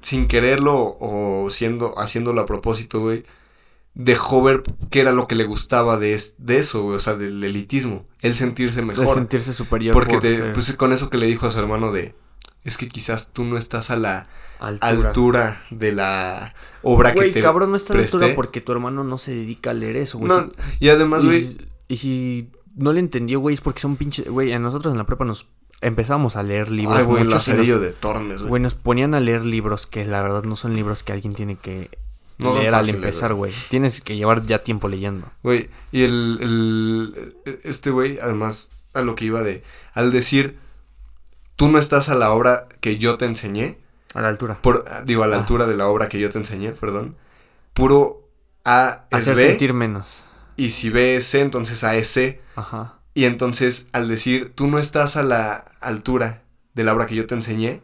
[0.00, 3.24] sin quererlo o siendo, haciéndolo a propósito, güey,
[3.94, 7.14] dejó ver qué era lo que le gustaba de, es- de eso, güey, o sea,
[7.14, 8.06] del elitismo.
[8.20, 9.14] El sentirse mejor.
[9.14, 12.14] sentirse superior Porque por te, pues con eso que le dijo a su hermano de,
[12.64, 14.28] es que quizás tú no estás a la
[14.60, 15.08] altura.
[15.08, 18.72] altura de la obra Güey, que te cabrón, no está a la altura porque tu
[18.72, 20.28] hermano no se dedica a leer eso, güey.
[20.28, 20.48] No,
[20.78, 21.58] y además, y, güey, si-
[21.88, 24.28] y si no le entendió, güey, es porque son pinches...
[24.28, 25.48] Güey, a nosotros en la prepa nos
[25.80, 26.98] empezamos a leer libros.
[26.98, 28.48] ay, güey, el lazarillo de Tormes, güey.
[28.48, 31.56] Güey, nos ponían a leer libros que la verdad no son libros que alguien tiene
[31.56, 31.90] que
[32.38, 33.52] No leer al empezar, güey.
[33.70, 35.30] Tienes que llevar ya tiempo leyendo.
[35.42, 39.62] Güey, y el, el- este güey, además, a lo que iba de,
[39.94, 40.58] al decir,
[41.56, 43.78] tú no estás a la obra que yo te enseñé,
[44.14, 44.58] A la altura.
[44.62, 45.40] por, digo, a la Ah.
[45.40, 47.16] altura de la obra que yo te enseñé, perdón,
[47.74, 48.28] puro
[48.64, 50.24] A es Hacer B, sentir menos.
[50.56, 52.97] y si B es C, entonces A es C, Ajá.
[53.18, 56.42] Y entonces al decir, tú no estás a la altura
[56.74, 57.80] de la obra que yo te enseñé,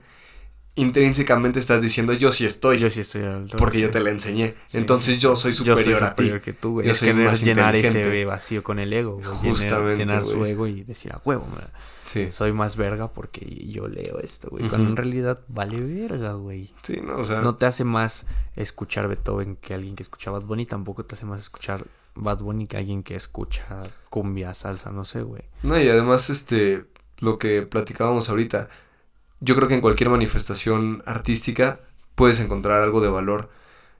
[0.76, 3.56] intrínsecamente estás diciendo, yo sí estoy, Yo sí estoy a la altura.
[3.58, 6.30] porque yo te la enseñé, Sí, entonces yo soy superior a ti.
[6.44, 6.86] que tú, güey.
[6.88, 8.08] Yo soy más llenar inteligente.
[8.08, 9.24] ese vacío con el ego, güey.
[9.24, 10.52] Llenar- Justamente, Llenar, su güey.
[10.52, 11.68] ego y decir, a huevo, man,
[12.04, 14.68] Sí, soy más verga porque yo leo esto, güey.
[14.68, 16.72] Cuando en realidad vale verga, güey.
[16.82, 20.42] sí, no, o sea, No te hace más escuchar Beethoven que alguien que escucha Bad
[20.44, 20.66] Bunny.
[20.66, 25.22] Tampoco te hace más escuchar Bad Bunny que alguien que escucha cumbia, salsa, no sé,
[25.22, 25.42] güey.
[25.62, 26.84] No, y además, este,
[27.20, 28.68] lo que platicábamos ahorita,
[29.40, 31.80] yo creo que en cualquier manifestación artística
[32.14, 33.50] puedes encontrar algo de valor,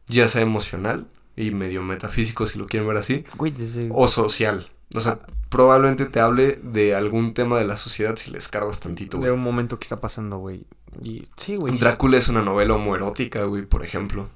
[0.06, 3.90] ya sea emocional y medio metafísico, si lo quieren ver así, Güey, desde...
[3.92, 4.70] o social.
[4.94, 5.18] O sea,
[5.48, 9.32] probablemente te hable de algún tema de la sociedad si le escarbas tantito, de güey.
[9.32, 10.66] un momento que está pasando, güey.
[11.02, 11.72] Y sí, güey.
[11.74, 11.80] sí.
[11.80, 14.28] Drácula es una novela homoerótica, güey, por ejemplo.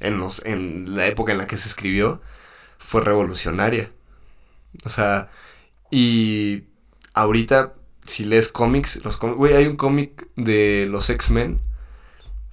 [0.00, 2.20] En, los, en la época en la que se escribió,
[2.80, 3.92] fue revolucionaria.
[4.84, 5.30] O sea,
[5.90, 6.64] y
[7.14, 7.74] ahorita,
[8.04, 11.60] si lees cómics, los cómics, güey, hay un cómic de los X-Men,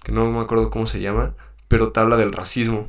[0.03, 1.33] que no me acuerdo cómo se llama,
[1.67, 2.87] pero te habla del racismo.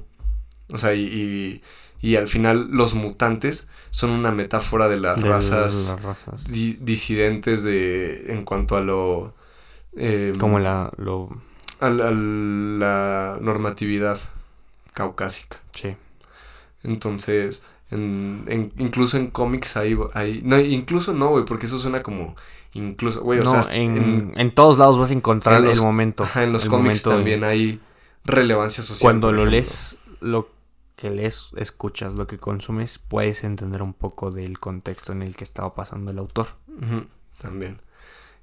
[0.72, 1.62] O sea, y, y,
[2.06, 6.44] y al final los mutantes son una metáfora de las De razas las razas.
[6.44, 9.34] di- disidentes de en cuanto a lo
[9.96, 10.92] eh, Como la...
[10.98, 11.28] Lo...
[11.80, 14.18] al- a la normatividad
[14.92, 15.96] caucásica Sí.
[16.82, 22.02] Entonces en, en- incluso en cómics hay, hay no incluso no güey porque eso suena
[22.02, 22.36] como
[22.74, 25.78] incluso güey o no, sea en, en, en todos lados vas a encontrar en los-
[25.78, 26.24] el momento.
[26.24, 27.80] ajá, en los cómics de- también hay
[28.24, 30.50] relevancia social Cuando lo lees, lo
[30.96, 35.44] que lees, escuchas, lo que consumes, puedes entender un poco del contexto en el que
[35.44, 36.48] estaba pasando el autor.
[37.40, 37.80] También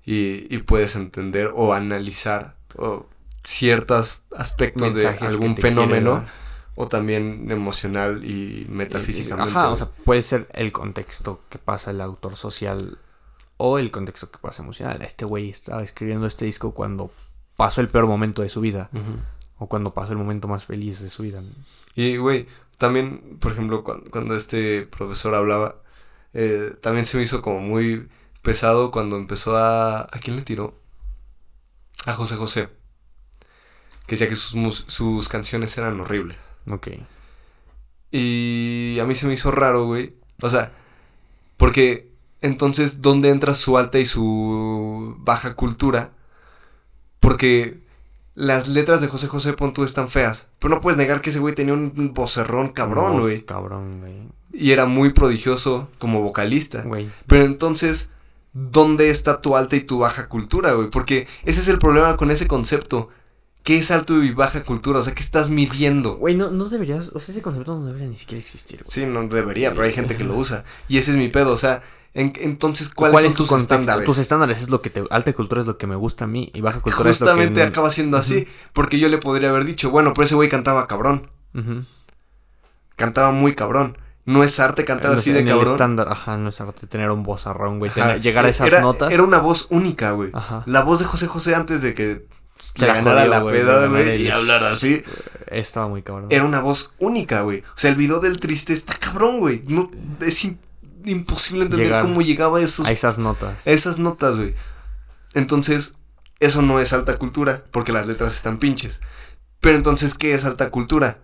[0.05, 3.07] y, y puedes entender o analizar o
[3.43, 6.25] ciertos aspectos de Mensajes algún fenómeno.
[6.75, 9.51] O también emocional y metafísicamente.
[9.51, 12.99] Ajá, o sea, puede ser el contexto que pasa el autor social
[13.57, 15.01] o el contexto que pasa emocional.
[15.01, 17.11] Este güey estaba escribiendo este disco cuando
[17.55, 18.89] pasó el peor momento de su vida
[19.57, 21.41] o cuando pasó el momento más feliz de su vida.
[21.95, 22.47] Y, güey,
[22.77, 25.77] también, por ejemplo, cuando, cuando este profesor hablaba,
[26.33, 28.09] eh, también se me hizo como muy
[28.41, 30.01] pesado cuando empezó a...
[30.01, 30.77] ¿A quién le tiró?
[32.05, 32.69] A José José.
[34.05, 36.37] Que decía que sus, sus canciones eran horribles.
[36.69, 36.87] Ok.
[38.11, 40.15] Y a mí se me hizo raro, güey.
[40.41, 40.71] O sea,
[41.57, 42.11] porque
[42.41, 46.11] entonces, ¿dónde entra su alta y su baja cultura?
[47.19, 47.79] Porque
[48.35, 50.49] las letras de José José Pontú están feas.
[50.59, 53.41] Pero no puedes negar que ese güey tenía un vocerrón cabrón, güey.
[53.43, 54.29] Cabrón, güey.
[54.53, 56.83] Y era muy prodigioso como vocalista.
[56.83, 57.09] Güey.
[57.27, 58.09] Pero entonces,
[58.53, 60.89] ¿dónde está tu alta y tu baja cultura, güey?
[60.89, 63.09] Porque ese es el problema con ese concepto.
[63.65, 64.99] ¿Qué es alto y baja cultura?
[64.99, 66.15] O sea, ¿qué estás midiendo?
[66.17, 68.79] Güey, no, no deberías, o sea, ese concepto no debería ni siquiera existir.
[68.83, 68.89] güey.
[68.91, 70.63] Sí, no debería, pero hay gente que lo usa.
[70.87, 71.81] Y ese es mi pedo, o sea,
[72.13, 73.73] en- entonces, ¿cuáles son es tu tus contexto?
[73.73, 74.05] estándares?
[74.05, 75.03] Tus estándares es lo que te...
[75.09, 77.71] Alta cultura es lo que me gusta a mí y baja cultura Justamente es lo
[77.71, 77.77] que...
[77.77, 81.29] acaba siendo así, porque yo le podría haber dicho, bueno, pero ese güey cantaba cabrón,
[82.95, 83.97] cantaba muy cabrón.
[84.25, 85.73] No es arte cantar así de cabrón.
[85.73, 87.91] estándar, ajá, no es arte tener un vozarrón, güey.
[87.91, 89.11] Ajá, tener- llegar a esas era, notas.
[89.11, 90.31] Era una voz única, güey.
[90.33, 90.63] Ajá.
[90.65, 92.27] La voz de José José antes de que
[92.75, 95.01] Se ganara jodió, la güey, peda, güey, y hablar así.
[95.47, 96.27] Estaba muy cabrón.
[96.29, 97.59] Era una voz única, güey.
[97.59, 99.63] O sea, el video del triste está cabrón, güey.
[99.67, 99.89] No,
[100.21, 100.57] es im-
[101.05, 103.55] imposible entender Llegar cómo llegaba a esos A esas notas.
[103.65, 104.55] esas notas, güey.
[105.33, 105.93] Entonces,
[106.39, 109.01] eso no es alta cultura, porque las letras están pinches.
[109.61, 111.19] Pero entonces, ¿qué es alta cultura?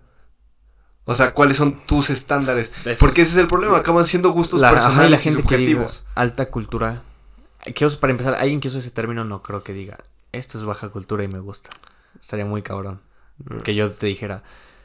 [1.06, 2.72] O sea, ¿cuáles son tus estándares?
[2.86, 3.00] Eso.
[3.00, 5.42] Porque ese es el problema, acaban siendo gustos La, ajá, y personales la y gente
[5.44, 6.06] que diga subjetivos.
[6.16, 7.04] alta cultura.
[7.76, 9.98] Que usa- para empezar, alguien que usa ese término no creo que diga,
[10.32, 11.70] esto es baja cultura y me gusta.
[12.20, 13.02] Estaría muy cabrón.
[13.46, 13.60] Mm.
[13.60, 14.44] Que yo te dijera,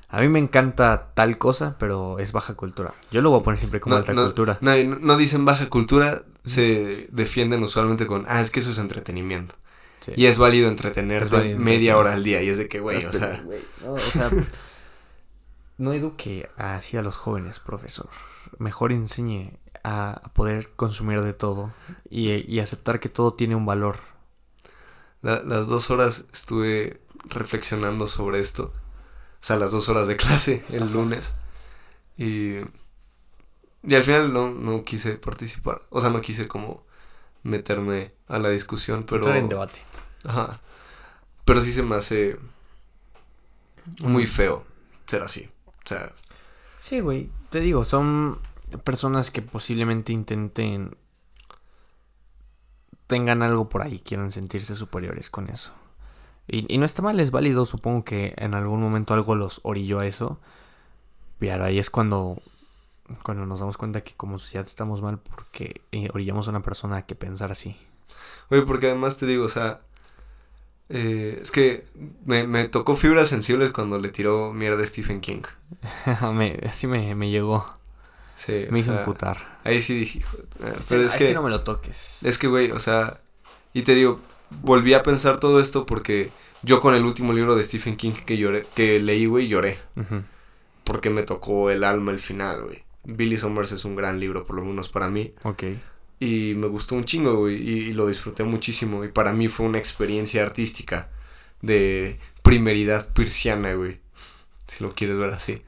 [0.08, 2.94] a mí me encanta tal cosa, pero es baja cultura.
[3.10, 4.58] Yo lo voy a poner siempre como No, alta no, cultura.
[4.60, 8.78] No, no- no dicen baja cultura, se defienden usualmente con, ah, es que eso es
[8.78, 9.54] entretenimiento.
[10.00, 10.12] Sí.
[10.14, 12.40] Y es válido entretenerte Es válido media hora al día.
[12.42, 13.42] Y es de que, güey, o sea,
[13.84, 14.30] o sea,
[15.78, 18.08] no eduque así a los jóvenes, profesor.
[18.58, 21.72] Mejor enseñe a, a poder consumir de todo
[22.08, 23.96] y, y aceptar que todo tiene un valor.
[25.26, 28.72] La- las dos horas estuve reflexionando sobre esto.
[28.72, 31.34] O sea, las dos horas de clase el lunes.
[32.16, 32.56] Y,
[33.82, 35.82] y al final no, no quise participar.
[35.90, 36.84] O sea, no quise como
[37.42, 39.18] meterme a la discusión, pero...
[39.18, 39.80] Entrar en debate.
[40.24, 40.60] Ajá.
[41.44, 42.36] Pero sí se me hace
[44.00, 44.64] muy feo
[45.06, 45.48] ser así.
[45.66, 46.10] O sea,
[46.80, 47.30] Sí, güey.
[47.50, 48.38] Te digo, son
[48.84, 50.96] personas que posiblemente intenten
[53.06, 55.72] tengan algo por ahí, quieran sentirse superiores con eso.
[56.48, 60.00] Y, y no está mal, es válido, supongo que en algún momento algo los orilló
[60.00, 60.38] a eso.
[61.38, 62.40] Pero ahí es cuando,
[63.22, 66.96] cuando nos damos cuenta que como sociedad estamos mal porque eh, orillamos a una persona
[66.96, 67.76] a que pensar así.
[68.48, 69.80] Oye, porque además te digo, o sea,
[70.88, 71.86] eh, es que
[72.24, 75.42] me, me tocó fibras sensibles cuando le tiró mierda a Stephen King.
[76.34, 77.66] me, así me, me llegó,
[78.36, 79.58] Sí, me hizo sea, emputar.
[79.64, 80.38] ahí sí dije, hijo,
[80.88, 82.22] pero es Así que, no me lo toques.
[82.22, 83.20] es que, güey, o sea,
[83.72, 84.20] y te digo,
[84.62, 86.30] volví a pensar todo esto porque
[86.62, 89.78] yo con el último libro de Stephen King que lloré, que leí, güey, lloré.
[90.84, 92.84] Porque me tocó el alma el final, güey.
[93.04, 95.32] Billy Summers es un gran libro, por lo menos para mí.
[95.42, 95.64] Ok.
[96.20, 97.56] Y me gustó un chingo, güey.
[97.56, 99.04] Y, y lo disfruté muchísimo.
[99.04, 101.10] Y para mí fue una experiencia artística
[101.60, 104.00] de primeridad pirciana, güey.
[104.66, 105.62] Si lo quieres ver así.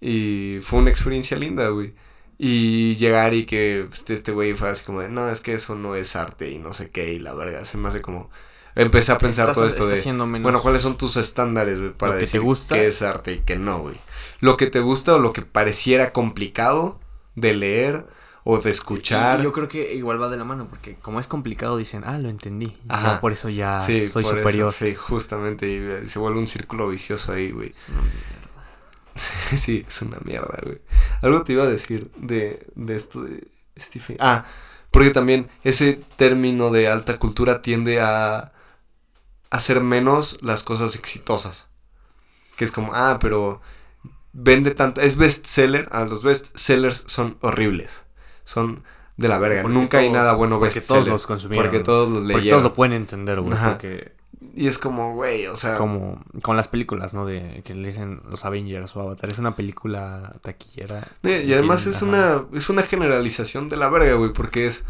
[0.00, 1.94] Y fue una experiencia linda, güey.
[2.38, 5.74] Y llegar y que este este güey fue así como de, no, es que eso
[5.74, 7.12] no es arte y no sé qué.
[7.12, 8.30] Y la verga, se me hace como...
[8.76, 10.40] Empecé a pensar Estás- todo esto de...
[10.40, 11.92] Bueno, ¿cuáles son tus estándares, güey?
[11.92, 13.96] Para que decir qué es arte y qué no, güey.
[14.40, 16.98] Lo que te gusta o lo que pareciera complicado
[17.34, 18.06] de leer
[18.44, 19.40] o de escuchar.
[19.40, 22.16] Y Yo creo que igual va de la mano, porque como es complicado, dicen, ah,
[22.18, 22.74] lo entendí.
[22.88, 23.14] Ajá.
[23.14, 24.72] Ya por eso ya sí, soy por eso, superior.
[24.72, 25.68] sí, justamente.
[25.68, 27.72] Y eh, se vuelve un círculo vicioso ahí, güey.
[27.88, 28.00] No,
[29.16, 30.80] sí, es una mierda, güey.
[31.22, 34.16] Algo te iba a decir de, de esto de Stephen.
[34.20, 34.44] Ah,
[34.90, 38.52] porque también ese término de alta cultura tiende a
[39.50, 41.68] hacer menos las cosas exitosas.
[42.56, 43.60] Que es como, ah, pero
[44.32, 45.00] vende tanto.
[45.00, 45.88] Es bestseller.
[45.92, 48.06] Ah, los bestsellers son horribles.
[48.44, 48.82] Son
[49.16, 49.62] de la verga.
[49.62, 51.04] Porque Nunca hay nada bueno porque bestseller.
[51.04, 51.64] todos los consumieron.
[51.64, 52.58] Porque todos los Porque leyeron.
[52.58, 53.56] todos lo pueden entender, güey.
[53.58, 54.12] Porque
[54.54, 55.76] Y es como, güey, o sea.
[55.76, 57.24] como con las películas, ¿no?
[57.26, 59.30] De que le dicen los Avengers o Avatar.
[59.30, 61.06] Es una película taquillera.
[61.22, 62.06] Eh, Y además tienen- es ajá.
[62.46, 64.84] una, es una generalización de la verga, güey, porque es...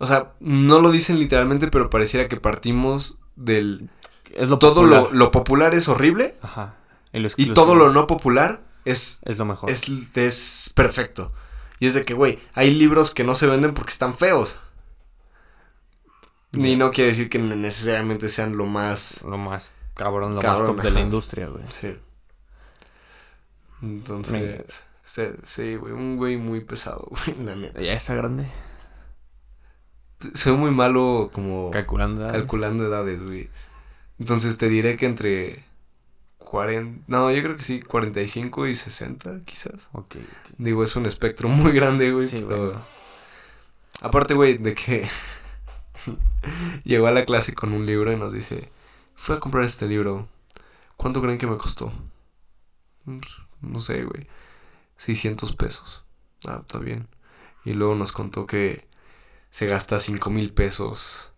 [0.00, 3.90] O sea, no lo dicen literalmente, pero pareciera que partimos del...
[4.34, 5.02] Es lo todo popular.
[5.04, 6.74] lo, lo popular es horrible Ajá.
[7.12, 9.70] Y, todo lo no popular es, Es lo mejor.
[9.70, 11.32] es, es perfecto.
[11.80, 14.60] Y es de que, güey, hay libros que no se venden porque están feos.
[16.52, 19.22] Ni no quiere decir que necesariamente sean lo más...
[19.24, 21.64] Lo más cabrón, lo Cabrón, más top de la industria, güey.
[21.70, 21.96] Sí.
[23.82, 24.84] Entonces...
[25.04, 27.80] sí, Sí, güey, un güey muy pesado, güey, la neta.
[27.82, 28.46] Ya está grande.
[30.34, 32.22] Soy muy malo como Calculando.
[32.22, 32.36] edades.
[32.40, 33.48] calculando edades, güey.
[34.18, 35.64] Entonces te diré que entre
[36.38, 39.90] 40, no, yo creo que sí, 45 y 60 quizás.
[39.92, 40.16] Ok.
[40.58, 42.26] Digo, es un espectro muy grande, güey.
[42.26, 42.82] Sí, pero- bueno.
[44.00, 45.08] Aparte, güey, de que
[46.84, 48.68] llegó a la clase con un libro y nos dice,
[49.14, 50.28] fui a comprar este libro.
[50.96, 51.92] ¿Cuánto creen que me costó?
[53.04, 53.20] Pues,
[53.60, 54.26] No sé, güey.
[54.96, 56.04] 600 pesos.
[56.46, 57.08] Ah, está bien.
[57.64, 58.86] Y luego nos contó que
[59.50, 61.32] se gasta 5 mil pesos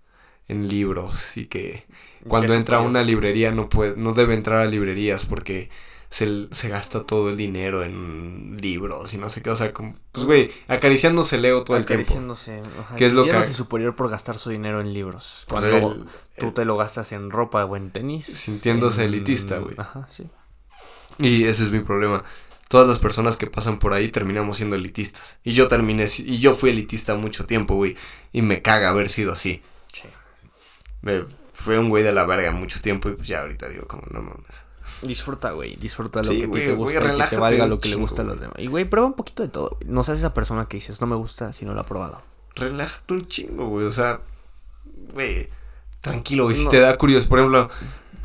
[0.48, 1.86] en libros y que
[2.26, 5.70] cuando entra a una librería no puede, no debe entrar a librerías porque
[6.10, 9.94] se, se gasta todo el dinero en libros y no sé qué, o sea, como,
[10.10, 12.02] pues güey, acariciándose Leo todo el tiempo.
[12.02, 12.62] Acariciándose,
[12.96, 15.44] ¿Qué es lo que superior por gastar su dinero en libros.
[15.46, 16.06] Pues Cuando
[16.36, 18.26] tú te lo gastas en ropa o en tenis.
[18.26, 19.76] Sintiéndose en- elitista, güey.
[19.78, 20.28] Ajá, sí.
[21.18, 22.24] Y ese es mi problema.
[22.68, 25.38] Todas las personas que pasan por ahí terminamos siendo elitistas.
[25.44, 27.96] Y yo terminé, y yo fui elitista mucho tiempo, güey.
[28.32, 29.62] Y me caga haber sido así.
[31.02, 34.02] Me, fue un güey de la verga mucho tiempo y pues ya ahorita digo como
[34.10, 34.64] no mames.
[35.02, 35.76] Disfruta, güey.
[35.76, 37.94] Disfruta lo Sí, que güey, te güey, gusta y que te valga lo que le
[37.96, 38.56] gusta a los demás.
[38.58, 39.70] Y, güey, prueba un poquito de todo.
[39.80, 39.90] güey.
[39.90, 42.20] No seas esa persona que dices, no me gusta si no lo ha probado.
[42.56, 43.86] Relájate un chingo, güey.
[43.86, 44.20] O sea,
[45.14, 45.48] güey,
[46.00, 46.56] tranquilo, güey.
[46.56, 47.70] Si te da curiosidad, por ejemplo,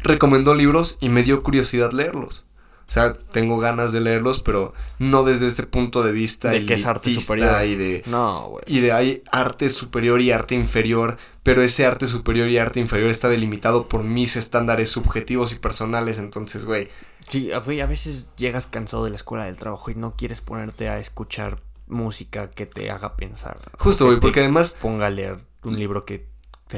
[0.04, 2.46] recomendó libros y me dio curiosidad leerlos.
[2.88, 6.76] O sea, tengo ganas de leerlos, pero no desde este punto de vista De que
[6.76, 7.66] es arte superior.
[7.66, 8.64] y de No, güey.
[8.68, 13.10] y de hay arte superior y arte inferior, pero ese arte superior y arte inferior
[13.10, 16.90] está delimitado por mis estándares subjetivos y personales, entonces, güey,
[17.30, 20.42] Sí, a- güey, a veces llegas cansado de la escuela del trabajo y no quieres
[20.42, 23.56] ponerte a escuchar música que te haga pensar.
[23.80, 26.26] justo, güey, porque además Ponga a leer un libro que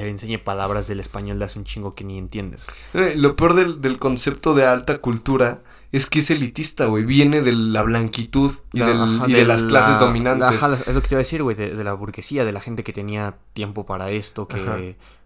[0.04, 2.66] te enseñe palabras del español de hace un chingo que ni entiendes.
[2.94, 5.62] eh, lo peor del, del concepto de alta cultura
[5.92, 9.62] es que es elitista, güey, viene de la blanquitud y, del- Ajá, y de, las
[9.62, 10.62] la- clases dominantes.
[10.62, 12.60] Ajá, es lo que te iba a decir, güey, de, de la burguesía, de la
[12.60, 14.78] gente que tenía tiempo para esto, que Ajá.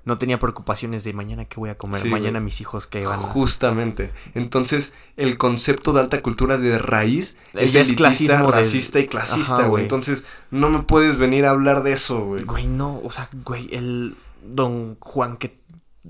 [0.05, 2.45] no tenía preocupaciones de mañana qué voy a comer, Sí, mañana güey.
[2.45, 3.23] mis hijos que van a...
[3.23, 4.11] Justamente.
[4.35, 9.65] Entonces, el concepto de alta cultura de raíz es es elitista, de- racista y clasista,
[9.67, 9.81] güey.
[9.81, 12.43] Entonces, no me puedes venir a hablar de eso, güey.
[12.43, 15.59] Güey, no, o sea, güey, el don Juan que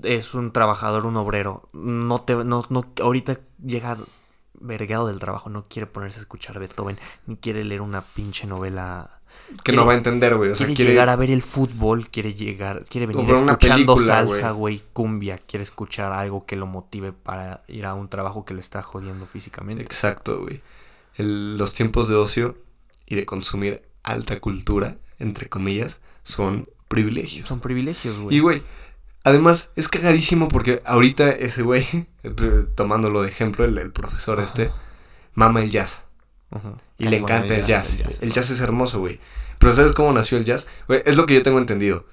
[0.02, 3.98] es un trabajador, un obrero, no te, no, no, ahorita llega
[4.54, 9.20] vergado del trabajo, no quiere ponerse a escuchar Beethoven, ni quiere leer una pinche novela.
[9.48, 10.50] Que quiere- no va a entender, güey.
[10.50, 10.90] O sea, quiere, quiere...
[10.92, 15.62] llegar a ver el fútbol, quiere llegar, quiere venir escuchando película, salsa, güey, cumbia, quiere
[15.62, 19.82] escuchar algo que lo motive para ir a un trabajo que le está jodiendo físicamente.
[19.82, 20.60] Exacto, güey.
[21.16, 22.56] Los tiempos de ocio
[23.06, 27.48] y de consumir alta cultura, entre comillas, son privilegios.
[27.48, 28.36] Son privilegios, güey.
[28.36, 28.62] Y, güey,
[29.24, 31.84] además es cagadísimo porque ahorita ese güey,
[32.76, 34.46] tomándolo de ejemplo, el, el profesor Ajá.
[34.46, 34.70] este,
[35.34, 36.04] mama el jazz.
[36.98, 38.00] Y Es le encanta el jazz.
[38.20, 39.18] El jazz es hermoso, güey.
[39.58, 40.68] Pero ¿sabes cómo nació el jazz?
[40.86, 42.04] Güey, es lo que yo tengo entendido.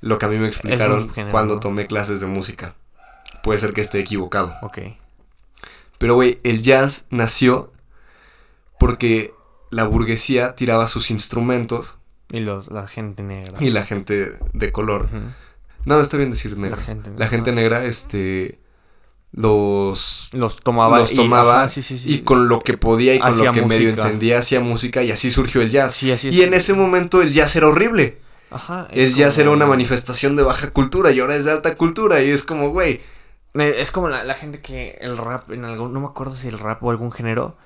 [0.00, 1.60] Lo que a mí me explicaron género, cuando ¿no?
[1.60, 2.74] tomé clases de música.
[3.42, 4.56] Puede ser que esté equivocado.
[4.62, 4.78] Ok.
[5.98, 7.70] Pero, güey, el jazz nació
[8.78, 9.34] porque
[9.70, 11.98] la burguesía tiraba sus instrumentos
[12.32, 13.58] Y los, la gente negra.
[13.60, 15.08] y la gente de color.
[15.84, 16.76] No, está bien decir La negra.
[16.82, 18.58] gente La gente negra, este,
[19.32, 22.12] los, los tomaba, los y- tomaba ajá, sí, sí, sí.
[22.14, 25.10] y con lo que podía y con Hacía lo que medio entendía hacía música y
[25.10, 26.02] así surgió el jazz.
[26.04, 26.28] Así.
[26.28, 28.18] Y en ese momento el jazz era horrible.
[28.50, 32.20] Ajá, El jazz era una manifestación de baja cultura y ahora es de alta cultura
[32.22, 33.00] y es como, güey,
[33.54, 36.58] Es como la, la gente que el rap, en algún, no me acuerdo si el
[36.58, 37.56] rap o algún género,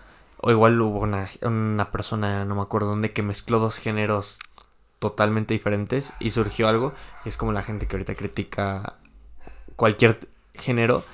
[0.40, 4.38] o igual hubo una, una persona, no me acuerdo dónde, que mezcló dos géneros
[4.98, 6.94] totalmente diferentes y surgió algo.
[7.24, 8.94] Es como la gente que ahorita critica
[9.76, 11.04] cualquier género,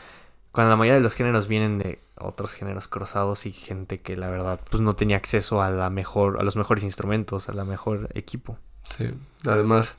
[0.52, 4.28] cuando la mayoría de los géneros vienen de otros géneros cruzados y gente que la
[4.28, 8.08] verdad pues no tenía acceso a la mejor, a los mejores instrumentos, a la mejor
[8.14, 8.58] equipo.
[8.88, 9.12] Sí,
[9.46, 9.98] además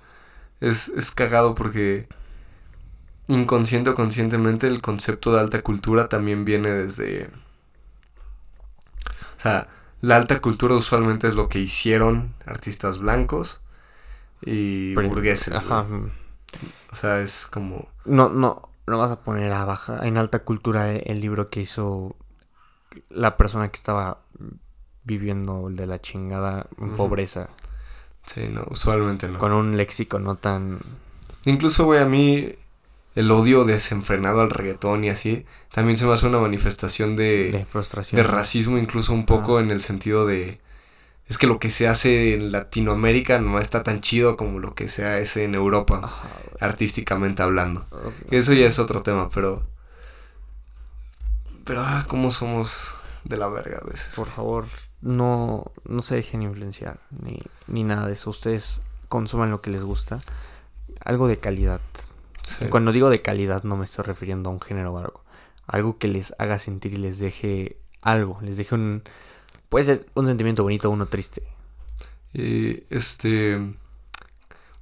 [0.62, 2.08] es, es cagado porque
[3.28, 7.30] inconsciente o conscientemente el concepto de alta cultura también viene desde...
[9.38, 9.68] O sea,
[10.00, 13.62] la alta cultura usualmente es lo que hicieron artistas blancos
[14.46, 15.54] y Pero- burgueses.
[15.54, 15.82] Ajá.
[15.90, 16.12] güey.
[16.92, 17.88] O sea, es como...
[18.06, 21.62] No, no, no vas a poner a baja en alta cultura el, el libro que
[21.62, 22.16] hizo
[23.10, 24.20] la persona que estaba
[25.04, 27.50] viviendo de la chingada en pobreza
[28.26, 29.38] Sí, no, usualmente no.
[29.40, 30.80] con un léxico no tan
[31.46, 32.54] Incluso, güey, a mí
[33.16, 37.66] el odio desenfrenado al reggaetón y así también se me hace una manifestación de, de,
[37.66, 38.16] frustración.
[38.16, 39.62] de racismo incluso un poco Ah.
[39.62, 40.62] en el sentido de
[41.28, 44.88] es que lo que se hace en Latinoamérica no está tan chido como lo que
[44.88, 46.30] se hace en Europa Ajá,
[46.60, 47.86] artísticamente hablando.
[48.30, 49.64] Eso ya es otro tema, pero
[51.64, 54.16] pero ah, cómo somos de la verga a veces.
[54.16, 54.66] Por favor,
[55.02, 58.30] no, no se dejen influenciar ni, ni nada de eso.
[58.30, 60.20] Ustedes consuman lo que les gusta.
[61.04, 61.82] Algo de calidad.
[62.44, 62.66] Sí.
[62.68, 65.24] Cuando digo de calidad no me estoy refiriendo a un género o algo.
[65.68, 68.40] Algo que les haga sentir y les deje algo.
[68.42, 69.04] Les deje un...
[69.74, 71.42] Puede ser un sentimiento bonito o uno triste.
[72.32, 73.60] Y este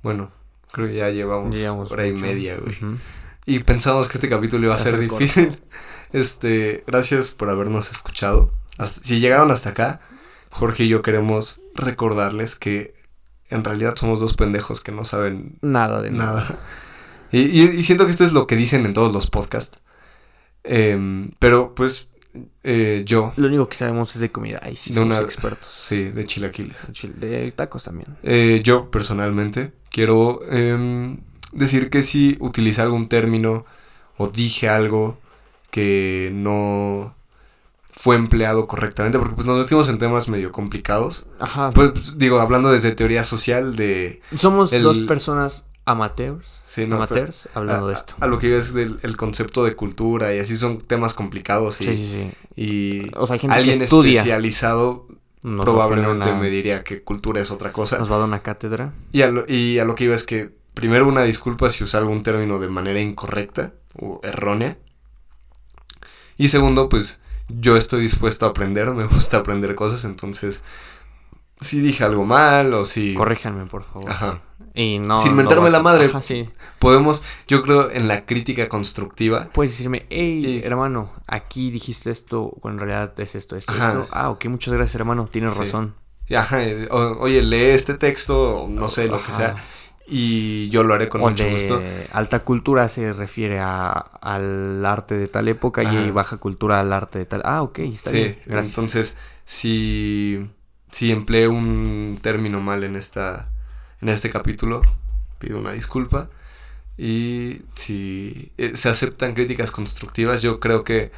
[0.04, 0.32] bueno,
[0.74, 2.76] creo que ya llevamos, Llevamos hora y media, güey.
[3.46, 5.18] Y pensamos que este capítulo iba a ser corto.
[5.18, 5.58] difícil.
[6.12, 8.52] Este, gracias por habernos escuchado.
[8.78, 10.02] Hasta- si llegaron hasta acá,
[10.50, 12.94] Jorge y yo queremos recordarles que
[13.50, 16.60] en realidad somos dos pendejos que no saben Nada de nada.
[17.32, 19.80] Y, y- y siento que esto es lo que dicen en todos los podcasts.
[20.66, 22.10] Em, pero pues
[22.64, 24.60] eh, yo, Lo único que sabemos es de comida.
[24.64, 25.68] Ahí sí De somos una- expertos.
[25.68, 26.88] sí, de chilaquiles.
[26.88, 28.16] De chile- De tacos también.
[28.24, 31.18] Eh, yo personalmente quiero em,
[31.52, 33.66] decir que si utilicé algún término
[34.18, 35.18] o dije algo
[35.72, 37.16] que no
[37.94, 41.26] fue empleado correctamente, porque pues nos metimos en temas medio complicados.
[41.40, 41.72] Ajá.
[41.72, 44.22] Pues pues, digo, hablando desde teoría social de...
[44.38, 46.62] Somos el- dos personas amateurs.
[46.66, 48.16] Sí, no, amateurs hablando a, de esto.
[48.20, 51.82] a lo que iba es del el concepto de cultura y así son temas complicados
[51.82, 52.32] y, Sí, sí, sí.
[52.56, 54.20] y O sea, hay gente alguien que estudia.
[54.20, 55.08] especializado
[55.44, 57.98] Nos probablemente una- me diría que cultura es otra cosa.
[57.98, 58.94] Nos va a dar una cátedra.
[59.12, 61.98] Y a, lo, y a lo que iba es que, primero, una disculpa si usé
[61.98, 64.78] algún término de manera incorrecta o errónea.
[66.38, 70.64] Y segundo, pues yo estoy dispuesto a aprender, me gusta aprender cosas, entonces
[71.60, 73.14] si dije algo mal o si...
[73.14, 74.10] Corríjanme, por favor.
[74.10, 74.42] Ajá.
[74.74, 76.06] Y no, Sin mentarme la madre.
[76.06, 76.50] Ajá, sí.
[76.80, 79.50] Podemos, yo creo, en la crítica constructiva.
[79.54, 83.90] Puedes decirme, hey, Y- hermano, aquí dijiste esto, cuando en realidad es esto, esto, Ajá.
[83.90, 84.08] esto.
[84.12, 85.60] Ah, ok, muchas gracias, hermano, tienes Sí.
[85.64, 85.96] razón.
[86.36, 89.56] Ajá, o- oye, lee este texto, no sé, lo que sea.
[90.08, 91.82] Y yo lo haré con o mucho de gusto.
[92.12, 95.94] alta cultura se refiere a, al arte de tal época Ajá.
[95.94, 97.42] y baja cultura al arte de tal.
[97.46, 98.40] Ah, ok, está Sí, bien.
[98.46, 98.70] Gracias.
[98.70, 100.50] entonces, si,
[100.90, 103.51] si empleé un término mal en esta
[104.02, 104.82] en este capítulo,
[105.40, 106.30] pido una disculpa.
[106.98, 111.12] Y si eh, se aceptan críticas constructivas, yo creo que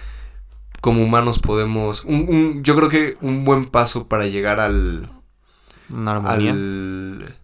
[0.81, 2.05] como humanos podemos...
[2.05, 5.09] Un, un- yo creo que un buen paso para llegar al...
[5.89, 6.51] Una armonía.
[6.51, 7.35] al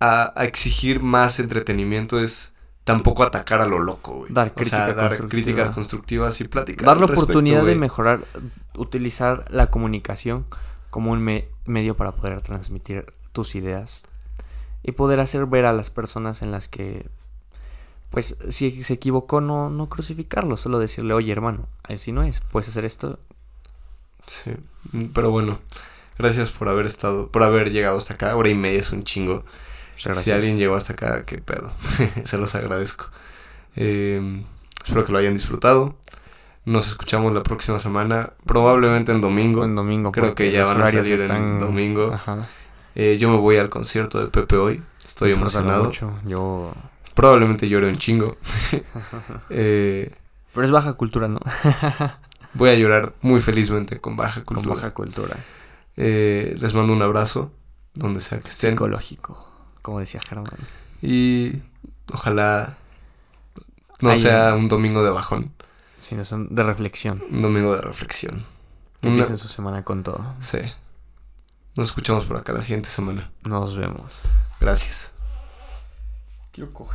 [0.00, 2.54] a, a exigir más entretenimiento es
[2.84, 4.32] tampoco atacar a lo loco, güey.
[4.32, 5.28] Dar o sea, crítica dar constructiva.
[5.30, 6.86] críticas constructivas y platicar.
[6.86, 8.20] Dar la respecto, oportunidad de mejorar,
[8.74, 10.46] utilizar la comunicación
[10.90, 13.06] como un me- medio para poder transmitir
[13.36, 14.04] tus ideas
[14.82, 17.06] y poder hacer ver a las personas en las que,
[18.10, 22.70] pues, si se equivocó, no, no crucificarlo, solo decirle, oye, hermano, así no es, puedes
[22.70, 23.18] hacer esto.
[24.26, 24.52] Sí,
[25.12, 25.58] pero bueno,
[26.18, 28.34] gracias por haber estado, por haber llegado hasta acá.
[28.36, 29.44] Hora y media es un chingo.
[29.96, 31.70] Si alguien llegó hasta acá, qué pedo.
[32.24, 33.06] Se los agradezco.
[33.76, 34.42] Eh,
[34.82, 35.94] espero que lo hayan disfrutado.
[36.64, 39.64] Nos escuchamos la próxima semana, probablemente en domingo.
[39.64, 40.10] En domingo.
[40.10, 42.12] Creo que ya van a salir en están- domingo.
[42.12, 42.46] Ajá.
[42.96, 44.82] Eh, yo me voy al concierto de Pepe hoy.
[45.04, 45.84] Estoy Disfrútalo emocionado.
[45.84, 46.18] mucho.
[46.24, 46.72] Yo...
[47.14, 48.36] Probablemente llore un chingo.
[49.50, 50.10] Eh,
[50.54, 51.38] Pero es baja cultura, ¿no?
[52.54, 54.74] voy a llorar muy felizmente con baja Con cultura.
[54.76, 55.36] baja cultura.
[55.96, 57.52] Eh, les mando un abrazo,
[57.94, 58.72] donde sea que estén.
[58.72, 59.46] Psicológico,
[59.82, 60.56] como decía Germán.
[61.02, 61.62] Y
[62.12, 62.76] ojalá
[64.00, 65.52] no sea un domingo de bajón,
[66.00, 67.20] Sino son de reflexión.
[67.30, 68.44] un domingo de reflexión.
[69.02, 70.34] Una- Empiecen su semana con todo.
[70.40, 70.58] Sí.
[71.76, 73.30] Nos escuchamos por acá la siguiente semana.
[73.44, 74.10] Nos vemos.
[74.60, 75.12] Gracias.
[76.50, 76.94] Quiero coger.